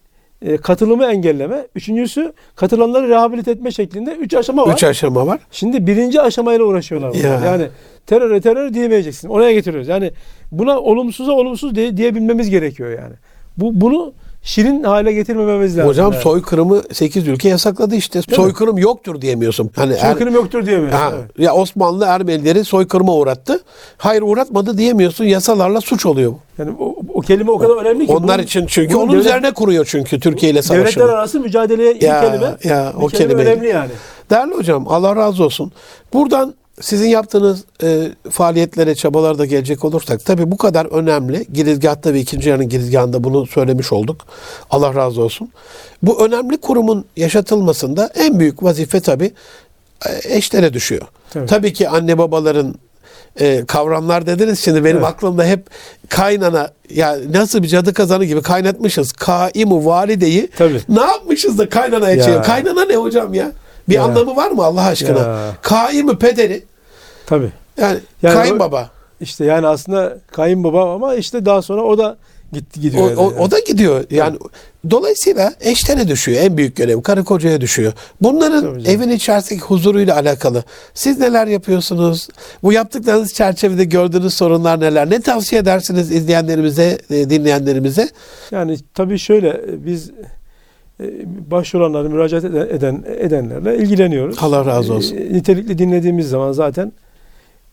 katılımı 0.61 1.05
engelleme, 1.05 1.67
üçüncüsü 1.75 2.33
katılanları 2.55 3.09
rehabilite 3.09 3.51
etme 3.51 3.71
şeklinde 3.71 4.11
üç 4.11 4.33
aşama 4.33 4.67
var. 4.67 4.73
Üç 4.73 4.83
aşama 4.83 5.27
var. 5.27 5.39
Şimdi 5.51 5.87
birinci 5.87 6.21
aşamayla 6.21 6.65
uğraşıyorlar. 6.65 7.13
Ya. 7.13 7.41
Yani 7.45 7.67
teröre 8.07 8.41
terör 8.41 8.73
diyemeyeceksin. 8.73 9.29
Oraya 9.29 9.51
getiriyoruz. 9.53 9.87
Yani 9.87 10.11
buna 10.51 10.79
olumsuza 10.79 11.31
olumsuz 11.31 11.75
diye, 11.75 11.97
diyebilmemiz 11.97 12.49
gerekiyor 12.49 12.89
yani. 12.89 13.13
Bu 13.57 13.81
bunu 13.81 14.13
şirin 14.43 14.83
hale 14.83 15.11
getirmememiz 15.13 15.77
lazım. 15.77 15.89
Hocam 15.89 16.11
yani. 16.11 16.21
soykırımı 16.21 16.81
8 16.91 17.27
ülke 17.27 17.49
yasakladı 17.49 17.95
işte. 17.95 18.21
Soykırım 18.21 18.77
yoktur 18.77 19.21
diyemiyorsun. 19.21 19.71
Hani 19.75 19.93
er- 19.93 19.97
soykırım 19.97 20.33
yoktur 20.33 20.65
diyemiyoruz. 20.65 20.95
Ha, 20.99 21.11
Evet. 21.15 21.25
ya 21.37 21.53
Osmanlı 21.53 22.05
Ermenileri 22.05 22.63
soykırıma 22.65 23.13
uğrattı. 23.15 23.59
Hayır 23.97 24.21
uğratmadı 24.21 24.77
diyemiyorsun. 24.77 25.25
Yasalarla 25.25 25.81
suç 25.81 26.05
oluyor. 26.05 26.33
Yani 26.57 26.71
o, 26.79 26.95
o 27.13 27.19
kelime 27.21 27.51
o 27.51 27.57
kadar 27.57 27.75
önemli 27.85 28.05
ki. 28.07 28.11
Onlar 28.13 28.37
bunun- 28.37 28.43
için 28.45 28.65
çünkü 28.67 28.93
bunun 28.93 29.03
onun 29.03 29.11
devlet- 29.13 29.25
üzerine 29.25 29.51
kuruyor 29.51 29.85
çünkü 29.89 30.19
Türkiye 30.19 30.51
ile 30.51 30.59
devletler 30.59 30.77
savaşını. 30.77 31.03
arası 31.03 31.39
mücadeleye 31.39 31.97
Ya, 32.01 32.21
kelime. 32.21 32.55
ya, 32.63 32.93
o 33.01 33.07
kelime 33.07 33.33
kelime. 33.33 33.51
önemli 33.51 33.67
yani. 33.67 33.91
Değerli 34.29 34.53
hocam 34.53 34.87
Allah 34.87 35.15
razı 35.15 35.43
olsun. 35.43 35.71
Buradan 36.13 36.53
sizin 36.81 37.07
yaptığınız 37.09 37.63
e, 37.83 38.07
faaliyetlere, 38.31 38.95
çabalara 38.95 39.37
da 39.37 39.45
gelecek 39.45 39.85
olursak 39.85 40.25
tabii 40.25 40.51
bu 40.51 40.57
kadar 40.57 40.85
önemli. 40.85 41.45
Girizgahta 41.53 42.13
ve 42.13 42.19
ikinci 42.19 42.49
yarının 42.49 42.69
girizgahında 42.69 43.23
bunu 43.23 43.47
söylemiş 43.47 43.91
olduk. 43.93 44.21
Allah 44.69 44.95
razı 44.95 45.21
olsun. 45.21 45.49
Bu 46.03 46.25
önemli 46.25 46.57
kurumun 46.57 47.05
yaşatılmasında 47.17 48.09
en 48.15 48.39
büyük 48.39 48.63
vazife 48.63 48.99
tabii 48.99 49.31
e, 50.09 50.35
eşlere 50.37 50.73
düşüyor. 50.73 51.01
Tabii. 51.29 51.45
Tabii 51.45 51.73
ki 51.73 51.89
anne 51.89 52.17
babaların 52.17 52.75
e, 53.39 53.65
kavramlar 53.65 54.25
dediniz 54.25 54.59
şimdi 54.59 54.83
benim 54.83 54.97
Evet. 54.97 55.07
aklımda 55.07 55.45
hep 55.45 55.65
kaynana 56.09 56.69
ya 56.89 57.17
nasıl 57.33 57.63
bir 57.63 57.67
cadı 57.67 57.93
kazanı 57.93 58.25
gibi 58.25 58.41
kaynatmışız. 58.41 59.11
Kaimu 59.11 59.85
valideyi 59.85 60.49
Tabii. 60.57 60.81
ne 60.89 61.01
yapmışız 61.01 61.57
da 61.57 61.69
kaynanaya 61.69 62.15
Ya. 62.15 62.41
Kaynana 62.41 62.85
ne 62.85 62.95
hocam 62.95 63.33
ya? 63.33 63.51
Bir 63.91 63.95
Ya. 63.95 64.03
anlamı 64.03 64.35
var 64.35 64.51
mı 64.51 64.63
Allah 64.63 64.81
aşkına? 64.85 65.19
Ya. 65.19 65.51
Kaimu 65.61 66.17
pederi 66.19 66.63
Tabii. 67.25 67.51
yani, 67.77 67.99
Yani 68.23 68.33
kayınbaba. 68.35 68.89
İşte 69.21 69.45
yani 69.45 69.67
aslında 69.67 70.17
kayınbaba 70.31 70.93
ama 70.95 71.15
işte 71.15 71.45
daha 71.45 71.61
sonra 71.61 71.81
o 71.81 71.97
da 71.97 72.17
Gitti 72.53 72.81
gidiyor. 72.81 73.03
O, 73.03 73.07
yani. 73.09 73.19
o, 73.19 73.43
o 73.43 73.51
da 73.51 73.59
gidiyor. 73.59 74.03
Yani 74.11 74.37
dolayısıyla 74.91 75.53
eşlere 75.61 76.07
düşüyor. 76.07 76.41
En 76.43 76.57
büyük 76.57 76.75
görev 76.75 77.01
karı 77.01 77.23
kocaya 77.23 77.61
düşüyor. 77.61 77.93
Bunların 78.21 78.61
Tabii 78.61 78.87
evin 78.89 79.09
içerisindeki 79.09 79.65
huzuruyla 79.65 80.15
alakalı. 80.15 80.63
Siz 80.93 81.19
neler 81.19 81.47
yapıyorsunuz? 81.47 82.27
Bu 82.63 82.73
yaptıklarınız 82.73 83.33
çerçevede 83.33 83.83
gördüğünüz 83.83 84.33
sorunlar 84.33 84.79
neler? 84.79 85.09
Ne 85.09 85.21
tavsiye 85.21 85.61
edersiniz 85.61 86.11
izleyenlerimize, 86.11 86.97
e, 87.09 87.29
dinleyenlerimize? 87.29 88.09
Yani 88.51 88.77
tabii 88.93 89.19
şöyle 89.19 89.61
biz 89.85 90.11
başvuranları 91.51 92.09
müracaat 92.09 92.43
eden, 92.45 92.67
eden 92.69 93.03
edenlerle 93.19 93.77
ilgileniyoruz. 93.77 94.37
Allah 94.41 94.65
razı 94.65 94.93
olsun. 94.93 95.17
E, 95.17 95.33
Nitelikli 95.33 95.77
dinlediğimiz 95.77 96.29
zaman 96.29 96.51
zaten 96.51 96.91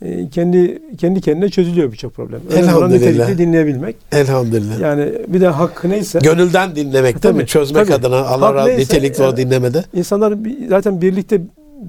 e, 0.02 0.28
kendi 0.28 0.82
kendi 0.96 1.20
kendine 1.20 1.48
çözülüyor 1.48 1.92
birçok 1.92 2.14
problem. 2.14 2.40
Önemli 2.50 2.74
olan 2.74 2.90
Elhamdülillah. 2.90 3.28
nitelikli 3.28 3.46
dinleyebilmek. 3.46 3.96
Elhamdülillah. 4.12 4.80
Yani 4.80 5.12
bir 5.28 5.40
de 5.40 5.48
hakkı 5.48 5.90
neyse 5.90 6.18
Gönülden 6.22 6.76
dinlemek 6.76 7.22
değil 7.22 7.34
mi? 7.34 7.38
Tabii, 7.38 7.46
Çözmek 7.46 7.86
tabii. 7.86 7.94
adına 7.94 8.16
Allah 8.16 8.46
Hak 8.46 8.54
razı 8.54 8.68
neyse, 8.68 8.82
nitelikli 8.82 9.22
o 9.22 9.26
yani- 9.26 9.36
dinlemede. 9.36 9.84
insanlar 9.94 10.34
zaten 10.68 11.00
birlikte 11.02 11.40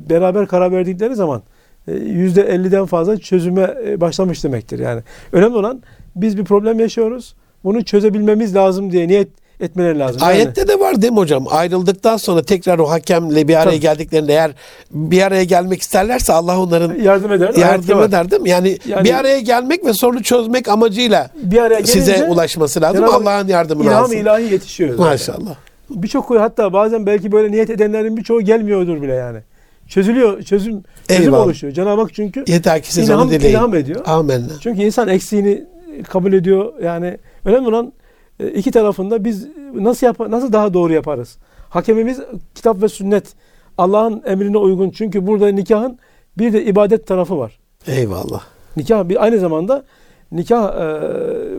beraber 0.09 0.47
karar 0.47 0.71
verdikleri 0.71 1.15
zaman 1.15 1.41
e, 1.87 1.93
yüzde 1.93 2.41
50'den 2.41 2.85
fazla 2.85 3.17
çözüme 3.17 3.73
e, 3.87 4.01
başlamış 4.01 4.43
demektir. 4.43 4.79
Yani 4.79 5.01
önemli 5.31 5.55
olan 5.57 5.81
biz 6.15 6.37
bir 6.37 6.43
problem 6.45 6.79
yaşıyoruz. 6.79 7.35
Bunu 7.63 7.83
çözebilmemiz 7.83 8.55
lazım 8.55 8.91
diye 8.91 9.07
niyet 9.07 9.27
etmeleri 9.59 9.99
lazım. 9.99 10.21
Yani- 10.21 10.31
Ayette 10.31 10.67
de 10.67 10.79
var 10.79 11.01
değil 11.01 11.13
mi 11.13 11.17
hocam? 11.19 11.45
Ayrıldıktan 11.49 12.17
sonra 12.17 12.43
tekrar 12.43 12.79
o 12.79 12.89
hakemle 12.89 13.47
bir 13.47 13.55
araya 13.55 13.63
Tabii. 13.65 13.79
geldiklerinde 13.79 14.33
eğer 14.33 14.51
bir 14.91 15.21
araya 15.21 15.43
gelmek 15.43 15.81
isterlerse 15.81 16.33
Allah 16.33 16.59
onların 16.59 16.95
yardım 16.95 17.31
eder. 17.31 17.53
yardım 17.53 18.03
eder 18.03 18.31
değil 18.31 18.41
mi? 18.41 18.49
Yani, 18.49 18.77
Yani- 18.87 19.03
bir 19.05 19.13
araya 19.13 19.39
gelmek 19.39 19.85
ve 19.85 19.93
sorunu 19.93 20.23
çözmek 20.23 20.67
amacıyla 20.67 21.29
Bir 21.43 21.57
araya 21.57 21.83
size 21.85 22.11
gelince 22.11 22.31
ulaşması 22.31 22.81
lazım. 22.81 23.03
Allah'ın 23.03 23.47
yardımını 23.47 23.87
İlham 23.87 24.03
alsın. 24.03 24.15
ilahi 24.17 24.43
yetişiyor. 24.53 24.89
zaten. 24.89 25.05
Maşallah. 25.05 25.55
Birçok 25.89 26.29
hatta 26.29 26.73
bazen 26.73 27.05
belki 27.05 27.31
böyle 27.31 27.51
niyet 27.51 27.69
edenlerin 27.69 28.17
birçoğu 28.17 28.41
gelmiyordur 28.41 29.01
bile 29.01 29.13
yani. 29.13 29.39
Çözülüyor, 29.87 30.41
çözüm, 30.43 30.83
çözüm 31.07 31.23
Eyvallah. 31.23 31.45
oluşuyor. 31.45 31.73
Cenab-ı 31.73 32.01
Hak 32.01 32.13
çünkü 32.13 32.43
Yeter 32.47 32.81
ki 32.81 32.93
siz 32.93 33.09
ilham, 33.09 33.21
onu 33.21 33.31
dileyin. 33.31 33.53
ilham 33.55 33.75
ediyor. 33.75 34.01
Amenna. 34.05 34.47
Çünkü 34.61 34.81
insan 34.81 35.07
eksiğini 35.07 35.63
kabul 36.09 36.33
ediyor. 36.33 36.73
Yani 36.83 37.17
önemli 37.45 37.67
olan 37.67 37.93
iki 38.39 38.71
tarafında 38.71 39.23
biz 39.25 39.47
nasıl 39.73 40.07
yap 40.07 40.19
nasıl 40.19 40.53
daha 40.53 40.73
doğru 40.73 40.93
yaparız? 40.93 41.37
Hakemimiz 41.69 42.19
kitap 42.55 42.81
ve 42.81 42.87
sünnet. 42.89 43.33
Allah'ın 43.77 44.21
emrine 44.25 44.57
uygun. 44.57 44.89
Çünkü 44.89 45.27
burada 45.27 45.47
nikahın 45.47 45.99
bir 46.37 46.53
de 46.53 46.65
ibadet 46.65 47.07
tarafı 47.07 47.37
var. 47.37 47.59
Eyvallah. 47.87 48.43
Nikah 48.77 49.09
bir 49.09 49.23
aynı 49.23 49.39
zamanda 49.39 49.83
nikah 50.31 50.75
e, 50.75 50.99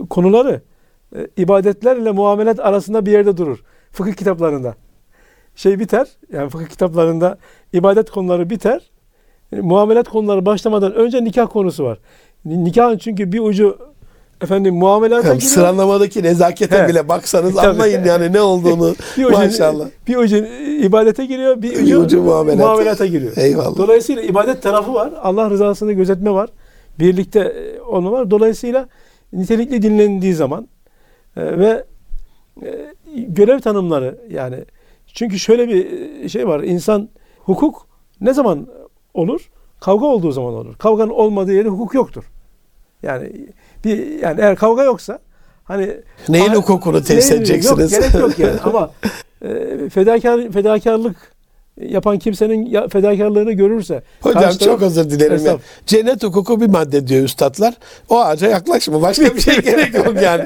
konuları 0.09 0.61
e, 1.15 1.27
ibadetlerle 1.37 2.11
muamelet 2.11 2.59
arasında 2.59 3.05
bir 3.05 3.11
yerde 3.11 3.37
durur. 3.37 3.63
Fıkıh 3.91 4.13
kitaplarında. 4.13 4.75
Şey 5.55 5.79
biter. 5.79 6.07
Yani 6.33 6.49
fıkıh 6.49 6.65
kitaplarında 6.65 7.37
ibadet 7.73 8.11
konuları 8.11 8.49
biter. 8.49 8.91
E, 9.51 9.61
muamelet 9.61 10.09
konuları 10.09 10.45
başlamadan 10.45 10.93
önce 10.93 11.23
nikah 11.23 11.47
konusu 11.49 11.83
var. 11.83 11.97
Ni- 12.45 12.65
Nikahın 12.65 12.97
çünkü 12.97 13.31
bir 13.31 13.39
ucu 13.39 13.77
efendim 14.41 14.75
muamelata 14.75 15.27
Hem 15.29 15.35
giriyor. 15.35 15.51
sıralamadaki 15.51 16.23
nezakete 16.23 16.83
He. 16.83 16.87
bile 16.87 17.09
baksanız 17.09 17.55
Tabii. 17.55 17.67
anlayın 17.67 18.03
yani 18.03 18.33
ne 18.33 18.41
olduğunu. 18.41 18.95
bir 19.17 19.25
ucu, 19.25 19.37
Maşallah. 19.37 19.87
Bir 20.07 20.15
ucu 20.17 20.37
ibadete 20.85 21.25
giriyor, 21.25 21.61
bir 21.61 21.71
ucu, 21.75 21.85
Bir 21.85 21.95
ucu 21.95 22.21
muamelata. 22.21 22.67
muamelata 22.67 23.05
giriyor. 23.05 23.31
Eyvallah. 23.37 23.77
Dolayısıyla 23.77 24.21
ibadet 24.21 24.61
tarafı 24.63 24.93
var. 24.93 25.13
Allah 25.21 25.49
rızasını 25.49 25.93
gözetme 25.93 26.31
var. 26.31 26.49
Birlikte 26.99 27.39
e, 27.39 27.81
onu 27.81 28.11
var. 28.11 28.31
Dolayısıyla 28.31 28.87
nitelikli 29.33 29.81
dinlendiği 29.81 30.33
zaman 30.33 30.67
e, 31.37 31.59
ve 31.59 31.83
e, 32.63 32.87
görev 33.17 33.59
tanımları 33.59 34.17
yani 34.31 34.55
çünkü 35.13 35.39
şöyle 35.39 35.67
bir 35.69 35.85
e, 36.23 36.29
şey 36.29 36.47
var. 36.47 36.59
İnsan 36.63 37.09
hukuk 37.39 37.87
ne 38.21 38.33
zaman 38.33 38.67
olur? 39.13 39.49
Kavga 39.79 40.05
olduğu 40.05 40.31
zaman 40.31 40.53
olur. 40.53 40.75
Kavganın 40.75 41.09
olmadığı 41.09 41.53
yerde 41.53 41.69
hukuk 41.69 41.93
yoktur. 41.93 42.23
Yani 43.03 43.31
bir 43.85 44.19
yani 44.21 44.41
eğer 44.41 44.55
kavga 44.55 44.83
yoksa 44.83 45.19
hani 45.63 45.89
Neyin 46.29 46.47
Ha- 46.47 46.55
hukukunu 46.55 47.03
test 47.03 47.31
Neyin- 47.31 47.37
edeceksiniz? 47.41 47.91
Yok, 47.93 48.01
gerek 48.01 48.13
yok 48.21 48.39
yani 48.39 48.59
ama 48.63 48.91
e, 49.45 49.89
fedakar 49.89 50.51
fedakarlık 50.51 51.15
yapan 51.81 52.19
kimsenin 52.19 52.65
ya, 52.65 52.87
fedakarlığını 52.87 53.51
görürse 53.51 54.03
Hocam 54.21 54.43
taraf- 54.43 54.59
çok 54.65 54.81
özür 54.81 55.09
dilerim 55.09 55.45
ya. 55.45 55.57
Cennet 55.85 56.23
hukuku 56.23 56.61
bir 56.61 56.67
madde 56.69 57.07
diyor 57.07 57.23
üstadlar. 57.23 57.73
O 58.09 58.19
ağaca 58.19 58.47
yaklaşma. 58.47 59.01
Başka 59.01 59.35
bir 59.35 59.39
şey 59.41 59.55
gerek 59.61 59.93
yok 59.93 60.21
yani. 60.21 60.43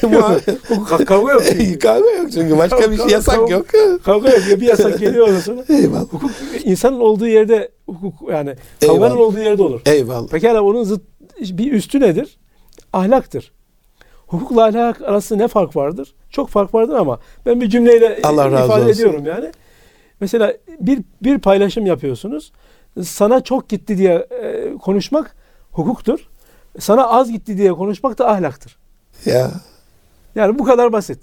Kavga 1.06 1.32
yok. 1.32 1.42
çünkü. 1.50 1.78
Kavga 1.78 2.10
yok 2.10 2.32
çünkü. 2.32 2.58
Başka 2.58 2.90
bir 2.90 2.96
şey 2.96 3.06
Kavga- 3.06 3.12
yasak 3.12 3.34
kavga- 3.34 3.52
yok. 3.52 3.66
Kavga 4.04 4.28
yok. 4.30 4.40
Bir 4.60 4.66
yasak 4.66 4.98
geliyor 4.98 5.28
ondan 5.28 5.40
sonra. 5.40 5.64
Eyvallah. 5.68 6.00
Hukuk 6.02 6.30
insanın 6.64 7.00
olduğu 7.00 7.26
yerde 7.28 7.68
hukuk 7.86 8.30
yani 8.30 8.54
kavganın 8.80 8.94
Eyvallah. 9.04 9.16
olduğu 9.20 9.38
yerde 9.40 9.62
olur. 9.62 9.80
Eyvallah. 9.86 10.28
Pekala 10.28 10.62
onun 10.62 10.84
zıt 10.84 11.02
bir 11.40 11.72
üstü 11.72 12.00
nedir? 12.00 12.38
Ahlaktır. 12.92 13.52
Hukukla 14.26 14.64
ahlak 14.64 15.02
arasında 15.02 15.42
ne 15.42 15.48
fark 15.48 15.76
vardır? 15.76 16.14
Çok 16.30 16.48
fark 16.48 16.74
vardır 16.74 16.94
ama 16.94 17.20
ben 17.46 17.60
bir 17.60 17.68
cümleyle 17.68 18.20
Allah 18.22 18.46
ifade 18.64 18.82
olsun. 18.82 18.88
ediyorum 18.88 19.26
yani. 19.26 19.52
Mesela 20.20 20.54
bir 20.80 21.02
bir 21.22 21.38
paylaşım 21.38 21.86
yapıyorsunuz. 21.86 22.52
Sana 23.02 23.40
çok 23.40 23.68
gitti 23.68 23.98
diye 23.98 24.14
e, 24.14 24.74
konuşmak 24.82 25.36
hukuktur. 25.72 26.28
Sana 26.78 27.06
az 27.06 27.32
gitti 27.32 27.58
diye 27.58 27.72
konuşmak 27.72 28.18
da 28.18 28.28
ahlaktır. 28.28 28.76
Ya. 29.24 29.50
Yani 30.34 30.58
bu 30.58 30.64
kadar 30.64 30.92
basit. 30.92 31.18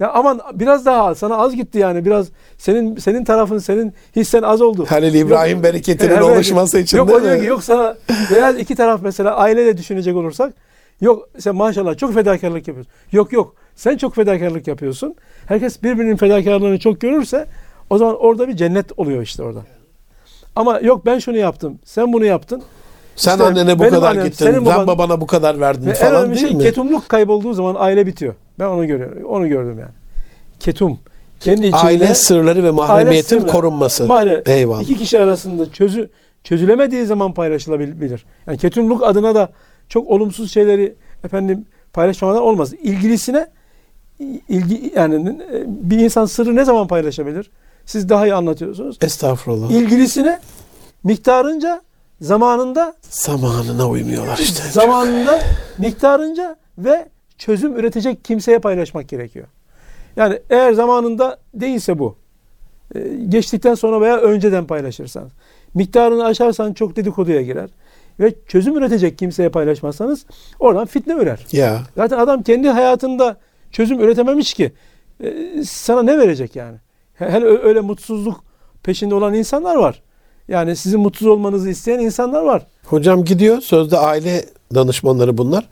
Ya 0.00 0.10
aman 0.12 0.40
biraz 0.54 0.86
daha. 0.86 1.14
Sana 1.14 1.36
az 1.36 1.54
gitti 1.56 1.78
yani 1.78 2.04
biraz 2.04 2.26
senin 2.58 2.96
senin 2.96 3.24
tarafın 3.24 3.58
senin 3.58 3.92
hissen 4.16 4.42
az 4.42 4.60
oldu. 4.62 4.84
Halil 4.88 5.14
İbrahim 5.14 5.54
Yok- 5.56 5.64
bereketinin 5.64 6.10
Evet. 6.10 6.22
oluşması 6.22 6.78
için 6.78 6.98
Yok 6.98 7.08
değil 7.08 7.22
mi? 7.34 7.40
ki 7.40 7.46
yok 7.46 7.64
sana 7.64 7.96
veya 8.30 8.50
iki 8.50 8.74
taraf 8.74 9.00
mesela 9.02 9.36
ailede 9.36 9.76
düşünecek 9.78 10.16
olursak 10.16 10.52
yok 11.00 11.28
sen 11.38 11.54
maşallah 11.56 11.96
çok 11.98 12.14
fedakarlık 12.14 12.68
yapıyorsun. 12.68 12.92
Yok 13.12 13.32
yok 13.32 13.54
sen 13.76 13.96
çok 13.96 14.14
fedakarlık 14.14 14.66
yapıyorsun. 14.66 15.14
Herkes 15.46 15.82
birbirinin 15.82 16.16
fedakarlığını 16.16 16.78
çok 16.78 17.00
görürse 17.00 17.46
o 17.90 17.98
zaman 17.98 18.16
orada 18.20 18.48
bir 18.48 18.56
cennet 18.56 18.98
oluyor 18.98 19.22
işte 19.22 19.42
orada. 19.42 19.60
Ama 20.56 20.80
yok 20.80 21.06
ben 21.06 21.18
şunu 21.18 21.36
yaptım, 21.36 21.78
sen 21.84 22.12
bunu 22.12 22.24
yaptın. 22.24 22.62
Sen 23.16 23.32
İşte 23.32 23.44
annene 23.44 23.78
bu 23.78 23.82
kadar 23.82 24.10
annem, 24.10 24.24
gittin. 24.24 24.46
Ben 24.46 24.64
baban- 24.64 24.86
babana 24.86 25.20
bu 25.20 25.26
kadar 25.26 25.60
verdin 25.60 25.92
falan 25.92 26.14
önemli 26.14 26.34
değil 26.36 26.46
şey 26.46 26.56
mi? 26.56 26.62
ketumluk 26.62 27.08
kaybolduğu 27.08 27.52
zaman 27.54 27.76
aile 27.78 28.06
bitiyor. 28.06 28.34
Ben 28.58 28.64
onu 28.66 28.86
görüyorum. 28.86 29.24
Onu 29.24 29.48
gördüm 29.48 29.78
yani. 29.78 29.90
Ketum. 30.60 30.98
Kendi 31.40 31.60
içinde 31.66 31.76
Aile 31.76 32.14
sırları 32.14 32.64
ve 32.64 32.70
mahremiyetin 32.70 33.38
sırrı. 33.38 33.50
korunması. 33.50 34.06
Mahalle, 34.06 34.42
Eyvallah. 34.46 34.82
iki 34.82 34.96
kişi 34.96 35.18
arasında 35.20 35.72
çözü 35.72 36.10
çözülemediği 36.44 37.06
zaman 37.06 37.34
paylaşılabilir. 37.34 38.24
Yani 38.46 38.58
ketumluk 38.58 39.02
adına 39.02 39.34
da 39.34 39.52
çok 39.88 40.10
olumsuz 40.10 40.52
şeyleri 40.52 40.94
efendim 41.24 41.64
paylaşmadan 41.92 42.42
olmaz. 42.42 42.72
İlgilisine 42.72 43.46
ilgi 44.48 44.92
yani 44.96 45.28
e, 45.52 45.64
bir 45.66 45.98
insan 45.98 46.26
sırrı 46.26 46.56
ne 46.56 46.64
zaman 46.64 46.86
paylaşabilir? 46.86 47.50
Siz 47.86 48.08
daha 48.08 48.26
iyi 48.26 48.34
anlatıyorsunuz. 48.34 48.98
Estağfurullah. 49.02 49.70
İlgilisine 49.70 50.40
miktarınca, 51.04 51.82
zamanında, 52.20 52.94
Zamanına 53.10 53.88
uymuyorlar 53.88 54.38
işte. 54.38 54.62
zamanında, 54.70 55.40
miktarınca 55.78 56.56
ve 56.78 57.08
çözüm 57.46 57.76
üretecek 57.76 58.24
kimseye 58.24 58.58
paylaşmak 58.58 59.08
gerekiyor. 59.08 59.46
Yani 60.16 60.38
eğer 60.50 60.72
zamanında 60.72 61.38
değilse 61.54 61.98
bu, 61.98 62.16
e, 62.94 63.00
geçtikten 63.28 63.74
sonra 63.74 64.00
veya 64.00 64.16
önceden 64.20 64.66
paylaşırsan, 64.66 65.28
miktarını 65.74 66.24
aşarsan 66.24 66.72
çok 66.72 66.96
dedikoduya 66.96 67.42
girer 67.42 67.70
ve 68.20 68.34
çözüm 68.48 68.76
üretecek 68.76 69.18
kimseye 69.18 69.48
paylaşmazsanız 69.48 70.26
oradan 70.60 70.86
fitne 70.86 71.12
ürer. 71.14 71.46
Ya. 71.52 71.82
Zaten 71.96 72.18
adam 72.18 72.42
kendi 72.42 72.68
hayatında 72.68 73.36
çözüm 73.70 74.00
üretememiş 74.00 74.54
ki 74.54 74.72
e, 75.24 75.34
sana 75.64 76.02
ne 76.02 76.18
verecek 76.18 76.56
yani? 76.56 76.76
He- 77.14 77.30
Hele 77.30 77.44
öyle 77.46 77.80
mutsuzluk 77.80 78.44
peşinde 78.82 79.14
olan 79.14 79.34
insanlar 79.34 79.76
var. 79.76 80.02
Yani 80.48 80.76
sizin 80.76 81.00
mutsuz 81.00 81.28
olmanızı 81.28 81.68
isteyen 81.70 81.98
insanlar 81.98 82.42
var. 82.42 82.66
Hocam 82.86 83.24
gidiyor 83.24 83.60
sözde 83.60 83.98
aile 83.98 84.44
danışmanları 84.74 85.38
bunlar. 85.38 85.68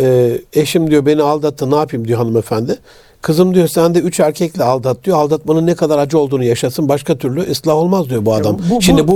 Ee, 0.00 0.38
eşim 0.52 0.90
diyor 0.90 1.06
beni 1.06 1.22
aldattı 1.22 1.70
ne 1.70 1.76
yapayım 1.76 2.08
diyor 2.08 2.18
hanımefendi. 2.18 2.78
Kızım 3.22 3.54
diyor 3.54 3.68
sen 3.68 3.94
de 3.94 3.98
üç 3.98 4.20
erkekle 4.20 4.64
aldat 4.64 5.04
diyor. 5.04 5.18
Aldatmanın 5.18 5.66
ne 5.66 5.74
kadar 5.74 5.98
acı 5.98 6.18
olduğunu 6.18 6.44
yaşasın. 6.44 6.88
Başka 6.88 7.18
türlü 7.18 7.40
ıslah 7.50 7.74
olmaz 7.74 8.10
diyor 8.10 8.24
bu 8.26 8.34
adam. 8.34 8.58
bu- 8.70 8.74
bu- 8.76 8.82
Şimdi 8.82 9.08
bu, 9.08 9.12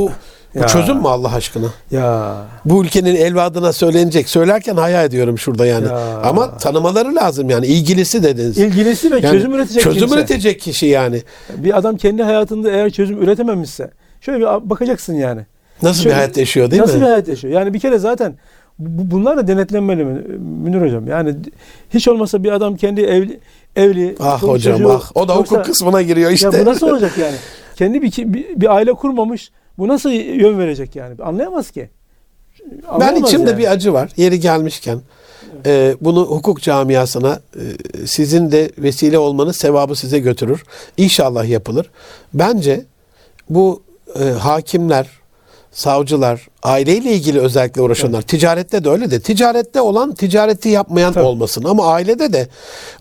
bu 0.54 0.58
Ya. 0.58 0.66
çözüm 0.66 0.96
mü 0.96 1.08
Allah 1.08 1.34
aşkına? 1.34 1.66
Ya 1.90 2.36
Bu 2.64 2.84
ülkenin 2.84 3.16
evladına 3.16 3.72
söylenecek. 3.72 4.28
Söylerken 4.28 4.76
hayal 4.76 5.04
ediyorum 5.04 5.38
şurada 5.38 5.66
yani. 5.66 5.86
Ya. 5.86 6.20
Ama 6.24 6.58
tanımaları 6.58 7.14
lazım 7.14 7.50
yani. 7.50 7.66
İlgilisi 7.66 8.22
dediniz. 8.22 8.58
ilgilisi 8.58 9.10
ve 9.10 9.14
Yani 9.14 9.30
çözüm 9.32 9.54
üretecek 9.54 9.82
çözüm 9.82 10.00
kimse. 10.00 10.14
üretecek 10.14 10.60
kişi 10.60 10.86
yani. 10.86 11.22
Bir 11.56 11.78
adam 11.78 11.96
kendi 11.96 12.22
hayatında 12.22 12.70
eğer 12.70 12.90
çözüm 12.90 13.22
üretememişse 13.22 13.90
şöyle 14.20 14.38
bir 14.40 14.70
bakacaksın 14.70 15.14
yani. 15.14 15.46
Nasıl 15.82 16.02
Şöyle- 16.02 16.10
bir 16.14 16.16
hayat 16.20 16.36
yaşıyor 16.36 16.70
değil 16.70 16.82
Nasıl 16.82 16.94
mi? 16.94 17.00
bir 17.00 17.06
hayat 17.06 17.28
yaşıyor? 17.28 17.54
Yani 17.54 17.74
bir 17.74 17.80
kere 17.80 17.98
zaten 17.98 18.34
Bu, 18.80 19.10
bunlar 19.10 19.36
da 19.36 19.46
denetlenmeli 19.48 20.04
mi 20.04 20.20
Münir 20.38 20.80
hocam? 20.86 21.06
Yani 21.06 21.34
hiç 21.94 22.08
olmasa 22.08 22.44
bir 22.44 22.52
adam 22.52 22.76
kendi 22.76 23.00
evli 23.00 23.40
evli 23.76 24.16
Ah 24.20 24.42
hocam 24.42 24.76
çocuğu- 24.76 24.90
ah. 24.92 25.10
O 25.14 25.28
da 25.28 25.34
Yoksa- 25.34 25.56
hukuk 25.56 25.64
kısmına 25.64 26.02
giriyor 26.02 26.30
işte. 26.30 26.46
Ya 26.46 26.66
bu 26.66 26.70
nasıl 26.70 26.88
olacak 26.88 27.18
yani? 27.18 27.36
Kendi 27.76 28.02
bir, 28.02 28.12
bir, 28.34 28.60
bir 28.60 28.74
aile 28.74 28.92
kurmamış. 28.92 29.50
Bu 29.78 29.88
nasıl 29.88 30.10
yön 30.10 30.58
verecek 30.58 30.96
yani? 30.96 31.22
Anlayamaz 31.22 31.70
ki. 31.70 31.90
Ben 32.82 32.88
Anlayamaz 32.88 33.22
içimde 33.28 33.50
yani. 33.50 33.58
bir 33.58 33.70
acı 33.70 33.92
var. 33.92 34.10
Yeri 34.16 34.40
gelmişken 34.40 35.00
e, 35.66 35.94
bunu 36.00 36.24
hukuk 36.24 36.60
camiasına 36.62 37.40
e, 37.56 38.06
sizin 38.06 38.52
de 38.52 38.70
vesile 38.78 39.18
olmanız 39.18 39.56
sevabı 39.56 39.96
size 39.96 40.18
götürür. 40.18 40.62
İnşallah 40.96 41.48
yapılır. 41.48 41.90
Bence 42.34 42.84
bu 43.50 43.82
e, 44.20 44.24
hakimler, 44.24 45.08
savcılar, 45.72 46.48
aileyle 46.62 47.12
ilgili 47.12 47.40
özellikle 47.40 47.82
uğraşanlar. 47.82 48.22
Ticarette 48.22 48.84
de 48.84 48.88
öyle 48.88 49.10
de. 49.10 49.20
Ticarette 49.20 49.80
olan 49.80 50.14
ticareti 50.14 50.68
yapmayan 50.68 51.12
Tabii. 51.12 51.24
olmasın. 51.24 51.64
Ama 51.64 51.86
ailede 51.92 52.32
de 52.32 52.48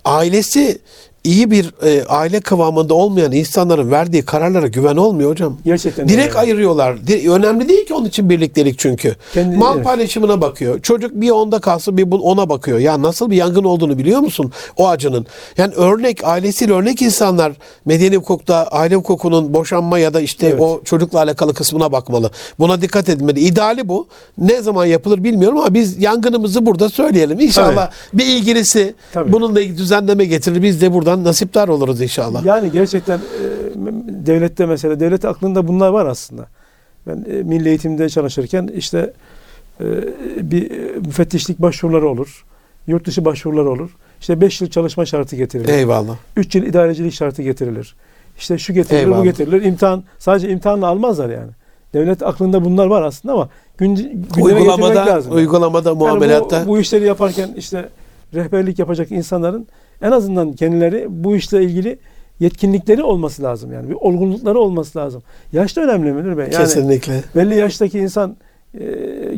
ailesi 0.05 0.81
iyi 1.23 1.51
bir 1.51 1.73
e, 1.85 2.03
aile 2.05 2.39
kıvamında 2.39 2.93
olmayan 2.93 3.31
insanların 3.31 3.91
verdiği 3.91 4.21
kararlara 4.25 4.67
güven 4.67 4.95
olmuyor 4.95 5.29
hocam. 5.31 5.57
Gerçekten 5.65 6.09
Direkt 6.09 6.27
öyle. 6.29 6.39
ayırıyorlar. 6.39 7.07
Di- 7.07 7.31
Önemli 7.31 7.69
değil 7.69 7.85
ki 7.85 7.93
onun 7.93 8.05
için 8.05 8.29
birliktelik 8.29 8.79
çünkü. 8.79 9.15
Kendi- 9.33 9.57
Mal 9.57 9.75
evet. 9.75 9.85
paylaşımına 9.85 10.41
bakıyor. 10.41 10.79
Çocuk 10.81 11.11
bir 11.13 11.29
onda 11.29 11.59
kalsın 11.59 11.97
bir 11.97 12.11
bu- 12.11 12.17
ona 12.31 12.49
bakıyor. 12.49 12.79
Ya 12.79 13.01
nasıl 13.01 13.31
bir 13.31 13.35
yangın 13.35 13.63
olduğunu 13.63 13.97
biliyor 13.97 14.19
musun 14.19 14.51
o 14.77 14.87
acının? 14.87 15.25
Yani 15.57 15.73
örnek 15.73 16.23
ailesiyle 16.23 16.73
örnek 16.73 17.01
insanlar 17.01 17.51
medeni 17.85 18.15
hukukta 18.15 18.55
aile 18.63 18.95
hukukunun 18.95 19.53
boşanma 19.53 19.99
ya 19.99 20.13
da 20.13 20.21
işte 20.21 20.47
Evet. 20.47 20.61
o 20.61 20.81
çocukla 20.85 21.19
alakalı 21.19 21.53
kısmına 21.53 21.91
bakmalı. 21.91 22.31
Buna 22.59 22.81
dikkat 22.81 23.09
edilmeli. 23.09 23.39
İdeali 23.39 23.89
bu. 23.89 24.07
Ne 24.37 24.61
zaman 24.61 24.85
yapılır 24.85 25.23
bilmiyorum 25.23 25.57
ama 25.57 25.73
biz 25.73 26.01
yangınımızı 26.01 26.65
burada 26.65 26.89
söyleyelim. 26.89 27.39
İnşallah 27.39 27.91
bir 28.13 28.25
ilgilisi 28.25 28.93
Tabii. 29.13 29.33
bununla 29.33 29.61
ilgili 29.61 29.77
düzenleme 29.77 30.25
getirir. 30.25 30.63
Biz 30.63 30.81
de 30.81 30.93
buradan 31.09 31.23
nasiptar 31.23 31.67
oluruz 31.67 32.01
inşallah. 32.01 32.45
Yani 32.45 32.71
gerçekten 32.71 33.17
e, 33.17 33.21
devlette 34.25 34.65
mesela 34.65 34.99
devlet 34.99 35.25
aklında 35.25 35.67
bunlar 35.67 35.89
var 35.89 36.05
aslında. 36.05 36.47
Ben 37.07 37.25
e, 37.31 37.43
milli 37.43 37.69
eğitimde 37.69 38.09
çalışırken 38.09 38.69
işte 38.75 39.13
e, 39.81 39.85
bir 40.51 40.71
müfettişlik 40.95 41.59
başvuruları 41.59 42.09
olur. 42.09 42.45
Yurt 42.87 43.05
dışı 43.07 43.25
başvuruları 43.25 43.69
olur. 43.69 43.89
İşte 44.21 44.41
5 44.41 44.61
yıl 44.61 44.69
çalışma 44.69 45.05
şartı 45.05 45.35
getirilir. 45.35 45.69
Eyvallah. 45.73 46.15
3 46.37 46.55
yıl 46.55 46.63
idarecilik 46.63 47.13
şartı 47.13 47.41
getirilir. 47.41 47.95
İşte 48.37 48.57
şu 48.57 48.73
getirilir, 48.73 48.99
Eyvallah. 49.01 49.19
bu 49.19 49.23
getirilir. 49.23 49.61
İmtihan 49.61 50.03
sadece 50.19 50.49
imtihanla 50.49 50.87
almazlar 50.87 51.29
yani. 51.29 51.51
Devlet 51.93 52.23
aklında 52.23 52.65
bunlar 52.65 52.87
var 52.87 53.01
aslında 53.01 53.33
ama 53.33 53.49
gün, 53.77 54.25
Uygulamada, 54.41 55.05
lazım. 55.05 55.35
uygulamada, 55.35 55.89
Yani 55.89 55.97
muamelatta. 55.97 56.63
bu, 56.65 56.69
bu 56.69 56.79
işleri 56.79 57.05
yaparken 57.05 57.49
işte 57.57 57.89
rehberlik 58.33 58.79
yapacak 58.79 59.11
insanların 59.11 59.67
en 60.01 60.11
azından 60.11 60.53
kendileri 60.53 61.05
bu 61.09 61.35
işle 61.35 61.63
ilgili 61.63 61.99
yetkinlikleri 62.39 63.03
olması 63.03 63.43
lazım 63.43 63.73
yani. 63.73 63.89
Bir 63.89 63.93
olgunlukları 63.93 64.59
olması 64.59 64.99
lazım. 64.99 65.23
Yaş 65.53 65.75
da 65.77 65.81
önemli 65.81 66.11
Münir 66.11 66.37
Bey. 66.37 66.43
Yani 66.45 66.55
Kesinlikle. 66.55 67.23
belli 67.35 67.55
yaştaki 67.55 67.99
insan 67.99 68.37
e, 68.79 68.85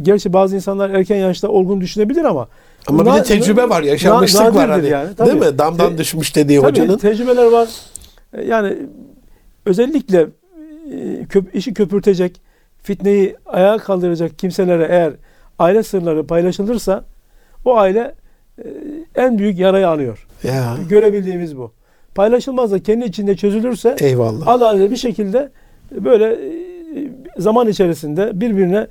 gerçi 0.02 0.34
bazı 0.34 0.56
insanlar 0.56 0.90
erken 0.90 1.16
yaşta 1.18 1.48
olgun 1.50 1.82
düşünebilir 1.82 2.24
ama 2.24 2.48
Ama 2.88 3.06
bir 3.06 3.12
de 3.20 3.24
tecrübe 3.24 3.70
var, 3.70 3.84
yaşanmışlık 3.84 4.56
var 4.56 4.70
hani. 4.70 4.88
yani, 4.90 5.16
tabii. 5.16 5.30
Değil 5.30 5.40
mi? 5.52 5.58
Damdan 5.58 5.92
Te- 5.92 5.98
düşmüş 5.98 6.36
dediği 6.36 6.62
Tabii 6.62 6.70
hocanın. 6.72 6.98
tecrübeler 6.98 7.46
var. 7.52 7.70
E, 8.34 8.42
Yani 8.44 8.78
özellikle 9.66 10.20
e, 10.94 11.26
köp, 11.30 11.56
işi 11.56 11.74
köpürtecek, 11.74 12.42
fitneyi 12.84 13.36
ayağa 13.46 13.78
kaldıracak 13.78 14.40
kimselere 14.40 14.88
eğer 14.90 15.14
aile 15.60 15.84
sırları 15.84 16.28
paylaşılırsa 16.28 17.04
o 17.66 17.78
aile 17.78 18.16
e, 18.60 18.64
en 19.16 19.38
büyük 19.40 19.60
yarayı 19.60 19.88
alıyor. 19.90 20.28
Ya 20.44 20.78
Görebildiğimiz 20.90 21.58
bu. 21.58 21.72
Paylaşılmaz 22.16 22.72
da 22.72 22.84
kendi 22.84 23.06
içinde 23.06 23.36
çözülürse 23.36 23.96
eyvallah. 24.00 24.48
adalet 24.48 24.92
bir 24.92 24.96
şekilde 24.96 25.50
böyle 25.92 26.26
e, 26.26 26.38
zaman 27.38 27.68
içerisinde 27.68 28.42
birbirine 28.42 28.88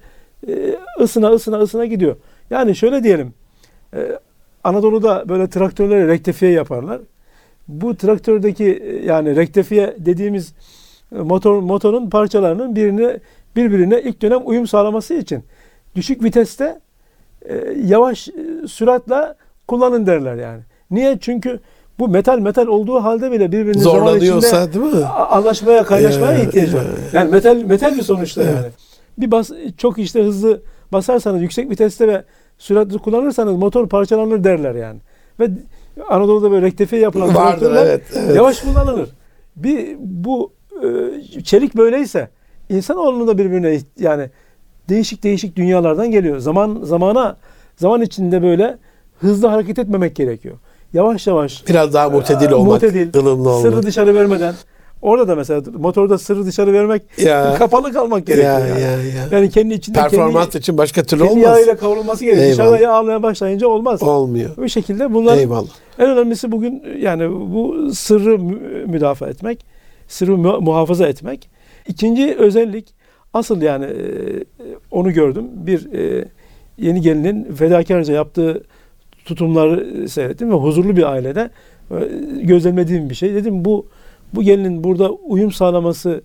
e, 0.48 0.76
ısına 1.00 1.30
ısına 1.30 1.58
ısına 1.58 1.84
gidiyor. 1.86 2.16
Yani 2.50 2.76
şöyle 2.76 3.04
diyelim. 3.04 3.34
e, 3.94 4.18
Anadolu'da 4.64 5.28
böyle 5.28 5.48
traktörleri 5.50 6.08
rektifiye 6.08 6.52
yaparlar. 6.52 7.00
Bu 7.68 7.96
traktördeki 7.96 9.00
yani 9.06 9.36
rektifiye 9.36 9.96
dediğimiz 9.98 10.54
motor 11.10 11.60
motorun 11.60 12.10
parçalarının 12.10 12.76
birini 12.76 13.20
birbirine 13.56 14.02
ilk 14.02 14.22
dönem 14.22 14.40
uyum 14.44 14.66
sağlaması 14.66 15.14
için 15.14 15.44
düşük 15.96 16.24
viteste 16.24 16.80
yavaş 17.84 18.28
süratle 18.66 19.34
kullanın 19.68 20.06
derler 20.06 20.36
yani. 20.36 20.62
Niye? 20.90 21.18
Çünkü 21.20 21.60
bu 21.98 22.08
metal 22.08 22.38
metal 22.38 22.66
olduğu 22.66 23.02
halde 23.04 23.32
bile 23.32 23.52
birbirinin 23.52 23.82
zaman 23.82 24.16
içinde 24.16 24.72
değil 24.72 24.94
mi? 24.94 25.04
anlaşmaya, 25.04 25.84
kaynaşmaya 25.84 26.32
Ya, 26.32 26.44
ihtiyaç 26.44 26.74
var. 26.74 26.82
ya, 26.82 26.90
Yani 27.12 27.30
metal 27.30 27.56
metal 27.56 27.96
bir 27.96 28.02
sonuçta 28.02 28.42
yani. 28.42 28.66
Bir 29.18 29.30
bas 29.30 29.50
çok 29.76 29.98
işte 29.98 30.22
hızlı 30.22 30.60
basarsanız 30.92 31.42
yüksek 31.42 31.70
viteste 31.70 32.08
ve 32.08 32.24
süratli 32.58 32.98
kullanırsanız 32.98 33.56
motor 33.56 33.88
parçalanır 33.88 34.44
derler 34.44 34.74
yani. 34.74 34.98
Ve 35.40 35.48
Anadolu'da 36.08 36.50
böyle 36.50 36.66
rektifiye 36.66 37.02
yapılan 37.02 37.34
Vardır 37.34 37.76
evet. 37.78 38.02
evet. 38.14 38.36
yavaş 38.36 38.60
kullanılır. 38.60 39.08
Bir 39.56 39.96
bu 39.98 40.52
e, 40.82 41.42
çelik 41.42 41.76
böyleyse 41.76 42.28
insanoğlunun 42.68 43.28
da 43.28 43.38
birbirine 43.38 43.78
yani 43.98 44.30
değişik 44.88 45.22
değişik 45.22 45.56
dünyalardan 45.56 46.10
geliyor. 46.10 46.38
Zaman 46.38 46.80
zamana 46.82 47.36
zaman 47.76 48.02
içinde 48.02 48.42
böyle 48.42 48.78
hızlı 49.20 49.48
hareket 49.48 49.78
etmemek 49.78 50.16
gerekiyor. 50.16 50.56
Yavaş 50.92 51.26
yavaş 51.26 51.68
Biraz 51.68 51.94
daha 51.94 52.10
mutedil 52.10 52.52
Aa, 52.52 52.56
olmak, 52.56 52.82
mutedil, 52.82 53.14
ılımlı 53.18 53.48
olmak. 53.50 53.62
sırrı 53.72 53.82
dışarı 53.82 54.14
vermeden 54.14 54.54
orada 55.02 55.28
da 55.28 55.34
mesela 55.34 55.62
motorda 55.78 56.18
sırrı 56.18 56.46
dışarı 56.46 56.72
vermek 56.72 57.02
Ya. 57.18 57.54
kapalı 57.58 57.92
kalmak 57.92 58.26
gerekiyor. 58.26 58.58
ya, 58.58 58.68
yani. 58.68 58.80
ya, 58.80 58.90
ya. 58.90 59.28
Yani 59.30 59.50
kendi 59.50 59.74
içinde 59.74 59.98
Performans 59.98 60.44
kendi, 60.44 60.58
için 60.58 60.78
başka 60.78 61.02
türlü 61.02 61.20
kendi 61.22 61.32
olmaz. 61.32 61.44
yağıyla 61.44 61.76
kavrulması 61.76 62.24
gerekiyor. 62.24 62.46
Eyvallah. 62.46 62.58
Dışarıda 62.58 62.78
yağ 62.78 62.92
almaya 62.92 63.22
başlayınca 63.22 63.68
olmaz. 63.68 64.02
Olmuyor. 64.02 64.50
Bu 64.56 64.68
şekilde 64.68 65.14
bunlar 65.14 65.36
Eyvallah. 65.38 65.68
en 65.98 66.10
önemlisi 66.10 66.52
bugün 66.52 66.82
yani 66.98 67.30
bu 67.30 67.90
sırrı 67.94 68.38
mü- 68.38 68.86
müdafaa 68.86 69.28
etmek, 69.28 69.66
sırrı 70.08 70.36
mu- 70.36 70.60
muhafaza 70.60 71.06
etmek. 71.06 71.50
İkinci 71.88 72.34
özellik 72.38 72.94
asıl 73.34 73.62
yani 73.62 73.84
e, 73.84 73.94
onu 74.90 75.12
gördüm. 75.12 75.44
Bir 75.54 75.92
e, 75.92 76.24
yeni 76.78 77.00
gelinin 77.00 77.52
fedakarca 77.54 78.14
yaptığı 78.14 78.62
tutumları 79.34 80.08
seyrettim 80.08 80.50
ve 80.50 80.54
huzurlu 80.54 80.96
bir 80.96 81.12
ailede 81.12 81.50
e, 81.90 81.96
gözlemlediğim 82.42 83.10
bir 83.10 83.14
şey. 83.14 83.34
Dedim 83.34 83.64
bu 83.64 83.86
bu 84.34 84.42
gelinin 84.42 84.84
burada 84.84 85.10
uyum 85.10 85.52
sağlaması 85.52 86.22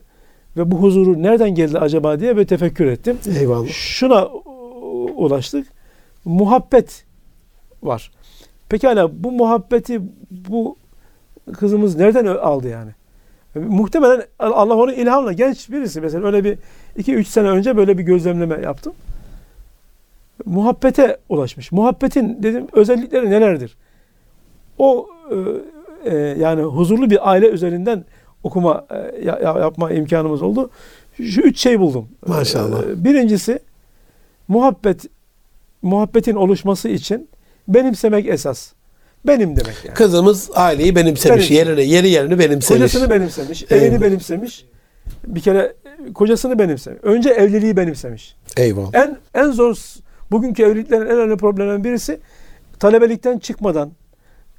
ve 0.57 0.71
bu 0.71 0.75
huzuru 0.81 1.23
nereden 1.23 1.55
geldi 1.55 1.79
acaba 1.79 2.19
diye 2.19 2.37
bir 2.37 2.47
tefekkür 2.47 2.85
ettim. 2.85 3.17
Eyvallah. 3.39 3.67
Şuna 3.67 4.25
u- 4.27 5.11
ulaştık. 5.15 5.67
Muhabbet 6.25 7.05
var. 7.83 8.11
Pekala 8.69 9.23
bu 9.23 9.31
muhabbeti 9.31 10.01
bu 10.49 10.77
kızımız 11.53 11.95
nereden 11.95 12.25
aldı 12.25 12.67
yani? 12.69 12.91
E, 13.55 13.59
Muhtemelen 13.59 14.21
Allah 14.39 14.75
onu 14.75 14.93
ilhamla 14.93 15.33
genç 15.33 15.69
birisi 15.71 16.01
mesela 16.01 16.25
öyle 16.27 16.43
bir 16.43 16.57
2-3 16.97 17.23
sene 17.23 17.47
önce 17.49 17.77
böyle 17.77 17.97
bir 17.97 18.03
gözlemleme 18.03 18.61
yaptım. 18.63 18.93
Muhabbete 20.45 21.17
ulaşmış. 21.29 21.71
Muhabbetin 21.71 22.43
dedim 22.43 22.67
özellikleri 22.73 23.29
nelerdir? 23.29 23.77
O 24.77 25.07
e, 25.31 25.35
e, 26.11 26.15
yani 26.17 26.61
huzurlu 26.61 27.09
bir 27.09 27.29
aile 27.31 27.47
üzerinden 27.49 28.05
okuma 28.43 28.85
e, 28.89 28.95
ya- 29.25 29.39
ya- 29.43 29.59
yapma 29.59 29.91
imkanımız 29.91 30.41
oldu. 30.41 30.69
Şu 31.17 31.41
üç 31.41 31.59
şey 31.59 31.79
buldum. 31.79 32.07
Maşallah. 32.27 32.83
E, 32.83 33.03
Birincisi 33.03 33.59
muhabbet 34.47 35.05
muhabbetin 35.81 36.35
oluşması 36.35 36.89
için 36.89 37.29
benimsemek 37.67 38.27
esas. 38.27 38.71
Benim 39.27 39.55
demek 39.55 39.75
yani. 39.85 39.95
Kızımız 39.95 40.49
aileyi 40.55 40.95
benimsemiş. 40.95 41.25
Benimsemiş. 41.49 41.51
Yerine, 41.67 41.81
yeri 41.81 42.09
yerini 42.09 42.39
benimsemiş. 42.39 42.67
Kocasını 42.81 43.09
benimsemiş, 43.09 43.65
Eyvallah. 43.69 43.85
evini 43.87 44.01
benimsemiş. 44.01 44.65
Bir 45.27 45.39
kere 45.41 45.73
kocasını 46.13 46.59
benimsemiş. 46.59 46.99
Önce 47.03 47.29
evliliği 47.29 47.77
benimsemiş. 47.77 48.35
Eyvallah. 48.57 48.93
En 48.93 49.17
en 49.33 49.51
zor 49.51 49.77
bugünkü 50.31 50.63
evliliklerin 50.63 51.05
en 51.05 51.17
önemli 51.17 51.37
problemlerinden 51.37 51.83
birisi 51.83 52.19
talebelikten 52.79 53.39
çıkmadan 53.39 53.91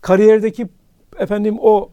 kariyerdeki 0.01 0.69
efendim 1.19 1.57
o 1.61 1.91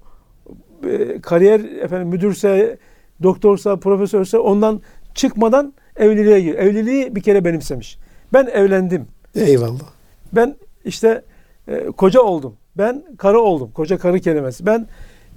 e, 0.90 1.22
kariyer 1.22 1.60
efendim 1.60 2.08
müdürse, 2.08 2.78
doktorsa, 3.24 3.76
profesörse 3.76 4.38
ondan 4.38 4.82
çıkmadan 5.16 5.74
evliliğe 5.96 6.42
gir. 6.42 6.56
Evliliği 6.56 7.16
bir 7.16 7.22
kere 7.22 7.46
benimsemiş. 7.46 7.98
Ben 8.34 8.46
evlendim. 8.46 9.08
Eyvallah. 9.36 9.90
Ben 10.34 10.56
işte 10.86 11.22
e, 11.68 11.86
koca 11.86 12.22
oldum. 12.22 12.54
Ben 12.78 13.04
karı 13.18 13.42
oldum. 13.42 13.72
Koca 13.74 13.98
karı 13.98 14.20
kelimesi. 14.20 14.66
Ben 14.66 14.88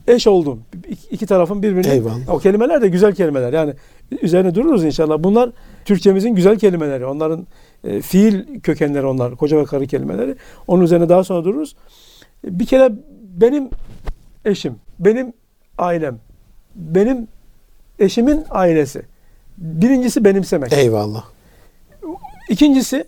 eş 0.09 0.26
oldum. 0.26 0.62
İki, 0.89 1.09
iki 1.11 1.26
tarafın 1.26 1.62
birbirine. 1.62 1.93
Eyvallah. 1.93 2.28
O 2.28 2.39
kelimeler 2.39 2.82
de 2.82 2.89
güzel 2.89 3.14
kelimeler. 3.14 3.53
Yani 3.53 3.74
üzerine 4.22 4.55
dururuz 4.55 4.84
inşallah. 4.84 5.16
Bunlar 5.18 5.51
Türkçemizin 5.84 6.34
güzel 6.34 6.59
kelimeleri. 6.59 7.07
Onların 7.07 7.47
e, 7.85 8.01
fiil 8.03 8.61
kökenleri 8.61 9.07
onlar. 9.07 9.37
Koca 9.37 9.59
ve 9.59 9.64
karı 9.64 9.87
kelimeleri. 9.87 10.37
Onun 10.66 10.83
üzerine 10.83 11.09
daha 11.09 11.24
sonra 11.24 11.45
dururuz. 11.45 11.77
Bir 12.45 12.66
kere 12.66 12.93
benim 13.22 13.70
eşim, 14.45 14.77
benim 14.99 15.33
ailem, 15.79 16.18
benim 16.74 17.29
eşimin 17.99 18.45
ailesi. 18.51 19.03
Birincisi 19.59 20.24
benimsemek. 20.24 20.72
Eyvallah. 20.72 21.24
İkincisi 22.51 23.05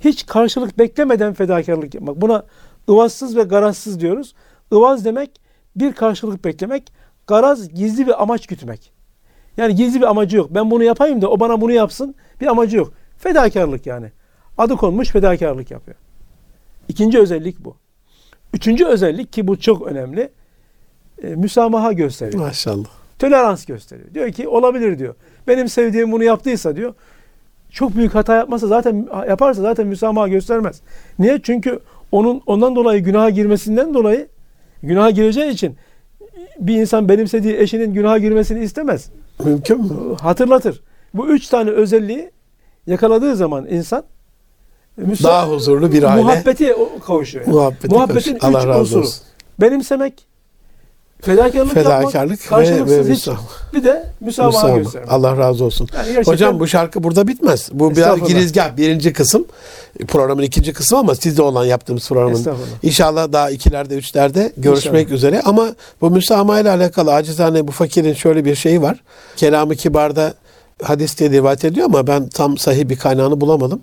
hiç 0.00 0.26
karşılık 0.26 0.78
beklemeden 0.78 1.34
fedakarlık 1.34 1.94
yapmak. 1.94 2.20
Buna 2.20 2.44
ıvazsız 2.88 3.36
ve 3.36 3.42
garazsız 3.42 4.00
diyoruz. 4.00 4.34
Ivaz 4.72 5.04
demek 5.04 5.30
bir 5.76 5.92
karşılık 5.92 6.44
beklemek. 6.44 6.92
Garaz 7.26 7.68
gizli 7.68 8.06
bir 8.06 8.22
amaç 8.22 8.46
gütmek. 8.46 8.92
Yani 9.56 9.74
gizli 9.74 10.00
bir 10.00 10.10
amacı 10.10 10.36
yok. 10.36 10.48
Ben 10.50 10.70
bunu 10.70 10.84
yapayım 10.84 11.22
da 11.22 11.30
o 11.30 11.40
bana 11.40 11.60
bunu 11.60 11.72
yapsın. 11.72 12.14
Bir 12.42 12.46
amacı 12.46 12.76
yok. 12.76 12.92
Fedakarlık 13.18 13.86
yani. 13.86 14.06
Adı 14.58 14.76
konmuş 14.76 15.08
fedakarlık 15.08 15.70
yapıyor. 15.70 15.96
İkinci 16.88 17.18
özellik 17.18 17.64
bu. 17.64 17.76
Üçüncü 18.54 18.84
özellik 18.84 19.32
ki 19.32 19.46
bu 19.46 19.60
çok 19.60 19.86
önemli. 19.86 20.30
e, 21.22 21.26
müsamaha 21.26 21.92
gösteriyor 21.92 22.42
Maşallah. 22.44 22.88
tolerans 23.18 23.64
gösteriyor. 23.64 24.14
Diyor 24.14 24.32
ki 24.32 24.48
olabilir 24.48 24.98
diyor. 24.98 25.14
Benim 25.48 25.68
sevdiğim 25.68 26.12
bunu 26.12 26.24
yaptıysa 26.24 26.76
diyor. 26.76 26.94
Çok 27.70 27.96
büyük 27.96 28.14
hata 28.14 28.34
yapmasa 28.36 28.66
zaten 28.66 29.08
yaparsa 29.28 29.62
zaten 29.62 29.86
müsamaha 29.86 30.28
göstermez. 30.28 30.80
Niye? 31.18 31.40
Çünkü 31.42 31.78
onun 32.12 32.42
ondan 32.46 32.76
dolayı 32.76 33.02
günaha 33.04 33.30
girmesinden 33.34 33.94
dolayı 33.94 34.28
günaha 34.82 35.10
gireceği 35.14 35.50
için 35.50 35.76
bir 36.58 36.74
insan 36.76 37.08
benimsediği 37.08 37.56
eşinin 37.56 37.94
günaha 37.94 38.18
girmesini 38.20 38.64
istemez. 38.64 39.10
Mümkün 39.44 39.80
mü? 39.80 40.14
Hatırlatır. 40.20 40.82
Bu 41.14 41.28
üç 41.28 41.46
tane 41.48 41.70
özelliği 41.70 42.30
yakaladığı 42.86 43.36
zaman 43.36 43.66
insan 43.66 44.04
müsa- 45.00 45.24
Daha 45.24 45.48
huzurlu 45.48 45.92
bir 45.92 46.02
aile. 46.02 46.22
muhabbeti 46.22 46.74
o- 46.74 46.98
kavuşuyor. 47.06 47.46
yani. 47.46 47.54
Muhabbeti 47.56 47.88
Muhabbetin. 47.88 48.38
Allah 48.40 48.58
üç 48.60 48.66
razı 48.66 48.80
unsuru. 48.80 49.00
olsun. 49.00 49.22
Benimsemek, 49.60 50.26
fedakarlık, 51.20 51.74
Fedakarlık 51.74 52.14
yapmak, 52.14 52.28
ve, 52.30 52.32
ve 52.32 52.46
karşılıksız 52.78 53.08
hiç, 53.08 53.28
bir 53.74 53.84
de 53.84 54.06
müsamaha 54.20 54.50
Müsamaha. 54.52 54.78
göstermek. 54.78 55.12
Allah 55.12 55.36
razı 55.36 55.64
olsun. 55.64 55.88
Yani 55.94 56.06
gerçekten- 56.06 56.32
Hocam 56.32 56.60
bu 56.60 56.66
şarkı 56.66 57.02
burada 57.04 57.28
bitmez. 57.28 57.68
Bu 57.72 57.90
biraz 57.90 57.98
Estağfurullah. 57.98 58.28
girizgah. 58.28 58.76
Birinci 58.76 59.12
kısım. 59.12 59.44
Programın 60.08 60.42
ikinci 60.42 60.72
kısmı 60.72 60.98
ama 60.98 61.14
sizde 61.14 61.42
olan 61.42 61.64
yaptığımız 61.64 62.08
programın. 62.08 62.46
İnşallah 62.82 63.32
daha 63.32 63.50
ikilerde, 63.50 63.94
üçlerde 63.94 64.52
görüşmek 64.56 65.02
İnşallah. 65.02 65.16
üzere. 65.16 65.40
Ama 65.44 65.74
bu 66.00 66.10
müsamaha 66.10 66.60
ile 66.60 66.70
alakalı 66.70 67.14
acizane 67.14 67.68
bu 67.68 67.72
fakirin 67.72 68.14
şöyle 68.14 68.44
bir 68.44 68.54
şeyi 68.54 68.82
var. 68.82 69.00
Kelam-ı 69.36 69.76
Kibar'da 69.76 70.34
hadis 70.82 71.18
diye 71.18 71.30
rivayet 71.30 71.64
ediyor 71.64 71.86
ama 71.86 72.06
ben 72.06 72.28
tam 72.28 72.58
sahih 72.58 72.88
bir 72.88 72.96
kaynağını 72.96 73.40
bulamadım. 73.40 73.80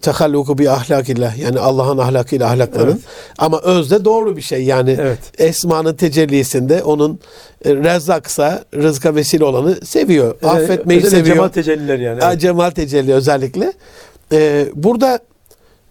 Tehalluku 0.00 0.58
bi 0.58 0.70
ahlakillah 0.70 1.38
yani 1.38 1.58
Allah'ın 1.58 1.98
ahlakıyla 1.98 2.46
ahlakların. 2.50 2.92
Evet. 2.92 3.00
Ama 3.38 3.60
özde 3.60 4.04
doğru 4.04 4.36
bir 4.36 4.42
şey 4.42 4.64
yani 4.64 4.96
Evet. 5.00 5.18
Esma'nın 5.38 5.94
tecellisinde 5.94 6.82
onun 6.82 7.20
e, 7.64 7.74
rezzaksa 7.74 8.64
rızka 8.74 9.14
vesile 9.14 9.44
olanı 9.44 9.86
seviyor. 9.86 10.42
Affetmeyi 10.42 11.00
Özellikle 11.00 11.18
seviyor. 11.18 11.36
Cemal 11.36 11.48
tecelliler 11.48 11.98
yani. 11.98 12.20
Ha, 12.20 12.38
Cemal 12.38 12.70
tecelli 12.70 13.14
özellikle. 13.14 13.72
Ee, 14.32 14.66
burada 14.74 15.18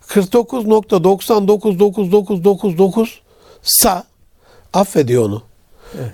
49.99999 0.09 3.09
sa 3.63 4.05
affediyor 4.73 5.25
onu. 5.25 5.43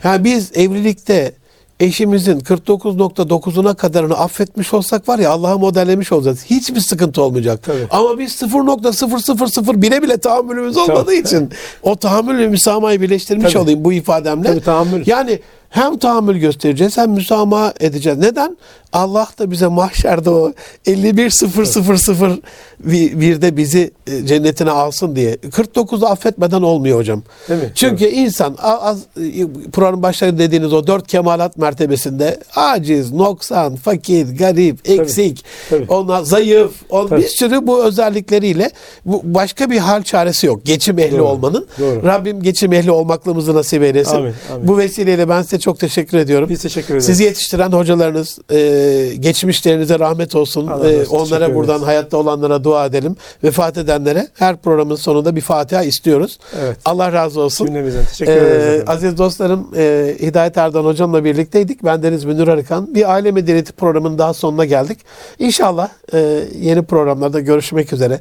Yani 0.04 0.24
biz 0.24 0.50
evlilikte 0.54 1.34
eşimizin 1.80 2.40
49.9'una 2.40 3.76
kadarını 3.76 4.14
affetmiş 4.14 4.74
olsak 4.74 5.08
var 5.08 5.18
ya 5.18 5.30
Allah'a 5.30 5.58
modellemiş 5.58 6.12
olacağız. 6.12 6.44
Hiçbir 6.44 6.80
sıkıntı 6.80 7.22
olmayacak. 7.22 7.62
Tabii. 7.62 7.86
Ama 7.90 8.18
biz 8.18 8.42
0.000 8.42 10.02
bile 10.02 10.18
tahammülümüz 10.18 10.76
olmadığı 10.76 11.14
için 11.14 11.50
o 11.82 11.96
tahammül 11.96 12.38
ve 12.38 12.48
müsamahayı 12.48 13.00
birleştirmiş 13.00 13.52
Tabii. 13.52 13.62
olayım 13.62 13.84
bu 13.84 13.92
ifademle. 13.92 14.48
Tabii, 14.48 14.60
tahammül. 14.60 15.02
Yani 15.06 15.40
hem 15.70 15.98
tahammül 15.98 16.36
göstereceğiz 16.38 16.98
hem 16.98 17.10
müsamaha 17.10 17.72
edeceğiz. 17.80 18.18
Neden? 18.18 18.56
Allah 18.92 19.28
da 19.38 19.50
bize 19.50 19.66
mahşerde 19.66 20.30
o 20.30 20.52
51.000 20.86 22.42
bir- 22.80 23.20
birde 23.20 23.56
bizi 23.56 23.90
e, 24.06 24.26
cennetine 24.26 24.70
alsın 24.70 25.16
diye. 25.16 25.34
49'u 25.34 26.06
affetmeden 26.06 26.62
olmuyor 26.62 26.98
hocam. 26.98 27.22
Değil 27.48 27.62
mi? 27.62 27.70
Çünkü 27.74 28.04
insan 28.04 28.56
a- 28.62 28.80
az 28.80 28.98
e, 29.16 29.46
programın 29.72 30.02
başlarında 30.02 30.38
dediğiniz 30.38 30.72
o 30.72 30.86
dört 30.86 31.06
kemalat 31.06 31.56
mertebesinde 31.56 32.40
aciz, 32.56 33.12
noksan, 33.12 33.76
fakir, 33.76 34.36
garip, 34.38 34.88
eksik, 34.90 35.44
Tabii. 35.70 35.84
ona 35.88 36.24
zayıf, 36.24 36.72
on, 36.90 37.06
Tabii. 37.08 37.20
bir 37.22 37.28
sürü 37.28 37.66
bu 37.66 37.84
özellikleriyle 37.84 38.70
bu 39.06 39.20
başka 39.24 39.70
bir 39.70 39.78
hal 39.78 40.02
çaresi 40.02 40.46
yok. 40.46 40.60
Geçim 40.64 40.98
ehli 40.98 41.12
Doğru. 41.18 41.22
olmanın. 41.24 41.66
Doğru. 41.78 42.02
Rabbim 42.04 42.42
geçim 42.42 42.72
ehli 42.72 42.90
olmaklığımızı 42.90 43.54
nasip 43.54 43.82
eylesin. 43.82 44.16
Amin, 44.16 44.34
amin. 44.54 44.68
Bu 44.68 44.78
vesileyle 44.78 45.28
ben 45.28 45.42
size 45.42 45.55
çok 45.58 45.80
teşekkür 45.80 46.18
ediyorum. 46.18 46.48
Biz 46.48 46.62
teşekkür 46.62 46.88
ederiz. 46.88 47.06
Sizi 47.06 47.24
yetiştiren 47.24 47.72
hocalarınız, 47.72 48.38
e, 48.52 49.12
geçmişlerinize 49.20 49.98
rahmet 49.98 50.34
olsun. 50.34 50.66
Allah 50.66 50.90
E, 50.90 51.06
onlara 51.06 51.54
buradan 51.54 51.74
ederiz. 51.76 51.86
hayatta 51.88 52.16
olanlara 52.16 52.64
dua 52.64 52.86
edelim. 52.86 53.16
Vefat 53.44 53.78
edenlere 53.78 54.28
her 54.34 54.56
programın 54.56 54.96
sonunda 54.96 55.36
bir 55.36 55.40
Fatiha 55.40 55.82
istiyoruz. 55.82 56.38
Evet. 56.62 56.76
Allah 56.84 57.12
razı 57.12 57.40
olsun. 57.40 57.66
Cümlemizden 57.66 58.04
teşekkür 58.04 58.32
Ee, 58.32 58.36
ederiz. 58.36 58.64
efendim. 58.64 58.84
aziz 58.86 59.18
dostlarım, 59.18 59.68
e, 59.76 60.14
Hidayet 60.22 60.56
Erdoğan 60.56 60.84
hocamla 60.84 61.24
birlikteydik. 61.24 61.84
Ben 61.84 62.02
Deniz 62.02 62.24
Münir 62.24 62.48
Arıkan. 62.48 62.94
Bir 62.94 63.12
aile 63.12 63.30
medeniyeti 63.32 63.72
programının 63.72 64.18
daha 64.18 64.34
sonuna 64.34 64.64
geldik. 64.64 64.98
İnşallah 65.38 65.88
e, 66.14 66.40
yeni 66.60 66.82
programlarda 66.82 67.40
görüşmek 67.40 67.92
üzere. 67.92 68.20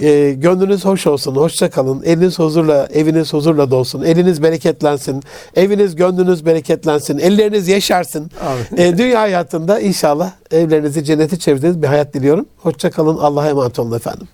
E, 0.00 0.32
gönlünüz 0.32 0.84
hoş 0.84 1.06
olsun, 1.06 1.36
hoşça 1.36 1.70
kalın. 1.70 2.02
Eliniz 2.02 2.38
huzurla, 2.38 2.88
eviniz 2.94 3.32
huzurla 3.32 3.70
dolsun. 3.70 4.02
Eliniz 4.02 4.42
bereketlensin. 4.42 5.22
Eviniz, 5.56 5.96
gönlünüz 5.96 6.46
bereketlensin. 6.46 6.71
Elleriniz 7.18 7.68
yeşersın. 7.68 8.30
Amin. 8.40 8.82
E, 8.82 8.98
dünya 8.98 9.20
hayatında 9.20 9.80
inşallah 9.80 10.32
evlerinizi 10.50 11.04
cennete 11.04 11.38
çevirdiğiniz 11.38 11.82
bir 11.82 11.86
hayat 11.86 12.14
diliyorum. 12.14 12.46
Hoşça 12.56 12.90
kalın. 12.90 13.18
Allah'a 13.18 13.48
emanet 13.48 13.78
olun 13.78 13.96
efendim. 13.96 14.28